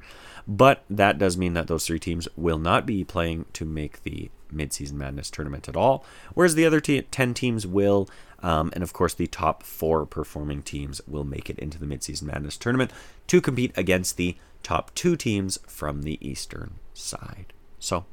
But 0.48 0.84
that 0.90 1.18
does 1.18 1.38
mean 1.38 1.54
that 1.54 1.68
those 1.68 1.86
three 1.86 2.00
teams 2.00 2.28
will 2.36 2.60
not 2.60 2.86
be 2.86 3.04
playing 3.04 3.46
to 3.54 3.66
make 3.66 4.04
the 4.04 4.30
midseason 4.54 4.94
madness 4.94 5.30
tournament 5.30 5.68
at 5.68 5.76
all, 5.76 6.06
whereas 6.34 6.56
the 6.56 6.66
other 6.66 6.80
t- 6.80 7.02
10 7.02 7.34
teams 7.34 7.66
will. 7.66 8.10
Um, 8.42 8.72
and 8.74 8.84
of 8.84 8.92
course, 8.92 9.14
the 9.14 9.28
top 9.28 9.64
four 9.64 10.06
performing 10.06 10.64
teams 10.64 11.00
will 11.08 11.24
make 11.24 11.50
it 11.50 11.58
into 11.60 11.80
the 11.80 11.86
midseason 11.86 12.24
madness 12.24 12.58
tournament 12.58 12.92
to 13.28 13.40
compete 13.40 13.72
against 13.78 14.18
the 14.18 14.36
top 14.64 14.94
two 14.96 15.16
teams 15.16 15.60
from 15.68 16.04
the 16.04 16.18
eastern 16.28 16.76
side. 16.94 17.54
So, 17.80 18.06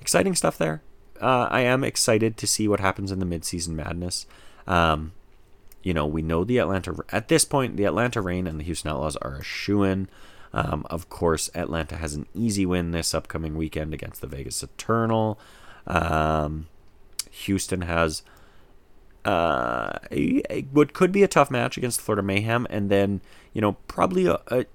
exciting 0.00 0.34
stuff 0.34 0.58
there. 0.58 0.82
Uh, 1.20 1.48
I 1.50 1.60
am 1.60 1.84
excited 1.84 2.36
to 2.36 2.46
see 2.46 2.68
what 2.68 2.80
happens 2.80 3.12
in 3.12 3.20
the 3.20 3.26
midseason 3.26 3.70
madness. 3.70 4.26
Um, 4.66 5.12
you 5.82 5.94
know, 5.94 6.06
we 6.06 6.22
know 6.22 6.44
the 6.44 6.58
Atlanta 6.58 6.94
at 7.10 7.28
this 7.28 7.44
point, 7.44 7.76
the 7.76 7.84
Atlanta 7.84 8.20
Reign 8.20 8.46
and 8.46 8.58
the 8.58 8.64
Houston 8.64 8.90
Outlaws 8.90 9.16
are 9.16 9.36
a 9.36 9.44
shoe 9.44 9.82
in. 9.82 10.08
Um, 10.52 10.86
of 10.88 11.08
course, 11.08 11.50
Atlanta 11.54 11.96
has 11.96 12.14
an 12.14 12.26
easy 12.32 12.64
win 12.64 12.92
this 12.92 13.12
upcoming 13.12 13.56
weekend 13.56 13.92
against 13.92 14.20
the 14.20 14.26
Vegas 14.26 14.62
Eternal. 14.62 15.38
Um, 15.86 16.68
Houston 17.30 17.82
has 17.82 18.22
uh, 19.24 19.98
a, 20.10 20.42
a, 20.50 20.62
what 20.72 20.92
could 20.92 21.12
be 21.12 21.22
a 21.22 21.28
tough 21.28 21.50
match 21.50 21.76
against 21.76 22.00
Florida 22.00 22.22
Mayhem, 22.22 22.66
and 22.70 22.90
then 22.90 23.20
you 23.52 23.60
know 23.60 23.72
probably 23.88 24.26
a 24.26 24.66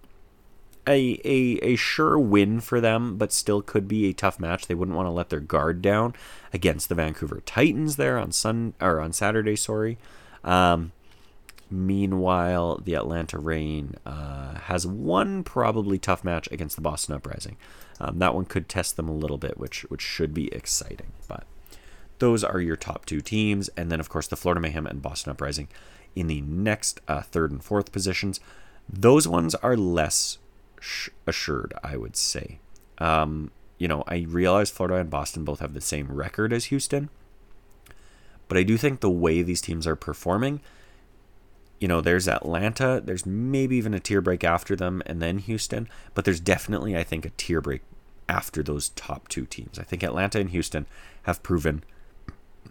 a, 0.90 1.22
a, 1.24 1.60
a 1.62 1.76
sure 1.76 2.18
win 2.18 2.60
for 2.60 2.82
them, 2.82 3.18
but 3.18 3.32
still 3.32 3.62
could 3.62 3.88
be 3.88 4.08
a 4.08 4.14
tough 4.14 4.40
match. 4.40 4.68
They 4.68 4.76
wouldn't 4.76 4.98
want 4.98 5.06
to 5.06 5.12
let 5.12 5.30
their 5.30 5.40
guard 5.40 5.82
down 5.82 6.16
against 6.52 6.90
the 6.90 6.96
Vancouver 6.96 7.42
Titans 7.46 7.96
there 7.96 8.18
on 8.18 8.32
Sun 8.32 8.74
or 8.82 9.00
on 9.00 9.14
Saturday. 9.14 9.56
Sorry. 9.56 9.98
Um, 10.44 10.92
meanwhile, 11.70 12.82
the 12.84 12.96
Atlanta 12.96 13.38
Reign 13.38 13.96
uh, 14.06 14.56
has 14.56 14.88
one 14.88 15.44
probably 15.44 16.00
tough 16.00 16.24
match 16.24 16.50
against 16.52 16.76
the 16.76 16.82
Boston 16.82 17.16
Uprising. 17.16 17.58
Um, 18.00 18.20
that 18.20 18.34
one 18.34 18.46
could 18.46 18.68
test 18.68 18.98
them 18.98 19.08
a 19.08 19.14
little 19.14 19.38
bit, 19.38 19.58
which 19.58 19.82
which 19.90 20.02
should 20.02 20.34
be 20.34 20.52
exciting. 20.54 21.12
But 21.28 21.44
those 22.20 22.44
are 22.44 22.62
your 22.62 22.78
top 22.78 23.06
two 23.06 23.22
teams, 23.22 23.70
and 23.78 23.92
then 23.92 24.00
of 24.00 24.10
course 24.10 24.28
the 24.28 24.38
Florida 24.38 24.62
Mayhem 24.62 24.88
and 24.88 25.02
Boston 25.02 25.32
Uprising 25.32 25.68
in 26.16 26.28
the 26.28 26.42
next 26.42 27.00
uh, 27.08 27.22
third 27.22 27.52
and 27.52 27.64
fourth 27.64 27.92
positions. 27.92 28.40
Those 28.92 29.28
ones 29.28 29.54
are 29.56 29.78
less 29.78 30.40
assured, 31.28 31.74
I 31.84 31.98
would 31.98 32.16
say. 32.16 32.60
Um, 32.98 33.52
you 33.78 33.88
know, 33.88 34.04
I 34.08 34.26
realize 34.28 34.70
Florida 34.70 34.98
and 34.98 35.10
Boston 35.10 35.44
both 35.46 35.60
have 35.60 35.74
the 35.74 35.82
same 35.82 36.12
record 36.12 36.52
as 36.52 36.66
Houston, 36.66 37.10
but 38.48 38.58
I 38.58 38.64
do 38.64 38.78
think 38.78 39.00
the 39.00 39.10
way 39.10 39.42
these 39.42 39.62
teams 39.62 39.88
are 39.88 39.96
performing, 39.96 40.60
you 41.80 41.88
know, 41.88 42.02
there's 42.02 42.28
Atlanta, 42.28 43.02
there's 43.04 43.26
maybe 43.26 43.78
even 43.78 43.94
a 43.94 44.00
tier 44.00 44.22
break 44.22 44.44
after 44.44 44.76
them, 44.76 45.02
and 45.06 45.22
then 45.22 45.38
Houston, 45.38 45.88
but 46.14 46.26
there's 46.26 46.42
definitely, 46.42 46.98
I 46.98 47.04
think, 47.04 47.26
a 47.26 47.32
tier 47.32 47.62
break 47.62 47.82
after 48.28 48.62
those 48.62 48.90
top 48.90 49.30
two 49.30 49.46
teams. 49.46 49.80
I 49.80 49.84
think 49.84 50.04
Atlanta 50.04 50.40
and 50.40 50.50
Houston 50.50 50.86
have 51.24 51.42
proven 51.42 51.84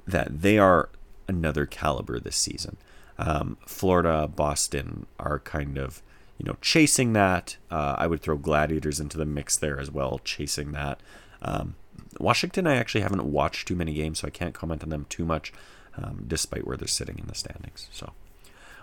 that 0.06 0.42
they 0.42 0.58
are 0.58 0.90
another 1.26 1.64
caliber 1.66 2.20
this 2.20 2.36
season. 2.36 2.76
Um, 3.18 3.56
Florida, 3.66 4.28
Boston 4.28 5.06
are 5.18 5.40
kind 5.40 5.78
of 5.78 6.02
you 6.38 6.44
know, 6.44 6.56
chasing 6.60 7.12
that. 7.12 7.56
Uh, 7.70 7.96
I 7.98 8.06
would 8.06 8.22
throw 8.22 8.36
Gladiators 8.36 9.00
into 9.00 9.18
the 9.18 9.26
mix 9.26 9.56
there 9.56 9.78
as 9.78 9.90
well, 9.90 10.20
chasing 10.24 10.72
that. 10.72 11.00
Um, 11.42 11.74
Washington, 12.18 12.66
I 12.66 12.76
actually 12.76 13.02
haven't 13.02 13.24
watched 13.24 13.68
too 13.68 13.76
many 13.76 13.92
games, 13.92 14.20
so 14.20 14.28
I 14.28 14.30
can't 14.30 14.54
comment 14.54 14.82
on 14.82 14.88
them 14.88 15.06
too 15.08 15.24
much, 15.24 15.52
um, 15.96 16.24
despite 16.26 16.66
where 16.66 16.76
they're 16.76 16.88
sitting 16.88 17.18
in 17.18 17.26
the 17.26 17.34
standings. 17.34 17.88
So, 17.92 18.12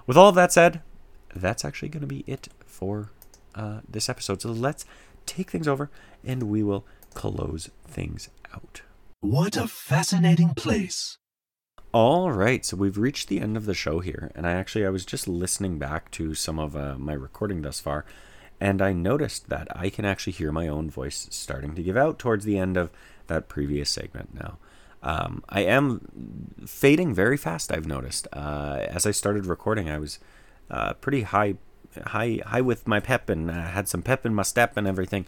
with 0.05 0.17
all 0.17 0.29
of 0.29 0.35
that 0.35 0.51
said, 0.51 0.81
that's 1.33 1.65
actually 1.65 1.89
going 1.89 2.01
to 2.01 2.07
be 2.07 2.23
it 2.27 2.49
for 2.65 3.11
uh, 3.55 3.79
this 3.87 4.09
episode. 4.09 4.41
So 4.41 4.51
let's 4.51 4.85
take 5.25 5.51
things 5.51 5.67
over 5.67 5.89
and 6.23 6.43
we 6.43 6.63
will 6.63 6.85
close 7.13 7.69
things 7.87 8.29
out. 8.53 8.81
What 9.21 9.57
a 9.57 9.67
fascinating 9.67 10.53
place. 10.53 11.17
All 11.95 12.29
right, 12.29 12.65
so 12.65 12.75
we've 12.75 12.97
reached 12.97 13.29
the 13.29 13.39
end 13.39 13.55
of 13.55 13.65
the 13.65 13.73
show 13.73 14.01
here, 14.01 14.29
and 14.35 14.45
I 14.45 14.51
actually 14.51 14.85
I 14.85 14.89
was 14.89 15.05
just 15.05 15.29
listening 15.29 15.79
back 15.79 16.11
to 16.11 16.35
some 16.35 16.59
of 16.59 16.75
uh, 16.75 16.95
my 16.97 17.13
recording 17.13 17.61
thus 17.61 17.79
far, 17.79 18.03
and 18.59 18.81
I 18.81 18.91
noticed 18.91 19.47
that 19.47 19.69
I 19.73 19.89
can 19.89 20.03
actually 20.03 20.33
hear 20.33 20.51
my 20.51 20.67
own 20.67 20.89
voice 20.89 21.25
starting 21.31 21.73
to 21.73 21.81
give 21.81 21.95
out 21.95 22.19
towards 22.19 22.43
the 22.43 22.57
end 22.57 22.75
of 22.75 22.91
that 23.27 23.47
previous 23.47 23.89
segment. 23.89 24.33
Now, 24.33 24.57
um, 25.03 25.41
I 25.47 25.61
am 25.61 26.57
fading 26.67 27.13
very 27.13 27.37
fast. 27.37 27.71
I've 27.71 27.87
noticed 27.87 28.27
uh, 28.33 28.85
as 28.89 29.05
I 29.05 29.11
started 29.11 29.45
recording, 29.45 29.89
I 29.89 29.97
was 29.97 30.19
uh, 30.69 30.95
pretty 30.95 31.21
high, 31.21 31.55
high, 32.07 32.41
high 32.45 32.59
with 32.59 32.89
my 32.89 32.99
pep, 32.99 33.29
and 33.29 33.49
uh, 33.49 33.53
had 33.53 33.87
some 33.87 34.01
pep 34.01 34.25
in 34.25 34.35
my 34.35 34.43
step 34.43 34.75
and 34.75 34.85
everything. 34.85 35.25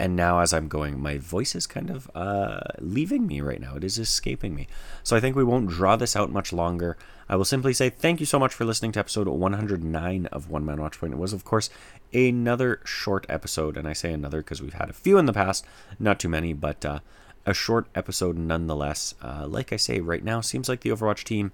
And 0.00 0.16
now, 0.16 0.40
as 0.40 0.54
I'm 0.54 0.66
going, 0.66 0.98
my 0.98 1.18
voice 1.18 1.54
is 1.54 1.66
kind 1.66 1.90
of 1.90 2.10
uh, 2.14 2.60
leaving 2.78 3.26
me 3.26 3.42
right 3.42 3.60
now. 3.60 3.76
It 3.76 3.84
is 3.84 3.98
escaping 3.98 4.54
me. 4.54 4.66
So 5.02 5.14
I 5.14 5.20
think 5.20 5.36
we 5.36 5.44
won't 5.44 5.68
draw 5.68 5.96
this 5.96 6.16
out 6.16 6.32
much 6.32 6.54
longer. 6.54 6.96
I 7.28 7.36
will 7.36 7.44
simply 7.44 7.74
say 7.74 7.90
thank 7.90 8.18
you 8.18 8.24
so 8.24 8.38
much 8.38 8.54
for 8.54 8.64
listening 8.64 8.92
to 8.92 8.98
episode 8.98 9.28
109 9.28 10.26
of 10.26 10.48
One 10.48 10.64
Man 10.64 10.78
Watchpoint. 10.78 11.12
It 11.12 11.18
was, 11.18 11.34
of 11.34 11.44
course, 11.44 11.68
another 12.14 12.80
short 12.82 13.26
episode. 13.28 13.76
And 13.76 13.86
I 13.86 13.92
say 13.92 14.10
another 14.10 14.38
because 14.38 14.62
we've 14.62 14.72
had 14.72 14.88
a 14.88 14.94
few 14.94 15.18
in 15.18 15.26
the 15.26 15.34
past, 15.34 15.66
not 15.98 16.18
too 16.18 16.30
many, 16.30 16.54
but 16.54 16.82
uh, 16.86 17.00
a 17.44 17.52
short 17.52 17.86
episode 17.94 18.38
nonetheless. 18.38 19.14
Uh, 19.22 19.46
like 19.46 19.70
I 19.70 19.76
say, 19.76 20.00
right 20.00 20.24
now, 20.24 20.40
seems 20.40 20.66
like 20.66 20.80
the 20.80 20.90
Overwatch 20.90 21.24
team 21.24 21.52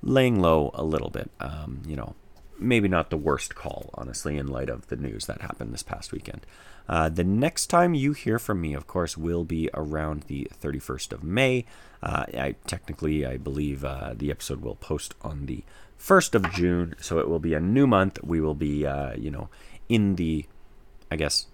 laying 0.00 0.40
low 0.40 0.70
a 0.74 0.84
little 0.84 1.10
bit. 1.10 1.28
Um, 1.40 1.82
you 1.84 1.96
know, 1.96 2.14
maybe 2.56 2.86
not 2.86 3.10
the 3.10 3.16
worst 3.16 3.56
call, 3.56 3.90
honestly, 3.94 4.36
in 4.36 4.46
light 4.46 4.68
of 4.68 4.86
the 4.86 4.96
news 4.96 5.26
that 5.26 5.40
happened 5.40 5.74
this 5.74 5.82
past 5.82 6.12
weekend. 6.12 6.46
Uh, 6.88 7.08
the 7.08 7.24
next 7.24 7.66
time 7.66 7.94
you 7.94 8.12
hear 8.12 8.38
from 8.38 8.60
me, 8.60 8.74
of 8.74 8.86
course, 8.86 9.16
will 9.16 9.44
be 9.44 9.70
around 9.74 10.24
the 10.24 10.48
31st 10.62 11.12
of 11.12 11.24
May. 11.24 11.64
Uh, 12.02 12.26
I 12.34 12.54
technically, 12.66 13.24
I 13.24 13.38
believe 13.38 13.84
uh, 13.84 14.12
the 14.14 14.30
episode 14.30 14.60
will 14.60 14.76
post 14.76 15.14
on 15.22 15.46
the 15.46 15.64
1st 15.98 16.34
of 16.34 16.52
June, 16.52 16.94
so 17.00 17.18
it 17.18 17.28
will 17.28 17.38
be 17.38 17.54
a 17.54 17.60
new 17.60 17.86
month. 17.86 18.22
We 18.22 18.40
will 18.40 18.54
be, 18.54 18.86
uh, 18.86 19.14
you 19.14 19.30
know, 19.30 19.48
in 19.88 20.16
the, 20.16 20.44
I 21.10 21.16
guess, 21.16 21.46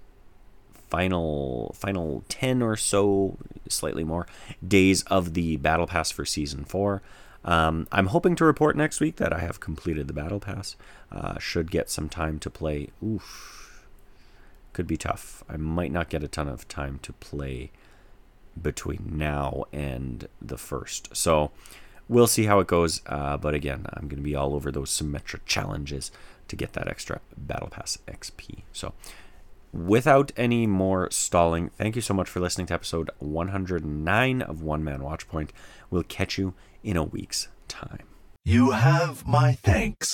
final 0.89 1.73
final 1.79 2.25
10 2.29 2.63
or 2.63 2.77
so, 2.77 3.39
slightly 3.69 4.03
more 4.03 4.27
days 4.67 5.05
of 5.05 5.35
the 5.35 5.57
battle 5.57 5.87
pass 5.87 6.11
for 6.11 6.25
season 6.25 6.65
four. 6.65 7.01
Um, 7.45 7.87
I'm 7.93 8.07
hoping 8.07 8.35
to 8.37 8.45
report 8.45 8.77
next 8.77 9.01
week 9.01 9.17
that 9.17 9.33
I 9.33 9.39
have 9.39 9.61
completed 9.61 10.09
the 10.09 10.13
battle 10.13 10.41
pass. 10.41 10.75
Uh, 11.13 11.39
should 11.39 11.71
get 11.71 11.89
some 11.89 12.09
time 12.09 12.41
to 12.41 12.51
play. 12.51 12.89
Oof 13.03 13.60
could 14.81 14.87
be 14.87 14.97
tough. 14.97 15.45
I 15.47 15.59
might 15.59 15.93
not 15.93 16.09
get 16.09 16.25
a 16.25 16.29
ton 16.29 16.49
of 16.49 16.67
time 16.67 17.01
to 17.03 17.13
play 17.13 17.71
between 18.61 19.13
now 19.13 19.65
and 19.75 20.27
the 20.41 20.57
first. 20.57 21.15
So 21.15 21.51
we'll 22.09 22.27
see 22.27 22.45
how 22.45 22.61
it 22.61 22.67
goes. 22.67 23.03
Uh, 23.05 23.37
but 23.37 23.53
again, 23.53 23.85
I'm 23.93 24.09
going 24.09 24.17
to 24.17 24.23
be 24.23 24.35
all 24.35 24.55
over 24.55 24.73
those 24.73 24.91
Symmetra 24.91 25.41
challenges 25.45 26.11
to 26.49 26.57
get 26.57 26.73
that 26.73 26.89
extra 26.89 27.21
Battle 27.37 27.69
Pass 27.69 27.99
XP. 28.09 28.63
So 28.73 28.95
without 29.71 30.33
any 30.35 30.67
more 30.67 31.11
stalling, 31.11 31.69
thank 31.77 31.95
you 31.95 32.01
so 32.01 32.15
much 32.15 32.31
for 32.31 32.41
listening 32.41 32.69
to 32.69 32.75
episode 32.75 33.11
109 33.19 34.41
of 34.41 34.63
One 34.63 34.83
Man 34.83 35.01
Watchpoint. 35.01 35.51
We'll 35.91 36.05
catch 36.05 36.39
you 36.39 36.55
in 36.83 36.97
a 36.97 37.05
week's 37.05 37.49
time. 37.69 38.07
You 38.47 38.71
have 38.71 39.27
my 39.27 39.53
thanks. 39.53 40.11